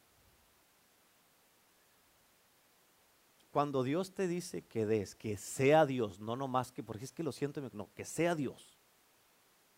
Cuando 3.49 3.81
Dios 3.83 4.13
te 4.13 4.27
dice 4.27 4.65
que 4.65 4.85
des, 4.85 5.15
que 5.15 5.37
sea 5.37 5.85
Dios, 5.85 6.19
no 6.19 6.35
nomás 6.35 6.73
que, 6.73 6.83
porque 6.83 7.05
es 7.05 7.13
que 7.13 7.23
lo 7.23 7.31
siento, 7.31 7.61
no, 7.71 7.93
que 7.93 8.03
sea 8.03 8.35
Dios, 8.35 8.77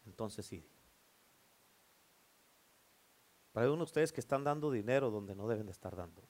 entonces 0.07 0.43
sí. 0.43 0.67
Para 3.51 3.67
uno 3.67 3.77
de 3.77 3.83
ustedes 3.83 4.11
que 4.11 4.21
están 4.21 4.43
dando 4.43 4.71
dinero 4.71 5.11
donde 5.11 5.35
no 5.35 5.47
deben 5.47 5.67
de 5.67 5.71
estar 5.71 5.95
dando. 5.95 6.23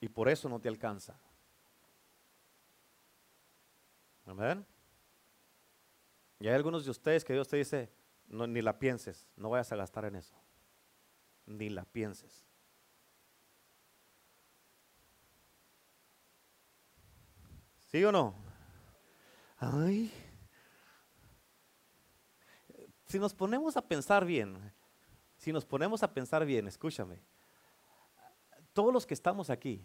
Y 0.00 0.08
por 0.08 0.28
eso 0.28 0.48
no 0.48 0.60
te 0.60 0.68
alcanza. 0.68 1.20
Amén. 4.26 4.66
Y 6.38 6.48
hay 6.48 6.54
algunos 6.54 6.84
de 6.84 6.90
ustedes 6.90 7.24
que 7.24 7.34
Dios 7.34 7.48
te 7.48 7.58
dice, 7.58 7.92
no, 8.26 8.46
ni 8.46 8.62
la 8.62 8.78
pienses, 8.78 9.28
no 9.36 9.50
vayas 9.50 9.70
a 9.72 9.76
gastar 9.76 10.06
en 10.06 10.16
eso. 10.16 10.34
Ni 11.46 11.68
la 11.68 11.84
pienses. 11.84 12.46
¿Sí 17.90 18.02
o 18.04 18.12
no? 18.12 18.34
Ay. 19.58 20.12
Si 23.04 23.18
nos 23.18 23.34
ponemos 23.34 23.76
a 23.76 23.82
pensar 23.82 24.24
bien, 24.24 24.72
si 25.36 25.52
nos 25.52 25.64
ponemos 25.64 26.02
a 26.04 26.14
pensar 26.14 26.46
bien, 26.46 26.68
escúchame, 26.68 27.20
todos 28.72 28.92
los 28.92 29.06
que 29.06 29.14
estamos 29.14 29.50
aquí, 29.50 29.84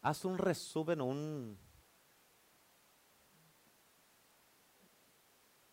haz 0.00 0.24
un 0.24 0.38
resumen, 0.38 1.00
un 1.00 1.58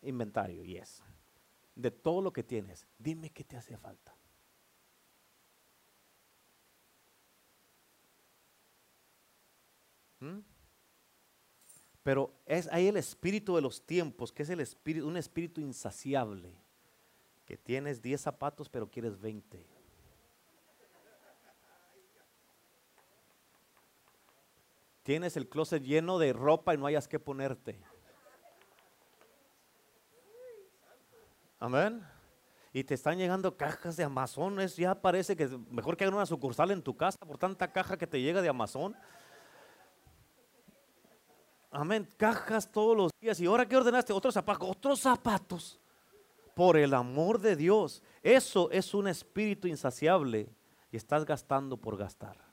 inventario, 0.02 0.64
y 0.64 0.76
es 0.76 1.02
de 1.74 1.90
todo 1.90 2.20
lo 2.20 2.32
que 2.32 2.42
tienes, 2.42 2.86
dime 2.98 3.30
qué 3.30 3.44
te 3.44 3.56
hace 3.56 3.76
falta. 3.76 4.14
¿Mm? 10.20 10.38
Pero 12.02 12.32
es 12.46 12.68
ahí 12.68 12.88
el 12.88 12.96
espíritu 12.96 13.54
de 13.56 13.62
los 13.62 13.84
tiempos, 13.84 14.32
que 14.32 14.42
es 14.42 14.50
el 14.50 14.60
espíritu, 14.60 15.06
un 15.06 15.16
espíritu 15.16 15.60
insaciable, 15.60 16.52
que 17.44 17.56
tienes 17.56 18.02
10 18.02 18.20
zapatos 18.20 18.68
pero 18.68 18.90
quieres 18.90 19.18
20. 19.20 19.81
Tienes 25.02 25.36
el 25.36 25.48
closet 25.48 25.82
lleno 25.82 26.18
de 26.18 26.32
ropa 26.32 26.74
y 26.74 26.78
no 26.78 26.86
hayas 26.86 27.08
que 27.08 27.18
ponerte. 27.18 27.80
Amén. 31.58 32.04
Y 32.72 32.84
te 32.84 32.94
están 32.94 33.18
llegando 33.18 33.56
cajas 33.56 33.96
de 33.96 34.04
Amazon. 34.04 34.58
ya 34.76 34.94
parece 34.94 35.36
que 35.36 35.46
mejor 35.70 35.96
que 35.96 36.04
hagan 36.04 36.14
una 36.14 36.26
sucursal 36.26 36.70
en 36.70 36.82
tu 36.82 36.96
casa 36.96 37.18
por 37.18 37.36
tanta 37.36 37.70
caja 37.70 37.96
que 37.96 38.06
te 38.06 38.20
llega 38.20 38.40
de 38.40 38.48
Amazon. 38.48 38.96
Amén. 41.70 42.08
Cajas 42.16 42.70
todos 42.70 42.96
los 42.96 43.10
días. 43.20 43.40
¿Y 43.40 43.46
ahora 43.46 43.66
qué 43.66 43.76
ordenaste? 43.76 44.12
Otros 44.12 44.34
zapatos. 44.34 44.70
Otros 44.70 45.00
zapatos. 45.00 45.80
Por 46.54 46.76
el 46.76 46.94
amor 46.94 47.40
de 47.40 47.56
Dios. 47.56 48.02
Eso 48.22 48.70
es 48.70 48.94
un 48.94 49.08
espíritu 49.08 49.66
insaciable. 49.68 50.48
Y 50.90 50.96
estás 50.96 51.24
gastando 51.24 51.76
por 51.76 51.96
gastar. 51.96 52.51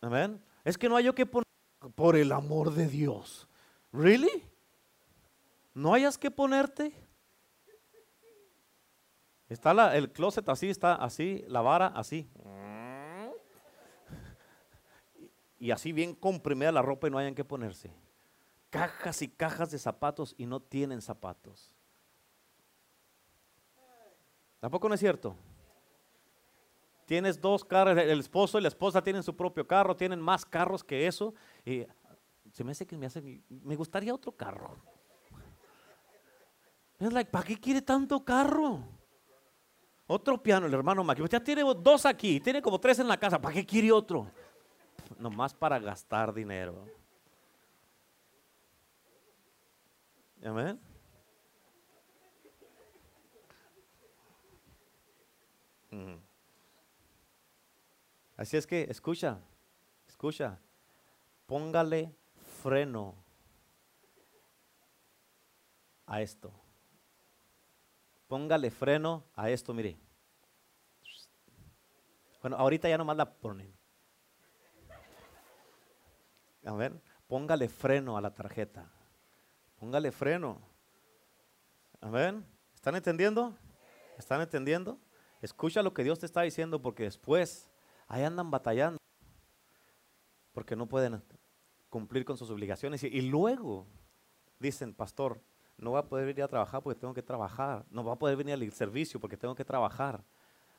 Amén. 0.00 0.42
Es 0.64 0.76
que 0.76 0.88
no 0.88 0.96
hay 0.96 1.04
yo 1.04 1.14
que 1.14 1.26
poner. 1.26 1.46
Por 1.94 2.16
el 2.16 2.32
amor 2.32 2.72
de 2.72 2.88
Dios. 2.88 3.48
¿Really? 3.92 4.42
¿No 5.74 5.94
hayas 5.94 6.18
que 6.18 6.30
ponerte? 6.30 6.92
Está 9.48 9.96
el 9.96 10.10
closet 10.10 10.48
así, 10.48 10.68
está 10.68 10.94
así, 10.94 11.44
la 11.48 11.60
vara 11.60 11.88
así. 11.88 12.28
Y 15.58 15.70
así 15.70 15.90
bien 15.92 16.14
comprimida 16.14 16.70
la 16.70 16.82
ropa 16.82 17.06
y 17.06 17.10
no 17.10 17.16
hayan 17.16 17.34
que 17.34 17.44
ponerse. 17.44 17.90
Cajas 18.68 19.22
y 19.22 19.28
cajas 19.28 19.70
de 19.70 19.78
zapatos 19.78 20.34
y 20.36 20.44
no 20.44 20.60
tienen 20.60 21.00
zapatos. 21.00 21.72
¿Tampoco 24.60 24.88
no 24.88 24.94
es 24.94 25.00
cierto? 25.00 25.34
Tienes 27.06 27.40
dos 27.40 27.64
carros, 27.64 27.96
el 27.96 28.18
esposo 28.18 28.58
y 28.58 28.62
la 28.62 28.68
esposa 28.68 29.02
tienen 29.02 29.22
su 29.22 29.34
propio 29.34 29.66
carro, 29.66 29.96
tienen 29.96 30.20
más 30.20 30.44
carros 30.44 30.82
que 30.82 31.06
eso. 31.06 31.34
Y 31.64 31.86
se 32.52 32.64
me 32.64 32.72
hace 32.72 32.84
que 32.84 32.96
me 32.96 33.06
hace, 33.06 33.22
me 33.48 33.76
gustaría 33.76 34.12
otro 34.12 34.32
carro. 34.32 34.76
Es 36.98 37.12
like, 37.12 37.30
¿para 37.30 37.46
qué 37.46 37.58
quiere 37.58 37.80
tanto 37.80 38.24
carro? 38.24 38.80
Otro 40.08 40.42
piano, 40.42 40.66
el 40.66 40.74
hermano 40.74 41.04
Maki. 41.04 41.22
Ya 41.28 41.40
tiene 41.40 41.62
dos 41.62 42.06
aquí, 42.06 42.40
tiene 42.40 42.60
como 42.60 42.80
tres 42.80 42.98
en 42.98 43.06
la 43.06 43.16
casa. 43.16 43.40
¿Para 43.40 43.54
qué 43.54 43.64
quiere 43.64 43.92
otro? 43.92 44.30
Nomás 45.18 45.54
para 45.54 45.78
gastar 45.78 46.34
dinero. 46.34 46.86
Amén. 50.42 50.80
Así 58.36 58.56
es 58.56 58.66
que, 58.66 58.82
escucha, 58.90 59.38
escucha, 60.06 60.58
póngale 61.46 62.14
freno 62.62 63.14
a 66.04 66.20
esto. 66.20 66.52
Póngale 68.28 68.70
freno 68.70 69.24
a 69.34 69.48
esto, 69.48 69.72
mire. 69.72 69.96
Bueno, 72.42 72.56
ahorita 72.56 72.88
ya 72.88 72.98
nomás 72.98 73.16
la 73.16 73.32
ponen. 73.32 73.72
A 76.64 76.72
ver, 76.72 77.00
póngale 77.26 77.68
freno 77.68 78.18
a 78.18 78.20
la 78.20 78.34
tarjeta. 78.34 78.90
Póngale 79.78 80.12
freno. 80.12 80.60
A 82.00 82.10
ver, 82.10 82.34
¿están 82.74 82.96
entendiendo? 82.96 83.56
¿Están 84.18 84.40
entendiendo? 84.40 84.98
Escucha 85.40 85.82
lo 85.82 85.94
que 85.94 86.04
Dios 86.04 86.18
te 86.18 86.26
está 86.26 86.42
diciendo 86.42 86.82
porque 86.82 87.04
después 87.04 87.70
ahí 88.06 88.22
andan 88.22 88.50
batallando. 88.50 88.98
Porque 90.52 90.76
no 90.76 90.86
pueden 90.86 91.22
cumplir 91.88 92.24
con 92.24 92.36
sus 92.36 92.50
obligaciones. 92.50 93.02
Y, 93.04 93.08
y 93.08 93.22
luego 93.22 93.86
dicen, 94.58 94.94
pastor, 94.94 95.40
no 95.78 95.92
va 95.92 96.00
a 96.00 96.08
poder 96.08 96.26
venir 96.26 96.42
a 96.42 96.48
trabajar 96.48 96.82
porque 96.82 96.98
tengo 96.98 97.14
que 97.14 97.22
trabajar, 97.22 97.84
no 97.90 98.04
va 98.04 98.14
a 98.14 98.18
poder 98.18 98.36
venir 98.36 98.54
al 98.54 98.72
servicio 98.72 99.20
porque 99.20 99.36
tengo 99.36 99.54
que 99.54 99.64
trabajar, 99.64 100.24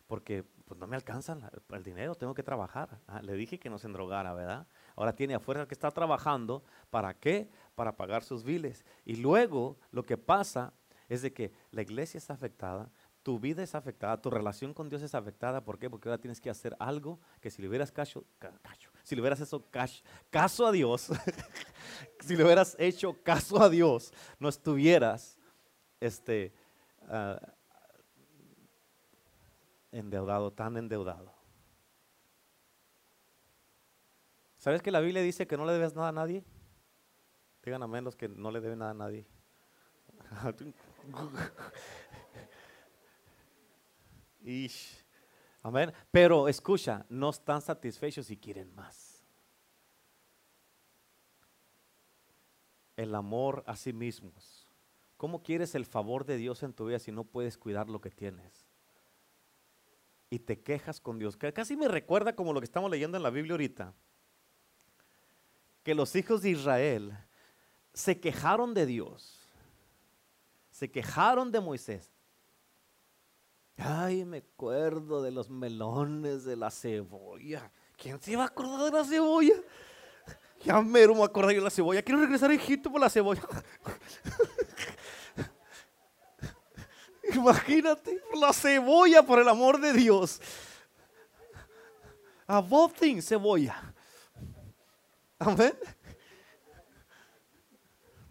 porque 0.08 0.44
pues, 0.66 0.80
no 0.80 0.88
me 0.88 0.96
alcanza 0.96 1.38
el, 1.70 1.84
dinero, 1.84 2.16
tengo 2.16 2.34
que 2.34 2.44
trabajar. 2.44 3.00
Ah, 3.08 3.22
le 3.22 3.34
dije 3.34 3.60
que 3.60 3.70
no 3.70 3.78
se 3.78 3.88
endrogara, 3.88 4.34
¿verdad? 4.34 4.68
Ahora 4.96 5.14
tiene 5.14 5.36
a 5.36 5.40
fuerza 5.40 5.68
que 5.68 5.74
estar 5.74 5.92
trabajando, 5.92 6.64
¿para 6.90 7.14
qué? 7.14 7.50
Para 7.76 7.96
pagar 7.96 8.24
sus 8.24 8.44
biles. 8.44 8.86
Y 9.06 9.18
luego 9.18 9.78
lo 9.92 10.04
que 10.04 10.18
pasa 10.18 10.74
es 11.10 11.22
de 11.22 11.34
que 11.34 11.54
la 11.72 11.82
iglesia 11.82 12.18
está 12.18 12.34
afectada, 12.34 12.90
tu 13.28 13.38
vida 13.38 13.62
es 13.62 13.76
afectada, 13.76 14.22
tu 14.22 14.30
relación 14.30 14.74
con 14.74 14.88
Dios 14.88 15.02
es 15.02 15.14
afectada. 15.14 15.60
¿Por 15.60 15.78
qué? 15.78 15.90
Porque 15.90 16.08
ahora 16.08 16.18
tienes 16.18 16.40
que 16.40 16.50
hacer 16.50 16.78
algo 16.80 17.20
que 17.42 17.52
si 17.52 17.62
le 17.62 17.68
hubieras 17.68 17.92
cacho, 17.92 18.24
si 19.04 19.16
le 19.16 19.22
hubieras 19.22 19.42
hecho 19.42 19.66
caso 20.30 20.66
a 20.66 20.72
Dios, 20.72 21.10
si 22.22 22.38
le 22.38 22.46
hubieras 22.46 22.78
hecho 22.80 23.22
caso 23.24 23.62
a 23.62 23.68
Dios, 23.68 24.14
no 24.40 24.48
estuvieras 24.48 25.38
este, 26.00 26.54
ah, 27.10 27.38
endeudado, 29.92 30.54
tan 30.54 30.78
endeudado. 30.78 31.34
¿Sabes 34.56 34.82
que 34.82 34.90
la 34.90 35.02
Biblia 35.02 35.22
dice 35.22 35.48
que 35.48 35.58
no 35.58 35.66
le 35.66 35.74
debes 35.74 35.94
nada 35.94 36.08
a 36.08 36.14
nadie? 36.14 36.46
Digan 37.62 37.84
a 37.84 37.88
menos 37.88 38.16
que 38.16 38.30
no 38.30 38.52
le 38.52 38.62
debe 38.62 38.78
nada 38.78 38.92
a 38.92 38.94
nadie. 38.94 39.28
Pero 46.12 46.48
escucha, 46.48 47.06
no 47.10 47.30
están 47.30 47.62
satisfechos 47.62 48.30
y 48.32 48.38
quieren 48.38 48.74
más. 48.74 49.24
El 52.96 53.14
amor 53.14 53.64
a 53.68 53.76
sí 53.76 53.94
mismos. 53.94 54.68
¿Cómo 55.18 55.44
quieres 55.44 55.76
el 55.76 55.86
favor 55.86 56.26
de 56.26 56.38
Dios 56.38 56.64
en 56.64 56.74
tu 56.74 56.86
vida 56.86 57.00
si 57.00 57.12
no 57.12 57.24
puedes 57.24 57.58
cuidar 57.58 57.90
lo 57.90 58.02
que 58.02 58.10
tienes? 58.10 58.66
Y 60.30 60.40
te 60.40 60.60
quejas 60.62 61.00
con 61.00 61.20
Dios. 61.20 61.38
Casi 61.38 61.76
me 61.76 61.88
recuerda 61.88 62.36
como 62.36 62.54
lo 62.54 62.60
que 62.60 62.66
estamos 62.66 62.92
leyendo 62.92 63.18
en 63.18 63.24
la 63.24 63.30
Biblia 63.30 63.54
ahorita. 63.54 63.94
Que 65.84 65.96
los 65.96 66.16
hijos 66.16 66.42
de 66.42 66.52
Israel 66.52 67.18
se 67.94 68.20
quejaron 68.20 68.74
de 68.74 68.86
Dios. 68.86 69.40
Se 70.72 70.92
quejaron 70.92 71.52
de 71.52 71.62
Moisés. 71.62 72.17
Ay, 73.78 74.26
me 74.26 74.38
acuerdo 74.38 75.22
de 75.22 75.32
los 75.32 75.50
melones, 75.50 76.44
de 76.44 76.56
la 76.56 76.72
cebolla. 76.72 77.72
¿Quién 77.96 78.20
se 78.22 78.32
iba 78.32 78.44
a 78.44 78.48
acordar 78.48 78.92
de 78.92 78.98
la 78.98 79.06
cebolla? 79.06 79.54
Ya 80.64 80.82
mero 80.82 81.14
me 81.14 81.24
acordé 81.24 81.54
yo 81.54 81.60
de 81.60 81.66
la 81.66 81.70
cebolla. 81.70 82.02
Quiero 82.02 82.20
regresar 82.20 82.50
a 82.50 82.56
Egipto 82.56 82.92
por 82.92 83.00
la 83.00 83.10
cebolla. 83.10 83.42
Imagínate, 87.34 88.22
la 88.40 88.52
cebolla, 88.54 89.22
por 89.22 89.40
el 89.40 89.48
amor 89.48 89.80
de 89.80 89.94
Dios. 89.94 90.42
Above 92.48 92.94
things, 92.94 93.28
cebolla. 93.28 93.94
Amén. 95.38 95.74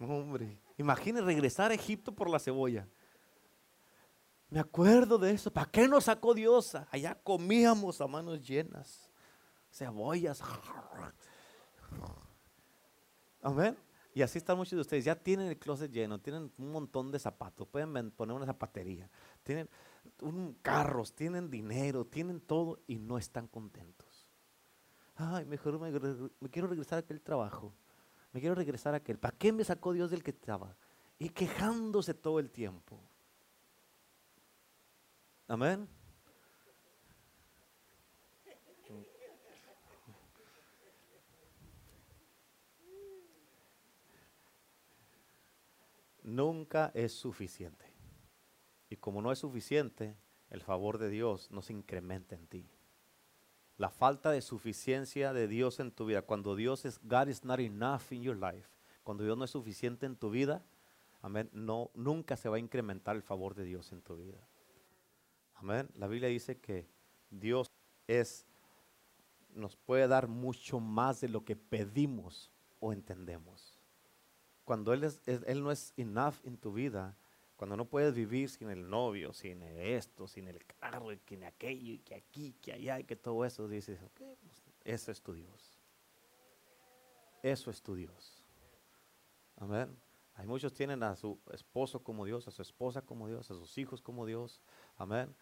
Hombre, 0.01 0.59
imagínate 0.77 1.25
regresar 1.25 1.71
a 1.71 1.75
Egipto 1.75 2.13
por 2.13 2.29
la 2.29 2.39
cebolla. 2.39 2.87
Me 4.57 4.61
acuerdo 4.61 5.19
de 5.19 5.33
eso. 5.33 5.53
¿Para 5.53 5.71
qué 5.71 5.87
nos 5.87 6.05
sacó 6.05 6.33
Dios? 6.33 6.75
Allá 6.91 7.15
comíamos 7.23 8.01
a 8.01 8.07
manos 8.07 8.41
llenas. 8.41 9.07
Cebollas. 9.71 10.43
Amén. 13.43 13.77
Y 14.15 14.23
así 14.23 14.39
están 14.39 14.57
muchos 14.57 14.71
de 14.71 14.81
ustedes. 14.81 15.05
Ya 15.05 15.15
tienen 15.15 15.49
el 15.49 15.59
closet 15.59 15.93
lleno, 15.93 16.19
tienen 16.23 16.51
un 16.57 16.73
montón 16.73 17.13
de 17.13 17.19
zapatos, 17.19 17.69
pueden 17.69 18.11
poner 18.13 18.35
una 18.35 18.47
zapatería, 18.47 19.11
tienen 19.43 19.69
un, 20.23 20.57
carros, 20.63 21.15
tienen 21.15 21.51
dinero, 21.51 22.07
tienen 22.07 22.41
todo 22.41 22.81
y 22.87 22.97
no 22.97 23.19
están 23.19 23.49
contentos. 23.49 24.27
Ay, 25.17 25.45
mejor 25.45 25.79
me, 25.79 25.91
me 26.41 26.49
quiero 26.49 26.67
regresar 26.67 26.97
a 26.97 27.01
aquel 27.01 27.21
trabajo. 27.21 27.75
Me 28.33 28.41
quiero 28.41 28.55
regresar 28.55 28.95
a 28.95 28.97
aquel. 28.97 29.19
¿Para 29.19 29.37
qué 29.37 29.53
me 29.53 29.65
sacó 29.65 29.93
Dios 29.93 30.11
del 30.11 30.23
que 30.23 30.31
estaba? 30.31 30.75
Y 31.19 31.29
quejándose 31.29 32.15
todo 32.15 32.39
el 32.39 32.51
tiempo. 32.51 32.99
Amén. 35.49 35.89
Nunca 46.23 46.91
es 46.93 47.13
suficiente. 47.13 47.87
Y 48.91 48.97
como 48.97 49.23
no 49.23 49.31
es 49.31 49.39
suficiente, 49.39 50.17
el 50.51 50.61
favor 50.61 50.99
de 50.99 51.09
Dios 51.09 51.51
no 51.53 51.63
se 51.63 51.73
incrementa 51.73 52.35
en 52.35 52.49
ti. 52.49 52.69
La 53.79 53.91
falta 53.91 54.33
de 54.33 54.41
suficiencia 54.41 55.33
de 55.33 55.47
Dios 55.47 55.79
en 55.79 55.93
tu 55.93 56.07
vida, 56.07 56.23
cuando 56.23 56.57
Dios 56.57 56.85
es, 56.85 56.99
God 57.05 57.29
is 57.29 57.45
not 57.45 57.61
enough 57.61 58.11
in 58.11 58.23
your 58.23 58.37
life, 58.37 58.69
cuando 59.05 59.23
Dios 59.23 59.39
no 59.39 59.45
es 59.45 59.51
suficiente 59.51 60.07
en 60.07 60.17
tu 60.17 60.31
vida, 60.31 60.65
amén, 61.23 61.49
no, 61.53 61.91
nunca 61.95 62.37
se 62.37 62.49
va 62.49 62.57
a 62.57 62.61
incrementar 62.61 63.15
el 63.15 63.23
favor 63.23 63.55
de 63.55 63.65
Dios 63.65 63.93
en 63.93 64.03
tu 64.03 64.17
vida. 64.17 64.49
Amén. 65.57 65.89
La 65.95 66.07
Biblia 66.07 66.29
dice 66.29 66.59
que 66.59 66.87
Dios 67.31 67.71
es, 68.07 68.47
nos 69.55 69.77
puede 69.77 70.07
dar 70.07 70.29
mucho 70.29 70.81
más 70.81 71.21
de 71.21 71.29
lo 71.29 71.45
que 71.45 71.57
pedimos 71.57 72.51
o 72.81 72.93
entendemos. 72.93 73.79
Cuando 74.65 74.93
Él, 74.93 75.05
es, 75.05 75.23
él 75.27 75.63
no 75.63 75.71
es 75.71 75.93
enough 75.97 76.35
en 76.45 76.57
tu 76.57 76.73
vida, 76.73 77.17
cuando 77.57 77.77
no 77.77 77.87
puedes 77.87 78.15
vivir 78.15 78.51
sin 78.51 78.69
el 78.69 78.89
novio, 78.89 79.33
sin 79.33 79.63
esto, 79.63 80.27
sin 80.27 80.49
el 80.49 80.65
carro, 80.67 81.09
sin 81.27 81.45
aquello, 81.45 82.03
que 82.05 82.15
aquí, 82.15 82.53
que 82.61 82.73
allá, 82.73 83.01
y 83.01 83.05
que 83.05 83.17
todo 83.17 83.45
eso, 83.45 83.67
dices, 83.67 83.99
ok, 84.03 84.21
pues, 84.43 84.63
eso 84.85 85.11
es 85.11 85.23
tu 85.23 85.33
Dios. 85.33 85.81
Eso 87.43 87.71
es 87.71 87.81
tu 87.81 87.95
Dios. 87.95 88.43
Amén. 89.57 89.97
Hay 90.37 90.47
muchos 90.47 90.73
tienen 90.73 91.03
a 91.03 91.17
su 91.17 91.39
esposo 91.53 92.03
como 92.03 92.25
Dios, 92.25 92.47
a 92.47 92.51
su 92.51 92.63
esposa 92.63 93.03
como 93.03 93.29
Dios, 93.29 93.51
a 93.51 93.55
sus 93.55 93.77
hijos 93.79 94.01
como 94.01 94.25
Dios. 94.25 94.61
Amén 94.97 95.35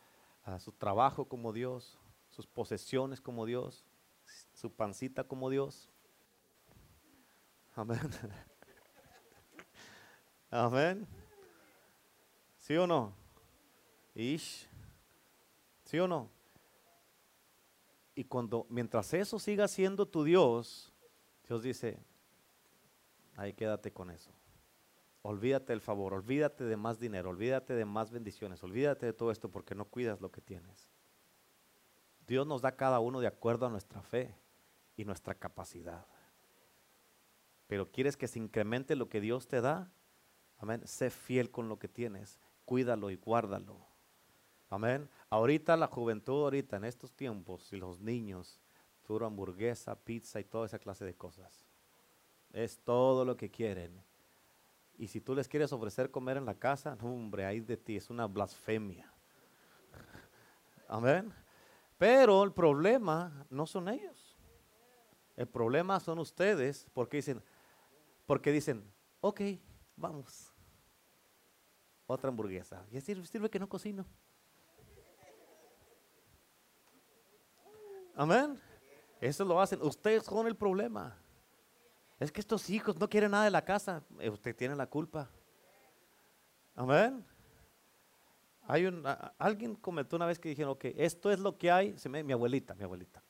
a 0.45 0.61
su 0.61 0.73
trabajo 0.73 1.27
como 1.27 1.53
Dios, 1.53 1.99
sus 2.29 2.47
posesiones 2.47 3.21
como 3.21 3.47
Dios, 3.47 3.85
su 4.53 4.71
pancita 4.71 5.25
como 5.25 5.49
Dios. 5.49 5.89
Amén. 7.75 8.01
Amén. 10.51 11.07
¿Sí 12.59 12.77
o 12.77 12.87
no? 12.87 13.15
Ish. 14.15 14.69
¿Sí 15.85 15.99
o 15.99 16.07
no? 16.07 16.31
Y 18.15 18.25
cuando, 18.25 18.67
mientras 18.69 19.13
eso 19.15 19.39
siga 19.39 19.67
siendo 19.67 20.07
tu 20.07 20.23
Dios, 20.23 20.93
Dios 21.49 21.63
dice, 21.63 21.99
ahí 23.35 23.55
quédate 23.55 23.93
con 23.93 24.11
eso. 24.11 24.31
Olvídate 25.27 25.73
del 25.73 25.81
favor, 25.81 26.13
olvídate 26.13 26.65
de 26.65 26.77
más 26.77 27.01
dinero, 27.01 27.31
olvídate 27.31 27.73
de 27.73 27.87
más 27.87 28.11
bendiciones, 28.11 28.63
olvídate 28.63 29.07
de 29.07 29.15
todo 29.15 29.31
esto 29.31 29.51
porque 29.51 29.75
no 29.75 29.87
cuidas 29.87 30.21
lo 30.21 30.31
que 30.31 30.43
tienes. 30.43 30.91
Dios 32.27 32.47
nos 32.47 32.61
da 32.61 32.77
cada 32.77 33.01
uno 33.01 33.21
de 33.21 33.27
acuerdo 33.27 33.65
a 33.65 33.71
nuestra 33.71 34.03
fe 34.03 34.35
y 34.99 35.07
nuestra 35.07 35.35
capacidad. 35.35 36.07
Pero 37.67 37.91
quieres 37.91 38.19
que 38.19 38.29
se 38.29 38.39
incremente 38.39 38.97
lo 38.97 39.09
que 39.09 39.23
Dios 39.23 39.49
te 39.49 39.63
da, 39.63 39.91
amén, 40.59 40.87
sé 40.87 41.09
fiel 41.09 41.51
con 41.51 41.71
lo 41.71 41.79
que 41.79 41.89
tienes, 41.89 42.39
cuídalo 42.67 43.09
y 43.09 43.17
guárdalo. 43.17 43.79
Amén. 44.69 45.09
Ahorita 45.31 45.75
la 45.79 45.87
juventud, 45.87 46.43
ahorita 46.43 46.77
en 46.77 46.85
estos 46.85 47.15
tiempos, 47.15 47.73
y 47.73 47.77
los 47.77 47.99
niños, 47.99 48.61
puro 49.05 49.25
hamburguesa, 49.25 49.99
pizza 49.99 50.39
y 50.39 50.45
toda 50.45 50.67
esa 50.67 50.79
clase 50.79 51.07
de 51.07 51.15
cosas. 51.15 51.65
Es 52.53 52.79
todo 52.81 53.25
lo 53.25 53.39
que 53.39 53.51
quieren 53.51 54.05
y 54.97 55.09
si 55.09 55.21
tú 55.21 55.35
les 55.35 55.49
quieres 55.49 55.73
ofrecer 55.73 56.11
comer 56.11 56.37
en 56.37 56.45
la 56.45 56.55
casa, 56.55 56.97
no, 56.97 57.13
hombre, 57.13 57.45
ahí 57.45 57.61
de 57.61 57.77
ti, 57.77 57.97
es 57.97 58.11
una 58.11 58.27
blasfemia. 58.27 59.13
Amén. 60.89 61.33
Pero 61.99 62.43
el 62.45 62.53
problema 62.53 63.47
no 63.51 63.67
son 63.67 63.89
ellos. 63.89 64.37
El 65.37 65.49
problema 65.49 65.99
son 65.99 66.19
ustedes 66.19 66.87
porque 66.93 67.17
dicen, 67.17 67.43
porque 68.27 68.53
dicen, 68.53 68.85
ok, 69.21 69.41
vamos. 69.97 70.53
Otra 72.07 72.29
hamburguesa. 72.29 72.87
Y 72.91 73.01
sirve, 73.01 73.27
sirve 73.27 73.51
que 73.51 73.59
no 73.59 73.69
cocino. 73.69 74.07
Amén. 78.15 78.61
Eso 79.21 79.45
lo 79.45 79.61
hacen. 79.61 79.83
Ustedes 79.83 80.25
son 80.25 80.47
el 80.47 80.55
problema. 80.55 81.19
Es 82.19 82.31
que 82.31 82.41
estos 82.41 82.71
hijos 82.71 82.99
no 82.99 83.09
quieren 83.09 83.33
nada 83.33 83.45
de 83.45 83.51
la 83.51 83.65
casa. 83.65 84.03
Eh, 84.21 84.31
usted 84.31 84.55
tiene 84.55 84.77
la 84.77 84.87
culpa. 84.87 85.29
Amén. 86.75 87.25
Hay 88.67 88.87
un, 88.87 89.05
alguien 89.39 89.75
comentó 89.75 90.17
una 90.17 90.27
vez 90.27 90.39
que 90.39 90.49
dijeron, 90.49 90.73
ok, 90.73 90.87
esto 90.97 91.31
es 91.31 91.39
lo 91.39 91.59
que 91.59 91.71
hay. 91.71 91.95
Mi 92.25 92.33
abuelita, 92.33 92.75
mi 92.75 92.85
abuelita. 92.85 93.23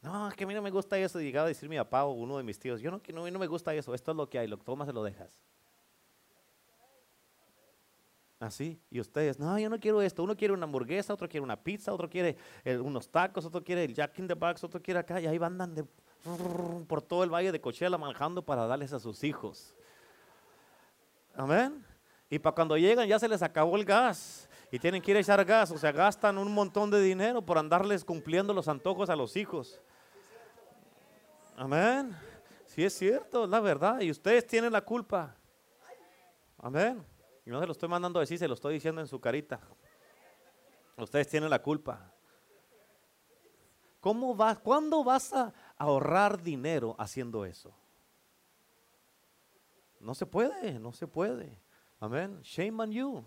No, 0.00 0.28
es 0.28 0.34
que 0.34 0.44
a 0.44 0.46
mí 0.46 0.54
no 0.54 0.62
me 0.62 0.70
gusta 0.70 0.98
eso. 0.98 1.20
Llegaba 1.20 1.46
a 1.46 1.48
decir 1.48 1.68
mi 1.68 1.76
papá 1.76 2.04
o 2.04 2.12
uno 2.12 2.36
de 2.38 2.42
mis 2.42 2.58
tíos, 2.58 2.80
yo 2.80 2.90
no, 2.90 3.00
no, 3.12 3.30
no 3.30 3.38
me 3.38 3.46
gusta 3.46 3.74
eso. 3.74 3.94
Esto 3.94 4.10
es 4.12 4.16
lo 4.16 4.28
que 4.28 4.38
hay. 4.38 4.48
Lo 4.48 4.56
tomas, 4.58 4.86
se 4.86 4.92
lo 4.92 5.02
dejas. 5.02 5.40
Así. 8.40 8.80
Y 8.90 9.00
ustedes, 9.00 9.38
no, 9.38 9.58
yo 9.58 9.68
no 9.68 9.78
quiero 9.80 10.00
esto. 10.00 10.22
Uno 10.22 10.36
quiere 10.36 10.54
una 10.54 10.64
hamburguesa, 10.64 11.12
otro 11.12 11.28
quiere 11.28 11.42
una 11.42 11.60
pizza, 11.62 11.92
otro 11.92 12.08
quiere 12.08 12.36
eh, 12.64 12.78
unos 12.78 13.08
tacos, 13.10 13.44
otro 13.44 13.62
quiere 13.62 13.84
el 13.84 13.94
Jack 13.94 14.18
in 14.18 14.28
the 14.28 14.34
Box, 14.34 14.62
otro 14.62 14.80
quiere 14.80 15.00
acá. 15.00 15.20
Y 15.20 15.26
ahí 15.26 15.38
van 15.38 15.58
de 15.74 15.84
por 16.86 17.02
todo 17.02 17.24
el 17.24 17.32
valle 17.32 17.52
de 17.52 17.60
Cochela 17.60 17.96
manejando 17.98 18.42
para 18.42 18.66
darles 18.66 18.92
a 18.92 18.98
sus 18.98 19.24
hijos. 19.24 19.74
Amén. 21.34 21.84
Y 22.30 22.38
para 22.38 22.54
cuando 22.54 22.76
llegan 22.76 23.08
ya 23.08 23.18
se 23.18 23.28
les 23.28 23.42
acabó 23.42 23.76
el 23.76 23.84
gas 23.84 24.48
y 24.70 24.78
tienen 24.78 25.00
que 25.00 25.12
ir 25.12 25.16
a 25.16 25.20
echar 25.20 25.44
gas, 25.44 25.70
o 25.70 25.78
sea, 25.78 25.92
gastan 25.92 26.36
un 26.36 26.52
montón 26.52 26.90
de 26.90 27.00
dinero 27.00 27.40
por 27.40 27.56
andarles 27.56 28.04
cumpliendo 28.04 28.52
los 28.52 28.68
antojos 28.68 29.08
a 29.08 29.16
los 29.16 29.36
hijos. 29.36 29.80
Amén. 31.56 32.14
Si 32.66 32.84
es 32.84 32.92
cierto, 32.92 33.44
es 33.44 33.50
la 33.50 33.60
verdad. 33.60 34.00
Y 34.00 34.10
ustedes 34.10 34.46
tienen 34.46 34.72
la 34.72 34.82
culpa. 34.82 35.34
Amén. 36.58 37.04
Y 37.46 37.50
no 37.50 37.60
se 37.60 37.66
lo 37.66 37.72
estoy 37.72 37.88
mandando 37.88 38.18
a 38.18 38.22
decir, 38.22 38.38
se 38.38 38.46
lo 38.46 38.54
estoy 38.54 38.74
diciendo 38.74 39.00
en 39.00 39.06
su 39.06 39.18
carita. 39.20 39.58
Ustedes 40.96 41.28
tienen 41.28 41.48
la 41.48 41.62
culpa. 41.62 42.12
¿Cómo 44.00 44.34
vas, 44.34 44.58
¿Cuándo 44.58 45.02
vas 45.02 45.32
a 45.32 45.52
ahorrar 45.78 46.42
dinero 46.42 46.94
haciendo 46.98 47.44
eso? 47.44 47.74
No 50.00 50.14
se 50.14 50.26
puede, 50.26 50.78
no 50.78 50.92
se 50.92 51.06
puede. 51.06 51.60
Amén. 52.00 52.40
Shame 52.42 52.82
on 52.82 52.92
you. 52.92 53.24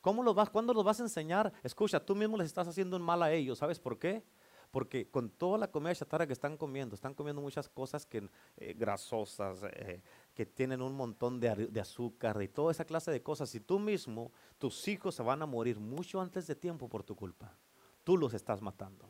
¿Cómo 0.00 0.22
los 0.22 0.34
vas? 0.34 0.50
¿Cuándo 0.50 0.74
los 0.74 0.84
vas 0.84 1.00
a 1.00 1.04
enseñar? 1.04 1.50
Escucha, 1.62 1.98
tú 1.98 2.14
mismo 2.14 2.36
les 2.36 2.48
estás 2.48 2.68
haciendo 2.68 2.96
un 2.96 3.02
mal 3.02 3.22
a 3.22 3.32
ellos. 3.32 3.58
¿Sabes 3.58 3.80
por 3.80 3.98
qué? 3.98 4.22
Porque 4.70 5.08
con 5.08 5.30
toda 5.30 5.56
la 5.56 5.70
comida 5.70 5.94
chatarra 5.94 6.26
que 6.26 6.34
están 6.34 6.58
comiendo, 6.58 6.94
están 6.94 7.14
comiendo 7.14 7.40
muchas 7.40 7.70
cosas 7.70 8.04
que, 8.04 8.28
eh, 8.58 8.74
grasosas, 8.74 9.60
eh, 9.62 10.02
que 10.34 10.44
tienen 10.44 10.82
un 10.82 10.94
montón 10.94 11.40
de, 11.40 11.68
de, 11.68 11.80
azúcar 11.80 12.42
y 12.42 12.48
toda 12.48 12.72
esa 12.72 12.84
clase 12.84 13.10
de 13.10 13.22
cosas. 13.22 13.54
Y 13.54 13.60
tú 13.60 13.78
mismo, 13.78 14.30
tus 14.58 14.86
hijos 14.88 15.14
se 15.14 15.22
van 15.22 15.40
a 15.40 15.46
morir 15.46 15.80
mucho 15.80 16.20
antes 16.20 16.46
de 16.46 16.54
tiempo 16.54 16.86
por 16.86 17.02
tu 17.02 17.16
culpa. 17.16 17.56
Tú 18.02 18.18
los 18.18 18.34
estás 18.34 18.60
matando. 18.60 19.08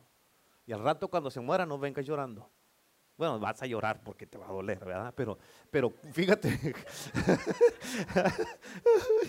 Y 0.65 0.73
al 0.73 0.81
rato 0.81 1.07
cuando 1.07 1.29
se 1.29 1.39
mueran 1.39 1.69
no 1.69 1.77
vengas 1.77 2.05
llorando. 2.05 2.49
Bueno, 3.17 3.39
vas 3.39 3.61
a 3.61 3.65
llorar 3.65 4.01
porque 4.03 4.27
te 4.27 4.37
va 4.37 4.47
a 4.47 4.51
doler, 4.51 4.83
¿verdad? 4.83 5.13
Pero, 5.15 5.37
pero 5.71 5.89
fíjate. 5.89 6.49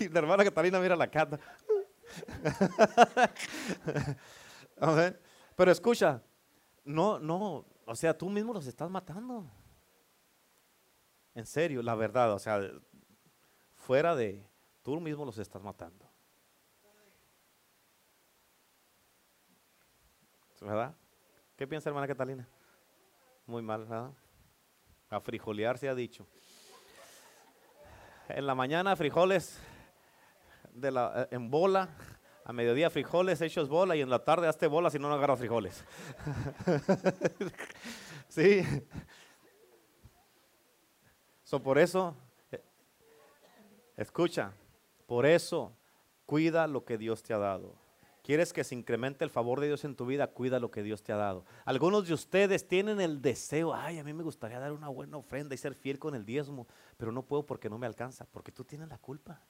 y 0.01 0.09
la 0.09 0.19
hermana 0.19 0.43
Catalina 0.43 0.81
mira 0.81 0.97
la 0.97 1.09
cata. 1.09 1.39
Pero 5.57 5.73
escucha, 5.73 6.23
no, 6.85 7.19
no, 7.19 7.65
o 7.87 7.95
sea, 7.95 8.17
tú 8.17 8.29
mismo 8.29 8.53
los 8.53 8.67
estás 8.67 8.91
matando. 8.91 9.51
En 11.35 11.47
serio, 11.47 11.83
la 11.83 11.95
verdad, 11.95 12.33
o 12.33 12.39
sea, 12.39 12.61
fuera 13.75 14.17
de, 14.17 14.45
tú 14.83 15.01
mismo 15.01 15.25
los 15.25 15.39
estás 15.39 15.63
matando. 15.63 16.05
¿Verdad? 20.61 20.95
¿Qué 21.57 21.66
piensa 21.66 21.89
hermana 21.89 22.07
Catalina? 22.07 22.47
Muy 23.47 23.62
mal, 23.62 23.87
¿verdad? 23.87 24.11
A 25.09 25.20
frijolear 25.20 25.78
se 25.78 25.89
ha 25.89 25.95
dicho. 25.95 26.27
En 28.28 28.47
la 28.47 28.55
mañana 28.55 28.95
frijoles 28.95 29.59
eh, 30.83 31.28
en 31.31 31.51
bola, 31.51 31.89
a 32.45 32.53
mediodía 32.53 32.91
frijoles 32.91 33.41
hechos 33.41 33.70
bola 33.70 33.97
y 33.97 34.03
en 34.03 34.11
la 34.11 34.23
tarde 34.23 34.49
hazte 34.49 34.66
bola 34.66 34.91
si 34.91 34.99
no 34.99 35.09
no 35.09 35.15
agarras 35.15 35.39
frijoles. 35.39 35.83
sí. 38.28 38.62
So, 41.43 41.62
por 41.62 41.78
eso, 41.78 42.15
eh, 42.53 42.62
escucha, 43.97 44.53
por 45.07 45.24
eso 45.24 45.73
cuida 46.27 46.66
lo 46.66 46.85
que 46.85 46.99
Dios 46.99 47.23
te 47.23 47.33
ha 47.33 47.39
dado. 47.39 47.86
¿Quieres 48.27 48.53
que 48.53 48.65
se 48.65 48.74
incremente 48.74 49.23
el 49.23 49.31
favor 49.31 49.61
de 49.61 49.69
Dios 49.69 49.85
en 49.85 49.94
tu 49.94 50.05
vida? 50.05 50.27
Cuida 50.27 50.59
lo 50.59 50.73
que 50.73 50.82
Dios 50.82 51.05
te 51.05 51.12
ha 51.12 51.16
dado. 51.16 51.44
Algunos 51.65 52.09
de 52.09 52.15
ustedes 52.15 52.66
tienen 52.66 53.01
el 53.01 53.23
deseo, 53.23 53.73
ay, 53.73 54.01
a 54.01 54.03
mí 54.03 54.12
me 54.12 54.24
gustaría 54.24 54.59
dar 54.59 54.73
una 54.73 54.89
buena 54.89 55.16
ofrenda 55.16 55.55
y 55.55 55.59
ser 55.59 55.77
fiel 55.77 56.01
con 56.01 56.16
el 56.16 56.27
diezmo, 56.27 56.66
pero 56.97 57.12
no 57.12 57.23
puedo 57.23 57.47
porque 57.47 57.70
no 57.70 57.78
me 57.78 57.86
alcanza, 57.86 58.27
porque 58.32 58.51
tú 58.51 58.65
tienes 58.65 58.89
la 58.89 58.98
culpa. 58.98 59.40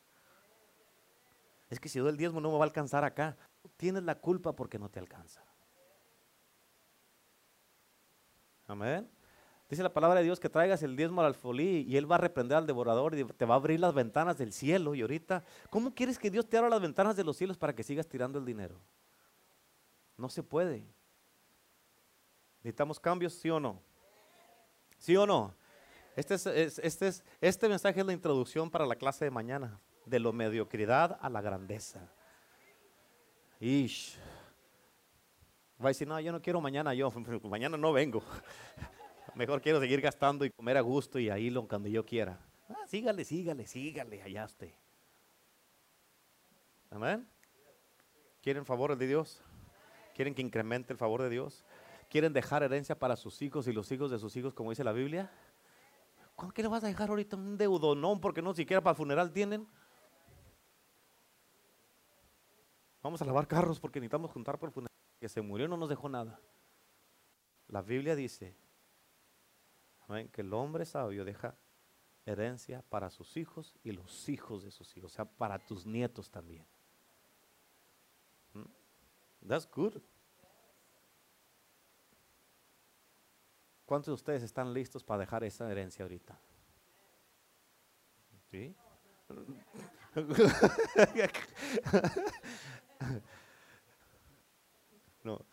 Es 1.70 1.80
que 1.80 1.88
si 1.88 2.00
doy 2.00 2.10
el 2.10 2.18
diezmo 2.18 2.38
no 2.42 2.50
me 2.50 2.58
va 2.58 2.64
a 2.64 2.66
alcanzar 2.66 3.02
acá. 3.02 3.38
Tienes 3.78 4.02
la 4.02 4.16
culpa 4.16 4.54
porque 4.54 4.78
no 4.78 4.90
te 4.90 4.98
alcanza. 4.98 5.42
Amén. 8.66 9.08
Dice 9.68 9.82
la 9.82 9.92
palabra 9.92 10.20
de 10.20 10.24
Dios 10.24 10.38
que 10.38 10.48
traigas 10.48 10.82
el 10.82 10.94
diezmo 10.94 11.20
al 11.20 11.26
alfolí 11.26 11.84
y 11.88 11.96
él 11.96 12.10
va 12.10 12.16
a 12.16 12.18
reprender 12.18 12.56
al 12.56 12.66
devorador 12.66 13.18
y 13.18 13.24
te 13.24 13.44
va 13.44 13.54
a 13.54 13.58
abrir 13.58 13.80
las 13.80 13.92
ventanas 13.92 14.38
del 14.38 14.52
cielo. 14.52 14.94
Y 14.94 15.00
ahorita, 15.00 15.44
¿cómo 15.70 15.92
quieres 15.92 16.18
que 16.18 16.30
Dios 16.30 16.48
te 16.48 16.56
abra 16.56 16.70
las 16.70 16.80
ventanas 16.80 17.16
de 17.16 17.24
los 17.24 17.36
cielos 17.36 17.58
para 17.58 17.74
que 17.74 17.82
sigas 17.82 18.06
tirando 18.06 18.38
el 18.38 18.44
dinero? 18.44 18.80
No 20.16 20.28
se 20.28 20.44
puede. 20.44 20.86
¿Necesitamos 22.58 23.00
cambios, 23.00 23.34
sí 23.34 23.50
o 23.50 23.58
no? 23.58 23.80
¿Sí 24.98 25.16
o 25.16 25.26
no? 25.26 25.52
Este, 26.14 26.34
es, 26.34 26.46
este, 26.46 27.08
es, 27.08 27.24
este 27.40 27.68
mensaje 27.68 28.00
es 28.00 28.06
la 28.06 28.12
introducción 28.12 28.70
para 28.70 28.86
la 28.86 28.94
clase 28.94 29.24
de 29.24 29.30
mañana, 29.30 29.80
de 30.04 30.20
la 30.20 30.30
mediocridad 30.30 31.18
a 31.20 31.28
la 31.28 31.40
grandeza. 31.40 32.08
Va 35.80 35.86
a 35.86 35.88
decir, 35.88 36.08
no, 36.08 36.18
yo 36.20 36.32
no 36.32 36.40
quiero 36.40 36.60
mañana, 36.60 36.94
yo 36.94 37.10
mañana 37.44 37.76
no 37.76 37.92
vengo. 37.92 38.22
Mejor 39.36 39.60
quiero 39.60 39.78
seguir 39.80 40.00
gastando 40.00 40.46
y 40.46 40.50
comer 40.50 40.78
a 40.78 40.80
gusto 40.80 41.18
y 41.18 41.28
ahí 41.28 41.50
lo 41.50 41.68
cuando 41.68 41.90
yo 41.90 42.06
quiera. 42.06 42.40
Ah, 42.70 42.86
sígale, 42.86 43.22
sígale, 43.22 43.66
sígale, 43.66 44.22
allá 44.22 44.46
usted. 44.46 44.72
Amén. 46.88 47.28
¿Quieren 48.40 48.64
favores 48.64 48.98
de 48.98 49.06
Dios? 49.06 49.42
¿Quieren 50.14 50.34
que 50.34 50.40
incremente 50.40 50.94
el 50.94 50.98
favor 50.98 51.20
de 51.20 51.28
Dios? 51.28 51.66
¿Quieren 52.08 52.32
dejar 52.32 52.62
herencia 52.62 52.98
para 52.98 53.14
sus 53.14 53.42
hijos 53.42 53.68
y 53.68 53.74
los 53.74 53.92
hijos 53.92 54.10
de 54.10 54.18
sus 54.18 54.34
hijos, 54.36 54.54
como 54.54 54.70
dice 54.70 54.82
la 54.82 54.92
Biblia? 54.92 55.30
¿Cómo 56.34 56.52
que 56.52 56.62
le 56.62 56.68
vas 56.68 56.84
a 56.84 56.86
dejar 56.86 57.10
ahorita 57.10 57.36
un 57.36 57.58
deudonón 57.58 58.22
porque 58.22 58.40
no 58.40 58.54
siquiera 58.54 58.80
para 58.80 58.92
el 58.92 58.96
funeral 58.96 59.34
tienen? 59.34 59.68
Vamos 63.02 63.20
a 63.20 63.26
lavar 63.26 63.46
carros 63.46 63.78
porque 63.78 64.00
necesitamos 64.00 64.30
juntar 64.30 64.58
por 64.58 64.70
el 64.70 64.72
funeral. 64.72 64.96
Que 65.20 65.28
se 65.28 65.42
murió 65.42 65.68
no 65.68 65.76
nos 65.76 65.90
dejó 65.90 66.08
nada. 66.08 66.40
La 67.68 67.82
Biblia 67.82 68.16
dice 68.16 68.56
que 70.32 70.42
el 70.42 70.54
hombre 70.54 70.84
sabio 70.84 71.24
deja 71.24 71.56
herencia 72.24 72.82
para 72.88 73.10
sus 73.10 73.36
hijos 73.36 73.74
y 73.82 73.90
los 73.92 74.28
hijos 74.28 74.62
de 74.64 74.70
sus 74.70 74.96
hijos, 74.96 75.12
o 75.12 75.14
sea, 75.14 75.24
para 75.24 75.58
tus 75.58 75.86
nietos 75.86 76.30
también. 76.30 76.66
¿Mm? 78.52 79.48
That's 79.48 79.68
good. 79.70 80.00
¿Cuántos 83.84 84.06
de 84.08 84.14
ustedes 84.14 84.42
están 84.42 84.72
listos 84.74 85.04
para 85.04 85.20
dejar 85.20 85.44
esa 85.44 85.70
herencia 85.70 86.04
ahorita? 86.04 86.40
¿Sí? 88.50 88.74
no. 95.22 95.46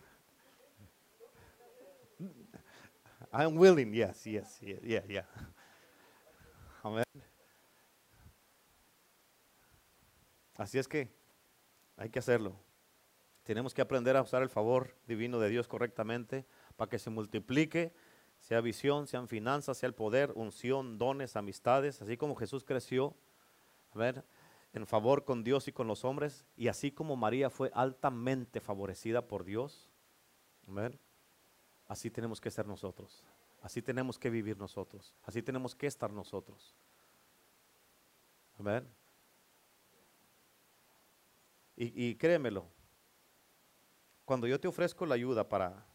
I'm 3.35 3.57
willing, 3.57 3.91
yes, 3.91 4.27
yes, 4.27 4.59
yeah, 4.61 5.01
yeah. 5.07 5.25
Amén. 6.83 7.03
Así 10.55 10.77
es 10.77 10.87
que 10.87 11.09
hay 11.97 12.09
que 12.09 12.19
hacerlo. 12.19 12.55
Tenemos 13.41 13.73
que 13.73 13.81
aprender 13.81 14.15
a 14.15 14.21
usar 14.21 14.43
el 14.43 14.49
favor 14.49 14.95
divino 15.07 15.39
de 15.39 15.49
Dios 15.49 15.67
correctamente 15.67 16.45
para 16.75 16.89
que 16.89 16.99
se 16.99 17.09
multiplique, 17.09 17.91
sea 18.39 18.61
visión, 18.61 19.07
sean 19.07 19.27
finanzas, 19.27 19.79
sea 19.79 19.87
el 19.87 19.95
poder, 19.95 20.31
unción, 20.35 20.99
dones, 20.99 21.35
amistades, 21.35 22.03
así 22.03 22.17
como 22.17 22.35
Jesús 22.35 22.63
creció, 22.63 23.15
a 23.93 23.97
ver, 23.97 24.23
en 24.73 24.85
favor 24.85 25.25
con 25.25 25.43
Dios 25.43 25.67
y 25.67 25.71
con 25.71 25.87
los 25.87 26.05
hombres, 26.05 26.45
y 26.55 26.67
así 26.67 26.91
como 26.91 27.15
María 27.15 27.49
fue 27.49 27.71
altamente 27.73 28.59
favorecida 28.59 29.27
por 29.27 29.43
Dios, 29.43 29.91
ver. 30.67 30.99
Así 31.93 32.09
tenemos 32.09 32.41
que 32.41 32.49
ser 32.49 32.65
nosotros. 32.65 33.23
Así 33.61 33.79
tenemos 33.83 34.17
que 34.17 34.31
vivir 34.31 34.57
nosotros. 34.57 35.13
Así 35.21 35.43
tenemos 35.43 35.75
que 35.75 35.85
estar 35.85 36.11
nosotros. 36.11 36.73
Amén. 38.57 38.89
Y, 41.75 42.07
y, 42.07 42.15
créemelo, 42.15 42.65
cuando 44.25 44.47
yo 44.47 44.59
te 44.59 44.67
ofrezco 44.67 45.05
la 45.05 45.13
ayuda 45.13 45.47
para, 45.47 45.85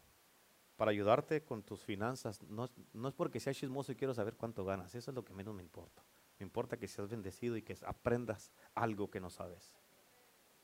para 0.77 0.91
ayudarte 0.91 1.43
con 1.43 1.63
tus 1.63 1.83
finanzas, 1.83 2.41
no, 2.43 2.69
no, 2.93 3.09
es 3.09 3.13
porque 3.13 3.41
sea 3.41 3.53
chismoso 3.53 3.91
y 3.91 3.95
quiero 3.95 4.13
saber 4.13 4.37
cuánto 4.37 4.63
ganas, 4.63 4.95
eso 4.95 5.11
es 5.11 5.15
lo 5.15 5.25
que 5.25 5.33
menos 5.33 5.53
me 5.53 5.63
importa. 5.63 6.01
Me 6.39 6.45
importa 6.45 6.77
que 6.77 6.87
seas 6.87 7.09
bendecido 7.09 7.57
y 7.57 7.61
que 7.61 7.77
aprendas 7.85 8.53
algo 8.73 9.11
que 9.11 9.19
no 9.19 9.29
sabes. 9.29 9.75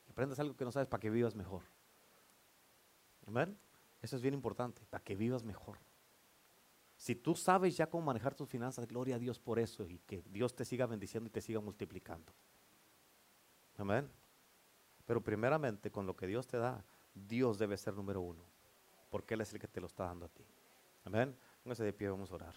Aprendas 0.09 0.39
algo 0.39 0.55
que 0.55 0.63
no 0.63 0.71
sabes 0.71 0.87
para 0.87 1.01
que 1.01 1.09
vivas 1.09 1.35
mejor. 1.35 1.63
Amén. 3.27 3.57
Eso 4.05 4.17
es 4.17 4.21
bien 4.21 4.35
importante, 4.35 4.83
para 4.87 5.03
que 5.03 5.15
vivas 5.15 5.43
mejor. 5.43 5.79
Si 6.95 7.15
tú 7.15 7.33
sabes 7.33 7.75
ya 7.75 7.89
cómo 7.89 8.05
manejar 8.05 8.35
tus 8.35 8.47
finanzas, 8.47 8.87
gloria 8.87 9.15
a 9.15 9.17
Dios 9.17 9.39
por 9.39 9.57
eso 9.57 9.83
y 9.87 9.97
que 9.97 10.21
Dios 10.29 10.55
te 10.55 10.63
siga 10.63 10.85
bendiciendo 10.85 11.27
y 11.27 11.31
te 11.31 11.41
siga 11.41 11.59
multiplicando. 11.59 12.31
Amén. 13.77 14.07
Pero 15.07 15.21
primeramente 15.21 15.89
con 15.89 16.05
lo 16.05 16.15
que 16.15 16.27
Dios 16.27 16.45
te 16.45 16.57
da, 16.57 16.85
Dios 17.15 17.57
debe 17.57 17.77
ser 17.77 17.95
número 17.95 18.21
uno, 18.21 18.43
porque 19.09 19.33
Él 19.33 19.41
es 19.41 19.51
el 19.53 19.59
que 19.59 19.67
te 19.67 19.81
lo 19.81 19.87
está 19.87 20.05
dando 20.05 20.27
a 20.27 20.29
ti. 20.29 20.45
Amén. 21.03 21.35
Póngase 21.63 21.83
de 21.83 21.91
pie, 21.91 22.07
vamos 22.07 22.31
a 22.31 22.35
orar. 22.35 22.53